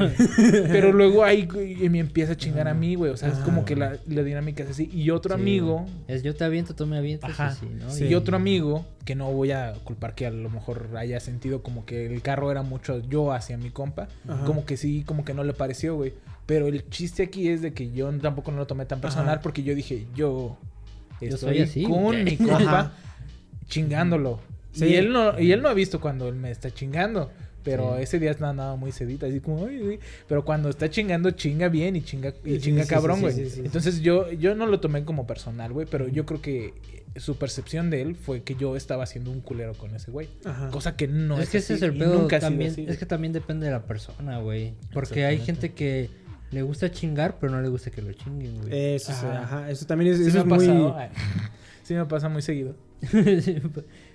Pero 0.68 0.94
luego 0.94 1.24
ahí 1.24 1.48
me 1.90 2.00
empieza 2.00 2.34
a 2.34 2.38
chingar 2.38 2.68
a 2.68 2.74
mí, 2.74 2.96
güey. 2.96 3.12
O 3.12 3.18
sea, 3.18 3.30
es 3.30 3.36
Ah. 3.40 3.42
como 3.44 3.66
que 3.66 3.76
la, 3.76 3.98
la 4.08 4.24
dinámica 4.24 4.64
es 4.64 4.70
así. 4.70 4.90
Y 4.94 5.10
otro 5.10 5.36
Sí, 5.36 5.42
amigo. 5.42 5.86
Es 6.08 6.24
yo 6.24 6.34
te 6.36 6.44
aviento, 6.46 6.74
tú 6.74 6.86
me 6.88 6.98
avientas. 6.98 7.32
Ajá. 7.32 7.48
Así, 7.48 7.66
¿no? 7.66 7.90
Sí. 7.90 8.06
Y 8.06 8.16
otro 8.16 8.36
amigo, 8.38 8.86
que 9.04 9.16
no 9.16 9.32
voy 9.32 9.52
a 9.52 9.74
culpar 9.84 10.16
que 10.16 10.26
a 10.26 10.32
lo 10.32 10.50
mejor 10.50 10.90
haya 10.98 11.20
sentido 11.20 11.62
como 11.64 11.86
que 11.86 12.06
el 12.06 12.22
carro 12.22 12.50
era 12.52 12.62
mucho 12.62 13.00
yo 13.10 13.34
hacia 13.34 13.58
mi 13.58 13.70
compa, 13.72 14.08
Ajá. 14.28 14.46
como 14.46 14.66
que 14.66 14.78
sí, 14.78 15.04
como 15.06 15.26
que 15.26 15.34
no 15.34 15.44
le 15.44 15.54
pareció, 15.54 15.96
güey. 15.96 16.14
Pero 16.46 16.68
el 16.68 16.88
chiste 16.90 17.24
aquí 17.24 17.50
es 17.50 17.62
de 17.62 17.74
que 17.74 17.92
yo 17.92 18.10
tampoco 18.20 18.52
no 18.52 18.58
lo 18.58 18.68
tomé 18.68 18.86
tan 18.86 19.02
personal 19.02 19.30
Ajá. 19.36 19.42
porque 19.42 19.64
yo 19.64 19.74
dije, 19.76 20.06
yo 20.16 20.58
Yo 21.20 21.28
estoy 21.30 21.56
soy 21.56 21.62
así, 21.62 21.84
con 21.84 22.24
mi 22.24 22.38
compa 22.38 22.80
Ajá. 22.80 22.94
chingándolo. 23.68 24.40
Sí. 24.72 24.86
Y 24.86 24.96
él 24.96 25.12
no 25.14 25.40
y 25.40 25.52
él 25.52 25.62
no 25.62 25.70
ha 25.70 25.74
visto 25.74 26.00
cuando 26.00 26.28
él 26.28 26.36
me 26.36 26.52
está 26.52 26.70
chingando. 26.72 27.32
Pero 27.66 27.98
Sí. 27.98 28.04
ese 28.04 28.20
día 28.20 28.32
está 28.32 28.54
nada 28.54 28.76
muy 28.78 28.92
sedita, 28.94 29.26
así 29.26 29.42
como, 29.42 29.68
pero 30.30 30.46
cuando 30.46 30.70
está 30.70 30.90
chingando, 30.90 31.32
chinga 31.32 31.68
bien 31.68 31.96
y 31.98 32.04
chinga, 32.04 32.34
y 32.46 32.52
Sí, 32.56 32.62
chinga 32.62 32.84
sí, 32.84 32.90
cabrón, 32.90 33.18
sí, 33.18 33.22
güey. 33.24 33.34
sí, 33.34 33.46
sí, 33.46 33.50
sí. 33.50 33.62
Entonces 33.66 34.00
yo, 34.02 34.32
yo 34.32 34.56
no 34.56 34.68
lo 34.68 34.80
tomé 34.80 35.04
como 35.04 35.26
personal, 35.28 35.74
güey, 35.74 35.88
pero 35.90 36.08
yo 36.08 36.26
creo 36.26 36.42
que 36.42 36.74
su 37.18 37.38
percepción 37.38 37.90
de 37.90 38.02
él 38.02 38.16
fue 38.16 38.44
que 38.44 38.56
yo 38.56 38.76
estaba 38.76 39.04
haciendo 39.04 39.32
un 39.32 39.42
culero 39.42 39.74
con 39.74 39.96
ese 39.96 40.12
güey. 40.12 40.30
Ajá. 40.46 40.70
Cosa 40.70 40.96
que 40.96 41.08
no 41.08 41.40
es 41.40 41.50
que 41.50 41.58
ese 41.58 41.74
es 41.74 41.82
el 41.82 41.98
pedo 41.98 42.20
nunca 42.20 42.40
también. 42.40 42.72
así, 42.72 42.86
es 42.88 42.98
que 42.98 43.06
también 43.06 43.34
depende 43.34 43.66
de 43.66 43.72
la 43.72 43.84
persona, 43.84 44.40
güey. 44.40 44.74
Porque 44.94 45.26
hay 45.26 45.40
gente 45.40 45.74
que 45.74 46.10
le 46.52 46.62
gusta 46.62 46.92
chingar, 46.92 47.40
pero 47.40 47.52
no 47.52 47.62
le 47.62 47.70
gusta 47.70 47.90
que 47.90 48.02
lo 48.02 48.14
chinguen, 48.14 48.62
güey. 48.62 48.96
Eso, 48.96 49.12
es- 49.12 49.18
Ajá. 49.24 49.42
ajá. 49.44 49.72
Eso 49.72 49.86
también 49.88 50.12
es, 50.14 50.20
Sí 50.20 50.28
eso 50.28 50.40
es 50.40 50.46
muy... 50.46 50.68
Sí 51.84 51.94
me 51.96 52.06
pasa 52.06 52.30
muy 52.30 52.42
seguido. 52.42 52.76
ese 53.04 53.62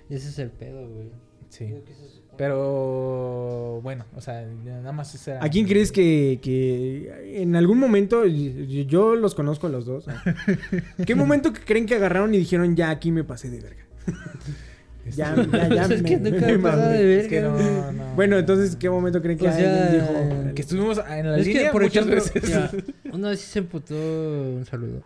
es 0.09 0.39
el 0.39 0.51
pedo, 0.51 0.87
güey. 0.89 1.09
Sí. 1.49 1.65
Digo 1.65 1.83
que 1.83 1.91
eso 1.93 2.05
es- 2.05 2.10
Pero 2.37 3.79
bueno, 3.83 4.05
o 4.15 4.21
sea, 4.21 4.45
nada 4.65 4.91
más 4.91 5.13
ese 5.13 5.31
era- 5.31 5.43
¿A 5.43 5.49
quién 5.49 5.67
crees 5.67 5.91
que, 5.91 6.39
que 6.41 7.41
en 7.41 7.55
algún 7.55 7.77
momento, 7.79 8.25
y- 8.25 8.85
yo 8.87 9.15
los 9.15 9.35
conozco 9.35 9.67
a 9.67 9.69
los 9.69 9.85
dos, 9.85 10.05
¿qué 11.05 11.15
momento 11.15 11.53
que 11.53 11.61
creen 11.61 11.85
que 11.85 11.95
agarraron 11.95 12.33
y 12.33 12.37
dijeron, 12.37 12.75
ya 12.75 12.89
aquí 12.89 13.11
me 13.11 13.23
pasé 13.23 13.49
de 13.49 13.61
verga? 13.61 13.85
ya, 15.15 15.35
ya, 15.35 15.67
ya 15.69 15.85
Es 15.85 16.01
que 16.03 16.17
nunca 16.17 16.45
me 16.47 16.57
me 16.57 17.15
Es 17.19 17.27
que 17.27 17.41
no, 17.41 17.91
no. 17.91 18.01
Bueno, 18.15 18.37
entonces, 18.37 18.75
¿qué 18.75 18.89
momento 18.89 19.21
creen 19.21 19.37
que 19.37 19.47
O 19.47 19.51
sea, 19.51 19.89
alguien 19.89 20.01
dijo? 20.45 20.53
que 20.55 20.61
estuvimos 20.61 20.99
en 21.09 21.31
la 21.31 21.37
Es 21.37 21.47
que, 21.47 21.53
línea 21.53 21.71
por 21.71 21.83
muchas 21.83 22.05
ejemplo, 22.07 22.23
veces. 22.23 22.43
mira, 22.43 22.71
una 23.13 23.29
vez 23.29 23.39
sí 23.39 23.51
se 23.51 23.59
emputó 23.59 23.95
un 23.95 24.65
saludo. 24.65 25.03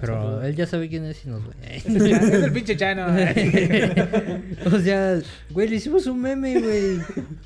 Pero 0.00 0.14
saludo. 0.14 0.42
él 0.42 0.56
ya 0.56 0.66
sabe 0.66 0.88
quién 0.88 1.04
es 1.04 1.24
y 1.24 1.28
nos 1.28 1.46
ve. 1.46 1.52
es 1.76 1.86
el 1.86 2.52
pinche 2.52 2.76
Chano. 2.76 3.06
o 4.66 4.78
sea, 4.78 5.20
güey, 5.50 5.68
le 5.68 5.76
hicimos 5.76 6.06
un 6.06 6.20
meme, 6.20 6.60
güey. 6.60 6.98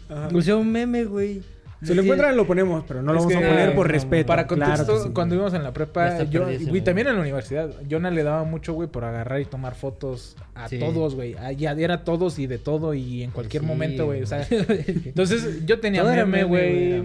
Ajá. 0.09 0.29
O 0.35 0.41
sea, 0.41 0.57
un 0.57 0.71
meme, 0.71 1.05
güey. 1.05 1.43
Si 1.87 1.95
lo 1.95 2.03
encuentran, 2.03 2.37
lo 2.37 2.47
ponemos, 2.47 2.85
pero 2.87 3.03
no 3.03 3.13
lo 3.13 3.21
vamos 3.21 3.35
a 3.35 3.39
poner 3.41 3.75
por 3.75 3.87
no, 3.87 3.93
respeto. 3.93 4.27
Para 4.27 4.47
claro 4.47 4.67
contexto, 4.85 5.05
sí. 5.05 5.11
cuando 5.15 5.35
íbamos 5.35 5.55
en 5.55 5.63
la 5.63 5.69
Ya 5.71 5.75
prepa, 5.75 6.23
yo, 6.25 6.45
perdido 6.45 6.71
güey, 6.71 6.83
también 6.83 7.09
en 7.09 7.15
la 7.17 7.21
universidad, 7.21 7.71
Jonah 7.91 8.11
le 8.11 8.23
daba 8.23 8.45
mucho, 8.45 8.73
güey, 8.75 8.89
por 8.89 9.05
agarrar 9.05 9.41
y 9.41 9.45
tomar 9.45 9.75
fotos 9.75 10.37
a 10.55 10.69
Sí. 10.69 10.79
todos, 10.79 11.15
güey. 11.15 11.35
Allá 11.37 11.73
era 11.73 12.05
todos 12.05 12.39
y 12.39 12.47
de 12.47 12.59
todo 12.59 12.95
y 12.95 13.23
en 13.23 13.31
cualquier 13.31 13.63
Sí, 13.63 13.67
momento, 13.69 14.07
güey. 14.07 14.23
O 14.23 14.27
sea, 14.27 14.47
entonces 14.51 15.65
yo 15.67 15.81
tenía 15.81 16.03
meme, 16.05 16.45
güey. 16.45 17.03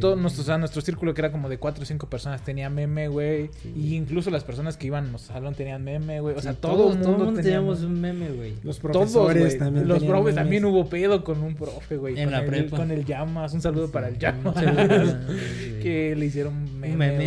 Todo 0.00 0.16
nuestro, 0.16 0.42
o 0.42 0.46
sea, 0.46 0.58
nuestro 0.58 0.82
círculo 0.82 1.14
que 1.14 1.20
era 1.20 1.32
como 1.32 1.48
de 1.48 1.58
cuatro 1.58 1.82
o 1.82 1.86
cinco 1.86 2.08
personas 2.08 2.42
tenía 2.42 2.68
meme, 2.70 3.08
güey. 3.08 3.50
Y 3.76 3.94
incluso 3.94 4.30
las 4.30 4.44
personas 4.44 4.76
que 4.76 4.86
iban 4.88 5.10
al 5.10 5.18
salón 5.18 5.54
tenían 5.54 5.82
meme, 5.84 6.20
güey. 6.20 6.36
O 6.36 6.40
sea, 6.40 6.52
Sí, 6.52 6.58
todo 6.60 6.72
todos, 6.72 6.92
el 6.92 6.98
mundo, 6.98 7.04
todo 7.04 7.16
el 7.16 7.24
mundo 7.26 7.40
tenía 7.40 7.56
teníamos 7.58 7.80
un 7.82 8.00
meme, 8.00 8.28
güey. 8.30 8.54
Los 8.62 8.78
Todos, 8.78 8.92
profesores 9.12 9.58
también. 9.58 9.88
Los 9.88 10.02
profes 10.04 10.24
memes. 10.24 10.34
también 10.34 10.64
hubo 10.64 10.88
pedo 10.88 11.24
con 11.24 11.42
un 11.42 11.54
profe, 11.54 11.96
güey. 11.96 12.18
En 12.18 12.24
con 12.30 12.32
la 12.32 12.44
prepa. 12.44 12.76
Con 12.76 12.90
el 12.90 13.04
Llamas. 13.04 13.52
Un 13.54 13.60
saludo 13.60 13.90
para 13.90 14.09
para- 14.18 14.72
güey. 14.72 15.80
que 15.82 16.14
le 16.16 16.26
hicieron 16.26 16.78
meme. 16.80 16.96
meme. 17.12 17.26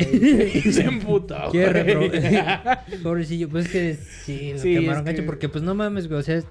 Y 0.53 0.61
se 0.73 0.83
emputó, 0.85 1.35
Pobrecillo, 3.03 3.49
pues 3.49 3.65
es 3.65 3.71
que 3.71 3.97
sí, 4.25 4.53
lo 4.53 4.61
quemaron 4.61 5.05
que- 5.05 5.23
porque 5.23 5.49
pues 5.49 5.63
no 5.63 5.75
mames, 5.75 6.07
güey, 6.07 6.19
o 6.19 6.23
sea, 6.23 6.41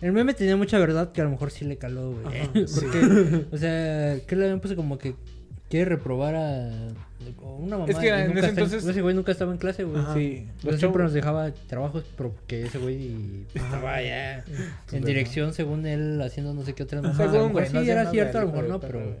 el 0.00 0.12
meme 0.12 0.34
tenía 0.34 0.56
mucha 0.56 0.78
verdad 0.78 1.12
que 1.12 1.20
a 1.20 1.24
lo 1.24 1.30
mejor 1.30 1.50
sí 1.50 1.64
le 1.64 1.76
caló, 1.76 2.12
güey. 2.12 2.38
Ajá, 2.40 2.50
porque, 2.52 3.44
o 3.50 3.56
sea, 3.56 4.18
que 4.26 4.36
le 4.36 4.44
habían 4.44 4.60
puesto 4.60 4.76
como 4.76 4.98
que 4.98 5.14
quiere 5.70 5.86
reprobar 5.86 6.34
a 6.36 6.70
una 7.58 7.78
mamá. 7.78 7.90
Es 7.90 7.96
que 7.96 8.08
en 8.08 8.30
ese 8.32 8.34
está 8.38 8.48
entonces- 8.50 8.84
ese 8.86 9.00
güey 9.00 9.14
nunca 9.14 9.32
estaba 9.32 9.50
en 9.52 9.58
clase, 9.58 9.84
güey. 9.84 10.00
Ajá. 10.02 10.14
Sí. 10.14 10.46
Los 10.62 10.78
siempre 10.78 11.02
nos 11.02 11.12
dejaba 11.14 11.50
trabajos 11.52 12.04
porque 12.16 12.64
ese 12.66 12.78
güey 12.78 13.46
estaba 13.54 14.02
ya 14.02 14.44
en 14.92 15.04
dirección 15.04 15.54
según 15.54 15.86
él 15.86 16.20
haciendo 16.20 16.52
no 16.52 16.64
sé 16.64 16.74
qué 16.74 16.82
otras 16.82 17.02
Ajá. 17.02 17.12
cosas. 17.12 17.26
A 17.28 17.32
lo 17.32 17.32
Según, 17.38 17.52
güey, 17.52 17.72
no 17.72 17.82
sí 17.82 17.90
era 17.90 18.10
cierto, 18.10 18.38
a 18.38 18.40
lo 18.42 18.48
mejor 18.48 18.68
no, 18.68 18.80
pero 18.80 18.92
pero- 18.98 19.16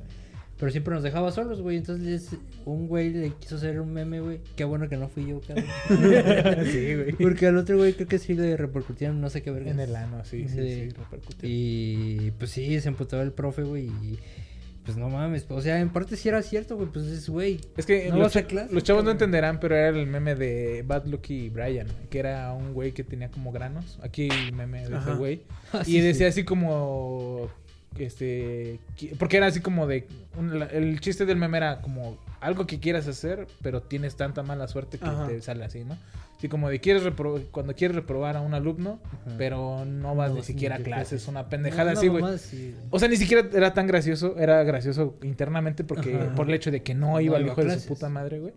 pero 0.58 0.70
siempre 0.70 0.94
nos 0.94 1.02
dejaba 1.02 1.30
solos, 1.32 1.60
güey. 1.60 1.76
Entonces 1.76 2.30
un 2.64 2.86
güey 2.86 3.10
le 3.10 3.30
quiso 3.30 3.56
hacer 3.56 3.80
un 3.80 3.92
meme, 3.92 4.20
güey. 4.20 4.40
Qué 4.56 4.64
bueno 4.64 4.88
que 4.88 4.96
no 4.96 5.08
fui 5.08 5.26
yo, 5.26 5.40
cabrón. 5.40 5.64
Sí, 6.66 6.94
güey. 6.94 7.12
Porque 7.12 7.46
al 7.46 7.56
otro 7.56 7.76
güey 7.76 7.94
creo 7.94 8.08
que 8.08 8.18
sí 8.18 8.34
le 8.34 8.56
repercutieron 8.56 9.20
no 9.20 9.30
sé 9.30 9.42
qué 9.42 9.50
verga. 9.50 9.70
En 9.70 9.80
el 9.80 9.94
ano, 9.96 10.24
sí, 10.24 10.46
sí, 10.48 10.56
Sí. 10.56 10.90
sí. 11.40 11.46
Y 11.46 12.30
pues 12.32 12.50
sí, 12.50 12.80
se 12.80 12.88
emputó 12.88 13.20
el 13.20 13.32
profe, 13.32 13.62
güey. 13.62 13.86
Y 13.86 14.18
pues 14.84 14.96
no 14.98 15.08
mames. 15.08 15.46
O 15.48 15.60
sea, 15.62 15.80
en 15.80 15.88
parte 15.88 16.16
sí 16.16 16.28
era 16.28 16.42
cierto, 16.42 16.76
güey. 16.76 16.88
Pues 16.90 17.06
es, 17.06 17.28
güey. 17.28 17.58
Es 17.76 17.86
que 17.86 18.08
No 18.10 18.16
los, 18.18 18.26
vas 18.26 18.36
a 18.36 18.46
clase, 18.46 18.72
los 18.72 18.82
chavos 18.82 19.02
no 19.02 19.10
entenderán, 19.10 19.58
pero 19.58 19.74
era 19.74 19.88
el 19.88 20.06
meme 20.06 20.34
de 20.34 20.84
Bad 20.86 21.06
Lucky 21.06 21.48
Brian, 21.48 21.86
que 22.10 22.18
era 22.18 22.52
un 22.52 22.74
güey 22.74 22.92
que 22.92 23.02
tenía 23.02 23.30
como 23.30 23.50
granos. 23.50 23.98
Aquí 24.02 24.28
el 24.28 24.52
meme 24.52 24.86
de 24.88 24.96
ese 24.96 25.12
güey. 25.14 25.42
Ah, 25.72 25.82
y 25.86 25.98
decía 25.98 26.28
así 26.28 26.44
como 26.44 27.50
este 27.98 28.80
porque 29.18 29.36
era 29.36 29.46
así 29.46 29.60
como 29.60 29.86
de 29.86 30.06
un- 30.38 30.62
el 30.72 31.00
chiste 31.00 31.26
del 31.26 31.36
meme 31.36 31.58
era 31.58 31.80
como 31.80 32.18
algo 32.40 32.66
que 32.66 32.80
quieras 32.80 33.06
hacer, 33.08 33.46
pero 33.62 33.82
tienes 33.82 34.16
tanta 34.16 34.42
mala 34.42 34.68
suerte 34.68 34.98
que 34.98 35.06
Ajá. 35.06 35.26
te 35.26 35.40
sale 35.40 35.64
así, 35.64 35.84
¿no? 35.84 35.96
Así 36.36 36.48
como 36.48 36.68
de 36.68 36.78
quieres 36.80 37.04
repro- 37.04 37.42
cuando 37.50 37.74
quieres 37.74 37.94
reprobar 37.94 38.36
a 38.36 38.40
un 38.42 38.52
alumno, 38.52 39.00
Ajá. 39.04 39.34
pero 39.38 39.84
no 39.86 40.14
vas 40.14 40.30
No 40.30 40.36
ni 40.36 40.42
siquiera 40.42 40.76
a 40.76 40.78
clases, 40.80 41.26
una 41.28 41.48
pendejada 41.48 41.92
No, 41.94 41.98
así, 41.98 42.08
güey. 42.08 42.38
sí. 42.38 42.74
O 42.90 42.98
sea, 42.98 43.08
ni 43.08 43.16
siquiera 43.16 43.48
era 43.54 43.72
tan 43.72 43.86
gracioso, 43.86 44.36
era 44.38 44.62
gracioso 44.64 45.16
internamente 45.22 45.84
porque 45.84 46.16
Ajá. 46.16 46.34
por 46.34 46.48
el 46.48 46.54
hecho 46.54 46.70
de 46.70 46.82
que 46.82 46.92
no 46.94 47.18
iba 47.20 47.38
iba 47.40 47.46
hijo 47.52 47.64
de 47.64 47.78
su 47.78 47.88
puta 47.88 48.08
madre, 48.10 48.40
güey. 48.40 48.52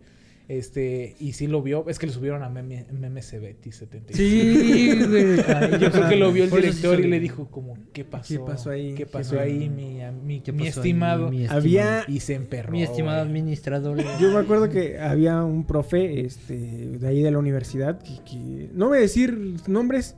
Este, 0.50 1.16
y 1.20 1.34
sí 1.34 1.48
lo 1.48 1.62
vio, 1.62 1.84
es 1.90 2.00
que 2.00 2.08
lo 2.08 2.14
subieron 2.14 2.42
a 2.42 2.48
meme, 2.50 2.86
Memes 2.92 3.34
Betty 3.42 3.72
75. 3.74 4.16
Sí, 4.18 4.96
güey. 5.06 5.36
Yo 5.82 5.92
creo 5.92 6.08
que 6.08 6.16
lo 6.16 6.32
vio 6.32 6.46
el 6.46 6.50
director 6.52 7.00
y 7.02 7.08
le 7.08 7.20
dijo 7.20 7.52
como, 7.52 7.78
¿qué 7.92 8.06
pasó? 8.06 8.34
¿Qué 8.34 8.40
pasó 8.40 8.70
ahí? 8.70 8.94
¿Qué 8.96 9.06
pasó 9.06 9.36
¿Qué 9.36 9.42
ahí, 9.42 9.70
mi, 9.70 10.00
mi, 10.24 10.40
¿Qué 10.40 10.54
mi 10.54 10.60
pasó 10.66 10.80
ahí, 10.82 10.90
estimado? 10.90 11.30
mi 11.30 11.42
estimado? 11.44 11.60
Había- 11.62 12.06
Y 12.08 12.20
se 12.22 12.36
emperró. 12.36 12.72
Mi 12.72 12.82
estimado 12.84 13.18
güey. 13.20 13.30
administrador. 13.30 13.98
Yo 14.22 14.32
me 14.32 14.40
acuerdo 14.40 14.70
que 14.70 14.98
había 15.00 15.44
un 15.44 15.66
profe 15.68 16.22
este, 16.22 16.56
de 16.56 17.08
ahí 17.08 17.22
de 17.22 17.32
la 17.32 17.40
universidad 17.40 18.02
que, 18.02 18.14
que- 18.24 18.70
no 18.74 18.88
voy 18.88 19.00
a 19.00 19.02
decir 19.02 19.56
nombres, 19.68 20.16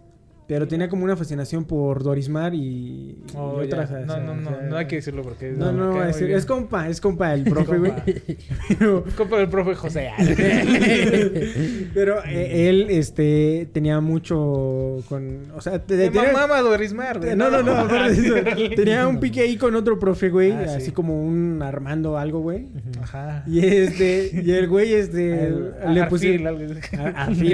pero 0.49 0.67
tenía 0.67 0.89
como 0.89 1.03
una 1.05 1.15
fascinación 1.15 1.63
por 1.63 2.01
Dorismar 2.03 2.53
y, 2.55 3.15
Oh, 3.35 3.61
y 3.61 3.67
otras. 3.67 3.91
o 3.91 3.99
No, 3.99 4.13
sea, 4.15 4.23
no, 4.23 4.31
o 4.31 4.35
no, 4.35 4.49
sea, 4.49 4.61
no 4.63 4.77
hay 4.77 4.87
que 4.87 4.95
decirlo 4.95 5.21
porque... 5.21 5.51
No, 5.51 5.71
no, 5.71 5.93
no 5.93 6.01
decir. 6.05 6.31
Es 6.31 6.45
compa, 6.45 6.89
es 6.89 6.99
compa 6.99 7.33
el 7.35 7.43
profe, 7.43 7.77
güey. 7.77 7.91
Compa. 7.95 8.03
Pero, 8.79 9.03
Compa 9.15 9.37
del 9.37 9.47
profe 9.49 9.75
José. 9.75 10.09
pero, 11.93 12.23
eh, 12.25 12.69
él 12.69 12.87
este, 12.89 13.67
tenía 13.71 13.99
mucho 14.01 14.97
con. 15.07 15.51
O 15.55 15.61
sea, 15.61 15.79
te- 15.79 16.09
tenía- 16.09 16.33
mamá 16.33 16.61
Dorismar, 16.61 17.19
güey. 17.19 17.35
No, 17.35 17.49
no, 17.49 17.61
no, 17.61 17.87
tenía 18.75 19.07
un 19.07 19.19
pique 19.19 19.41
ahí 19.41 19.55
con 19.57 19.75
otro 19.75 19.99
profe, 19.99 20.29
güey, 20.29 20.51
Ah, 20.51 20.67
sí. 20.67 20.75
así 20.77 20.91
como 20.91 21.21
un 21.23 21.61
Armando 21.61 22.17
algo, 22.17 22.39
güey. 22.39 22.65
Ajá. 23.01 23.43
Y 23.47 23.59
este, 23.65 24.31
y 24.43 24.51
el 24.51 24.67
güey, 24.67 24.93
este, 24.93 25.53
le 25.87 26.03
pusieron 26.05 26.47
algo 26.47 26.59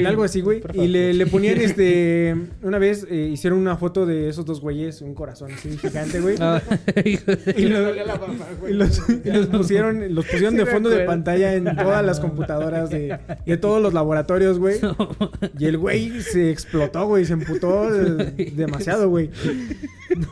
algo 0.08 0.24
así, 0.24 0.42
güey. 0.42 0.62
Y 0.74 0.88
le, 0.88 1.14
le 1.14 1.26
ponían, 1.26 1.58
este, 1.60 2.36
una 2.62 2.78
vez 2.80 2.85
eh, 3.10 3.30
hicieron 3.32 3.60
una 3.60 3.78
foto 3.78 4.06
de 4.06 4.30
esos 4.30 4.46
dos 4.46 4.62
güeyes, 4.62 5.02
un 5.02 5.14
corazón 5.14 5.52
así 5.54 5.78
gigante, 5.78 6.20
güey. 6.20 6.36
Ah, 6.42 6.62
Y, 7.56 7.66
lo- 7.66 7.96
y 7.96 8.74
los, 8.74 9.02
y 9.24 9.32
los 9.32 9.48
pusieron, 9.52 10.14
los 10.16 10.26
pusieron 10.26 10.52
Sí 10.54 10.58
de 10.58 10.66
fondo 10.66 10.90
de 10.90 11.06
pantalla 11.06 11.54
en 11.56 11.64
todas 11.76 12.06
las 12.06 12.20
computadoras 12.20 12.90
de, 12.90 13.18
de 13.46 13.58
todos 13.58 13.82
los 13.82 13.94
laboratorios, 13.94 14.60
güey. 14.60 14.80
Y 15.58 15.66
el 15.66 15.78
güey 15.78 16.22
se 16.22 16.52
explotó, 16.52 17.08
güey, 17.08 17.26
se 17.26 17.34
emputó 17.34 17.92
demasiado, 17.92 19.10
güey. 19.10 19.30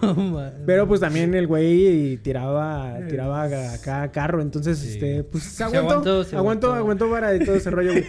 No, 0.01 0.13
man. 0.15 0.53
Pero 0.65 0.87
pues 0.87 0.99
también 1.01 1.33
el 1.33 1.47
güey 1.47 2.17
tiraba, 2.17 2.97
tiraba 3.09 3.43
acá 3.73 4.11
carro, 4.11 4.41
entonces 4.41 4.81
este, 4.83 5.23
pues 5.23 5.43
se 5.43 5.63
aguantó, 5.63 5.89
aguantó, 5.91 6.23
se 6.23 6.35
aguantó, 6.35 6.67
aguantó. 6.73 7.05
aguantó 7.07 7.09
para 7.11 7.31
de 7.31 7.45
todo 7.45 7.55
ese 7.55 7.69
rollo, 7.71 7.91
güey. 7.91 8.05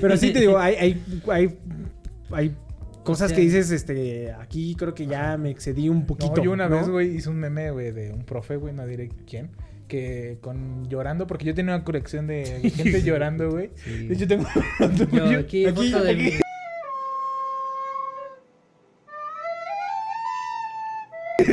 Pero 0.00 0.16
sí 0.16 0.32
te 0.32 0.40
digo, 0.40 0.58
hay, 0.58 0.74
hay, 0.76 1.02
hay, 1.28 1.58
hay 2.30 2.52
cosas 3.08 3.28
sea- 3.30 3.36
que 3.36 3.42
dices, 3.42 3.70
este, 3.70 4.32
aquí 4.32 4.74
creo 4.76 4.94
que 4.94 5.06
ya 5.06 5.36
me 5.36 5.50
excedí 5.50 5.88
un 5.88 6.06
poquito. 6.06 6.34
No, 6.36 6.42
yo 6.44 6.52
una 6.52 6.68
¿no? 6.68 6.76
vez, 6.76 6.88
güey, 6.88 7.16
hice 7.16 7.28
un 7.30 7.36
meme, 7.40 7.70
güey, 7.72 7.90
de 7.92 8.12
un 8.12 8.24
profe, 8.24 8.56
güey, 8.56 8.72
no 8.74 8.86
diré 8.86 9.08
quién, 9.28 9.50
que 9.88 10.38
con 10.40 10.88
llorando, 10.88 11.26
porque 11.26 11.44
yo 11.46 11.54
tenía 11.54 11.74
una 11.74 11.84
colección 11.84 12.26
de 12.26 12.44
gente 12.76 13.02
llorando, 13.02 13.50
güey. 13.50 13.70
Sí. 13.76 14.06
De 14.08 14.14
hecho, 14.14 14.28
tengo 14.28 14.46
Yo 15.12 15.30
yo- 15.32 15.38
aquí, 15.40 15.66
aquí- 15.66 15.90
foto 15.90 16.04
de 16.04 16.10
aquí. 16.10 16.30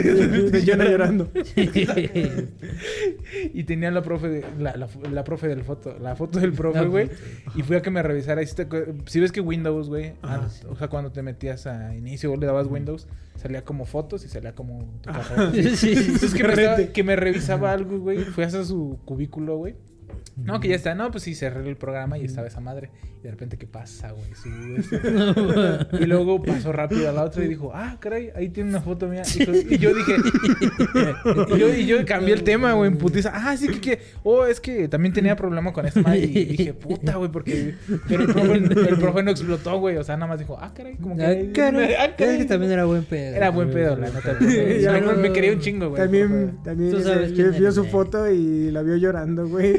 Jonah 0.66 0.86
llorando. 0.86 1.30
y 3.54 3.64
tenía 3.64 3.92
la 3.92 4.02
profe, 4.02 4.28
de, 4.30 4.46
la, 4.60 4.76
la, 4.76 4.88
la 5.12 5.24
profe 5.24 5.48
del 5.48 5.64
foto, 5.64 5.98
la 6.00 6.16
foto 6.16 6.40
del 6.40 6.54
profe, 6.54 6.86
güey. 6.86 7.10
Y 7.56 7.64
fui 7.64 7.76
a 7.76 7.82
que 7.82 7.92
me 7.92 8.02
revisara. 8.04 8.42
y 8.42 8.48
Si, 8.48 8.56
te 8.56 8.68
si 9.06 9.20
ves 9.20 9.32
que 9.32 9.42
Windows, 9.42 9.90
güey, 9.90 10.14
Ajá. 10.22 10.36
antes- 10.44 10.66
o 10.70 10.76
sea, 10.76 10.88
cuando 10.88 11.12
te 11.12 11.22
metías 11.22 11.68
a 11.68 11.96
inicio, 11.96 12.36
le 12.36 12.46
dabas 12.46 12.68
Windows, 12.68 13.08
salía 13.36 13.64
como 13.64 13.86
fotos 13.86 14.24
y 14.26 14.30
salía 14.30 14.54
como 14.54 14.80
tu. 15.02 15.10
Sí. 15.76 15.94
Entonces 15.96 16.34
que 16.34 16.44
me, 16.44 16.54
estaba- 16.54 16.78
que 16.88 17.04
me 17.04 17.16
revisaba 17.16 17.72
algo, 17.72 18.00
güey. 18.00 18.20
Fui 18.20 18.44
hasta 18.44 18.64
su 18.64 19.00
cubículo, 19.06 19.58
güey. 19.58 19.76
No, 20.38 20.60
que 20.60 20.68
ya 20.68 20.76
está. 20.76 20.96
No, 20.96 21.12
pues 21.12 21.24
sí, 21.24 21.34
cerré 21.36 21.68
el 21.68 21.78
programa 21.78 22.18
y 22.18 22.26
estaba 22.26 22.48
esa 22.48 22.60
madre. 22.60 22.90
Y 23.22 23.24
de 23.24 23.32
repente, 23.32 23.58
¿qué 23.58 23.68
pasa, 23.68 24.12
güey? 24.12 24.26
Y 26.02 26.06
luego 26.06 26.42
pasó 26.44 26.72
rápido 26.72 27.10
a 27.10 27.12
la 27.12 27.24
otra 27.24 27.44
y 27.44 27.48
dijo, 27.48 27.72
ah, 27.74 27.98
caray, 28.00 28.32
ahí 28.36 28.50
tiene 28.50 28.70
una 28.70 28.82
foto 28.82 29.08
mía. 29.08 29.24
Y, 29.34 29.46
yo- 29.46 29.54
y 29.56 29.78
yo 29.78 29.94
dije, 29.96 30.16
y 31.56 31.58
yo, 31.60 31.74
y 31.74 31.86
yo 31.86 32.06
cambié 32.06 32.34
el 32.34 32.44
tema, 32.44 32.74
güey, 32.74 32.92
en 32.92 32.98
putiza. 32.98 33.32
Ah, 33.34 33.56
sí, 33.58 33.68
que, 33.68 33.80
que, 33.82 34.00
oh, 34.24 34.46
es 34.46 34.60
que 34.60 34.88
también 34.88 35.14
tenía 35.14 35.36
problema 35.36 35.72
con 35.74 35.86
esta 35.86 36.02
madre. 36.02 36.20
Y 36.20 36.46
dije, 36.46 36.74
puta, 36.76 37.16
güey, 37.16 37.32
porque. 37.32 37.76
Pero 38.08 38.24
el 38.24 38.34
profe, 38.34 38.54
el 38.90 38.98
profe 39.00 39.24
no 39.24 39.32
explotó, 39.32 39.80
güey. 39.80 39.98
O 39.98 40.04
sea, 40.04 40.16
nada 40.18 40.28
más 40.28 40.40
dijo, 40.40 40.58
ah, 40.60 40.74
caray, 40.76 40.96
como 40.98 41.16
que. 41.16 41.24
Ah, 41.26 41.36
caray. 41.54 41.94
Ah, 41.94 42.16
caray. 42.18 42.36
Es 42.36 42.42
que 42.44 42.46
también 42.46 42.72
era 42.74 42.86
buen 42.86 43.06
pedo. 43.06 43.36
Era 43.36 43.50
buen 43.52 43.72
pedo, 43.72 43.96
la 43.96 44.10
neta. 44.10 44.38
Ya, 44.82 44.92
me, 44.92 45.02
no, 45.02 45.14
me 45.14 45.32
quería 45.32 45.52
un 45.54 45.60
chingo, 45.60 45.90
güey. 45.90 46.02
También, 46.02 46.58
también 46.64 46.92
Tú 46.92 47.02
sabes 47.02 47.32
vio, 47.34 47.72
su 47.72 47.86
foto 47.86 48.30
y 48.30 48.70
la 48.72 48.82
vio 48.82 48.98
llorando, 48.98 49.48
güey. 49.48 49.78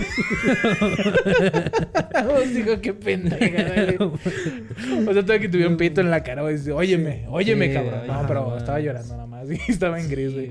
Digo, 2.52 2.80
qué 2.80 2.94
pendeja, 2.94 3.84
güey. 3.98 5.08
O 5.08 5.12
sea, 5.12 5.24
tuve 5.24 5.40
que 5.40 5.48
tuviera 5.48 5.70
un 5.70 5.76
pito 5.76 6.00
en 6.00 6.10
la 6.10 6.22
cara, 6.22 6.42
güey. 6.42 6.56
Dice, 6.56 6.72
Óyeme, 6.72 7.26
óyeme, 7.28 7.68
Sí, 7.68 7.74
cabrón. 7.74 8.06
No, 8.06 8.24
pero 8.26 8.56
estaba 8.56 8.80
llorando 8.80 9.14
nada 9.14 9.26
más. 9.26 9.48
Sí, 9.48 9.58
estaba 9.68 10.00
en 10.00 10.08
gris, 10.08 10.32
güey. 10.32 10.50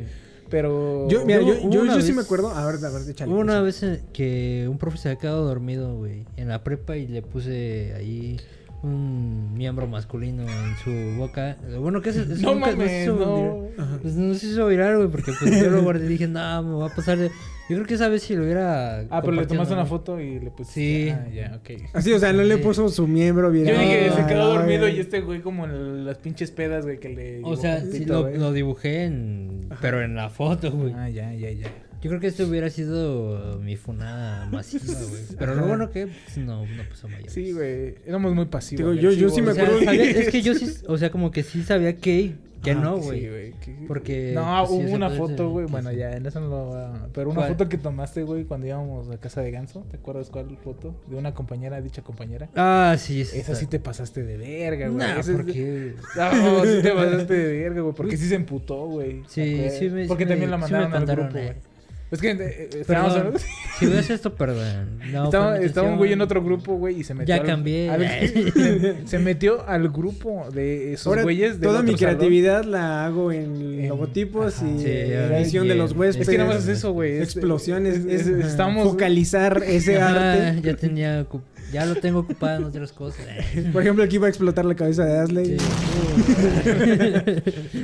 Pero. 0.50 1.08
Yo, 1.10 1.26
mira, 1.26 1.42
yo, 1.42 1.70
yo, 1.70 2.02
sí 2.02 2.14
me 2.14 2.22
acuerdo. 2.22 2.50
A 2.50 2.66
ver, 2.66 2.84
a 2.86 2.90
ver, 2.90 3.10
échale. 3.10 3.32
Hubo 3.32 3.40
una 3.40 3.62
vez 3.62 3.84
que 4.14 4.68
un 4.70 4.78
profe 4.78 4.98
se 4.98 5.10
había 5.10 5.20
quedado 5.20 5.44
dormido, 5.46 5.96
güey, 5.96 6.26
en 6.38 6.50
la 6.50 6.64
prepa 6.64 6.98
y 6.98 7.08
le 7.08 7.22
puse 7.22 7.94
ahí 7.96 8.38
un 8.84 9.53
miembro 9.55 9.88
masculino 9.88 10.43
en 10.43 10.76
su 10.84 11.17
boca. 11.17 11.57
Bueno, 11.80 12.01
que 12.01 12.09
es, 12.09 12.28
No 12.41 12.53
nunca- 12.53 12.71
mames, 12.71 12.89
se 12.91 13.03
hizo 13.03 13.15
no. 13.15 13.36
viral. 13.63 13.99
Pues 14.01 14.13
no 14.15 14.34
se 14.36 14.47
hizo 14.47 14.67
viral, 14.67 14.97
güey, 14.97 15.09
porque 15.09 15.32
pues 15.39 15.59
yo 15.63 15.69
lo 15.69 15.82
guardé 15.84 16.05
y 16.05 16.09
dije, 16.09 16.28
no, 16.28 16.63
me 16.63 16.76
va 16.76 16.88
a 16.88 16.95
pasar. 16.95 17.17
de-". 17.17 17.32
Yo 17.67 17.78
creo 17.78 17.86
que 17.88 17.95
esa 17.95 18.09
vez 18.09 18.21
si 18.21 18.36
lo 18.36 18.43
hubiera. 18.43 18.99
Ah, 19.09 19.21
pero 19.21 19.32
le 19.34 19.47
tomaste 19.47 19.73
¿no? 19.73 19.82
una 19.82 19.89
foto 19.89 20.19
y 20.21 20.39
le 20.39 20.51
pusiste. 20.51 20.73
Sí. 20.82 21.09
Ah, 21.09 21.28
ya, 21.34 21.55
ok. 21.59 21.82
Así, 21.93 22.13
o 22.13 22.19
sea, 22.19 22.32
no 22.32 22.43
le 22.43 22.57
puso 22.59 22.88
su 22.89 23.07
miembro 23.07 23.47
Yo 23.47 23.53
viral. 23.63 23.80
dije, 23.80 24.11
se 24.11 24.26
quedó 24.28 24.53
dormido 24.53 24.88
y 24.88 24.99
este 24.99 25.21
güey, 25.21 25.41
como 25.41 25.65
en 25.65 26.05
las 26.05 26.19
pinches 26.19 26.51
pedas, 26.51 26.86
güey, 26.86 26.99
que 26.99 27.09
le. 27.09 27.41
O 27.43 27.55
sea, 27.55 27.82
sí, 27.82 28.05
lo 28.05 28.53
dibujé 28.53 29.05
en. 29.05 29.67
Pero 29.82 30.03
en 30.03 30.13
la 30.15 30.30
foto, 30.30 30.71
güey. 30.71 30.93
Ah, 30.93 31.09
ya, 31.09 31.34
ya, 31.34 31.49
ya. 31.51 31.67
Yo 32.02 32.10
creo 32.10 32.20
que 32.20 32.28
esto 32.28 32.46
hubiera 32.46 32.70
sido 32.70 33.60
mi 33.60 33.76
funada 33.78 34.46
masiva, 34.48 34.84
güey. 35.10 35.22
Pero 35.39 35.56
lo 35.56 35.66
bueno 35.66 35.89
que 35.89 36.08
pues, 36.08 36.38
no, 36.38 36.66
no 36.66 36.84
pasó 36.89 37.08
mayor. 37.08 37.30
Sí, 37.30 37.52
güey. 37.52 37.96
Éramos 38.06 38.36
muy 38.36 38.46
pasivos. 38.46 38.96
Digo, 38.96 39.12
yo- 39.12 39.12
yo 39.18 39.30
sí 39.30 39.41
me 39.41 39.52
O 39.52 39.54
sea, 39.56 39.64
acuerdo- 39.64 39.84
sabía- 39.86 40.12
es 40.12 40.30
que 40.30 40.41
yo 40.41 40.54
sí, 40.54 40.70
o 40.88 40.98
sea, 40.98 41.10
como 41.10 41.32
que 41.32 41.41
sí 41.43 41.64
sabía 41.64 41.96
que, 41.98 42.36
que 42.62 42.72
Ajá, 42.72 42.82
no, 42.82 42.98
Sí, 42.98 43.04
güey. 43.06 43.30
güey. 43.30 43.52
que- 43.54 43.76
Porque, 43.88 44.32
No, 44.36 44.66
pues, 44.68 44.80
sí, 44.82 44.86
hubo 44.88 44.96
una 44.96 45.10
foto, 45.12 45.50
güey. 45.50 45.66
Bueno, 45.68 45.91
sí. 45.91 45.98
ya, 45.98 46.16
en 46.16 46.26
eso 46.26 46.39
no 46.41 46.48
lo. 46.50 47.10
Pero 47.14 47.30
una 47.30 47.41
¿Cuál? 47.41 47.50
foto 47.54 47.70
que 47.70 47.78
tomaste, 47.78 48.24
güey, 48.24 48.43
cuando 48.46 48.66
íbamos 48.68 49.10
a 49.10 49.18
casa 49.18 49.41
de 49.41 49.52
Ganso. 49.52 49.82
¿Te 49.89 49.98
acuerdas 49.98 50.30
cuál 50.30 50.58
foto? 50.64 50.96
De 51.08 51.16
una 51.16 51.34
compañera, 51.34 51.80
dicha 51.82 52.02
compañera. 52.02 52.50
Ah, 52.56 52.96
sí, 53.00 53.22
esa, 53.22 53.36
Esa 53.38 53.56
sí 53.56 53.66
te 53.68 53.80
pasaste 53.80 54.24
de 54.24 54.38
verga, 54.38 54.88
güey. 54.89 54.98
Nah, 55.08 55.20
es- 55.20 55.30
porque... 55.30 55.93
No, 56.16 56.66
sí 56.66 56.82
te 56.82 56.91
pasaste 56.91 57.34
de 57.34 57.60
verga, 57.62 57.82
güey. 57.82 57.96
Porque 57.96 58.18
sí 58.18 58.28
se 58.28 58.36
emputó, 58.36 58.88
güey. 58.88 59.22
Sí, 59.28 59.70
sí 59.72 59.89
me- 59.89 60.06
Porque 60.08 60.24
sí 60.26 60.30
también 60.30 60.50
me- 60.52 60.58
la 60.58 60.66
sí 60.68 60.74
mandaron 60.74 60.93
al 61.10 61.16
grupo, 61.16 61.38
eh. 61.38 61.43
güey. 61.43 61.74
Es 62.16 62.22
que 62.22 62.32
eh, 62.32 62.38
eh, 62.39 62.70
estábamos 62.82 63.41
Si 63.80 63.86
ves 63.86 64.09
esto, 64.09 64.34
perdón. 64.34 64.95
No, 65.11 65.26
estaba, 65.26 65.51
fue 65.51 65.59
mi 65.59 65.66
estaba 65.66 65.88
un 65.89 65.97
güey 65.97 66.11
en 66.13 66.20
intención. 66.22 66.39
otro 66.39 66.43
grupo, 66.43 66.78
güey, 66.78 66.99
y 66.99 67.03
se 67.03 67.13
metió. 67.13 67.36
Ya 67.36 67.41
al- 67.41 67.47
cambié. 67.47 67.89
al- 67.89 68.95
se 69.07 69.20
metió 69.20 69.68
al 69.68 69.89
grupo 69.89 70.47
de 70.53 70.93
esos 70.93 71.07
Ahora, 71.07 71.22
güeyes. 71.24 71.59
del 71.59 71.70
toda 71.70 71.82
mi 71.84 71.91
otro 71.91 71.97
salón. 71.99 72.16
creatividad 72.18 72.63
la 72.66 73.05
hago 73.05 73.32
en, 73.32 73.55
En- 73.82 73.89
logotipos 73.89 74.57
ajá. 74.57 74.68
y 74.68 74.80
Sí, 74.80 74.86
edición 74.88 75.68
de 75.68 75.76
los 75.76 75.91
huéspedes. 75.91 76.28
Es 76.28 76.30
que 76.32 76.38
nada 76.39 76.53
más 76.53 76.63
es 76.63 76.70
eso, 76.70 76.91
güey. 76.93 77.18
es- 77.18 77.24
Explosiones. 77.36 77.97
es- 78.05 78.28
es- 78.28 78.45
estamos. 78.45 78.84
focalizar 78.88 79.61
ese 79.66 80.01
Ajá, 80.01 80.34
arte. 80.34 80.61
ya 80.61 80.76
tenía... 80.76 81.22
ocu- 81.30 81.41
Ya 81.72 81.86
lo 81.86 81.95
tengo 81.95 82.20
ocupado 82.20 82.57
en 82.57 82.63
otras 82.66 82.91
cosas. 82.91 83.26
Por 83.74 83.82
ejemplo, 83.82 84.03
aquí 84.03 84.18
va 84.18 84.28
a 84.28 84.30
explotar 84.30 84.66
la 84.66 84.76
cabeza 84.76 85.05
de 85.05 85.20
Asley. 85.20 85.59
Sí. 85.59 85.66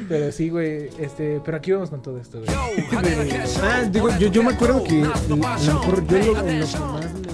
Pero 0.09 0.31
sí, 0.31 0.49
güey. 0.49 0.89
Este, 0.99 1.41
pero 1.43 1.57
aquí 1.57 1.71
vamos 1.71 1.89
con 1.89 2.01
todo 2.01 2.17
esto, 2.19 2.39
güey. 2.39 2.49
Ah, 3.61 3.83
digo, 3.91 4.09
yo, 4.17 4.27
yo 4.29 4.43
me 4.43 4.53
acuerdo 4.53 4.83
que 4.83 5.03
a 5.03 5.21
lo 5.27 5.37
mejor 5.37 6.07
yo 6.07 6.33
lo, 6.33 6.47
en 6.47 6.59
lo 6.59 6.65
que 6.65 6.79
más 6.79 7.30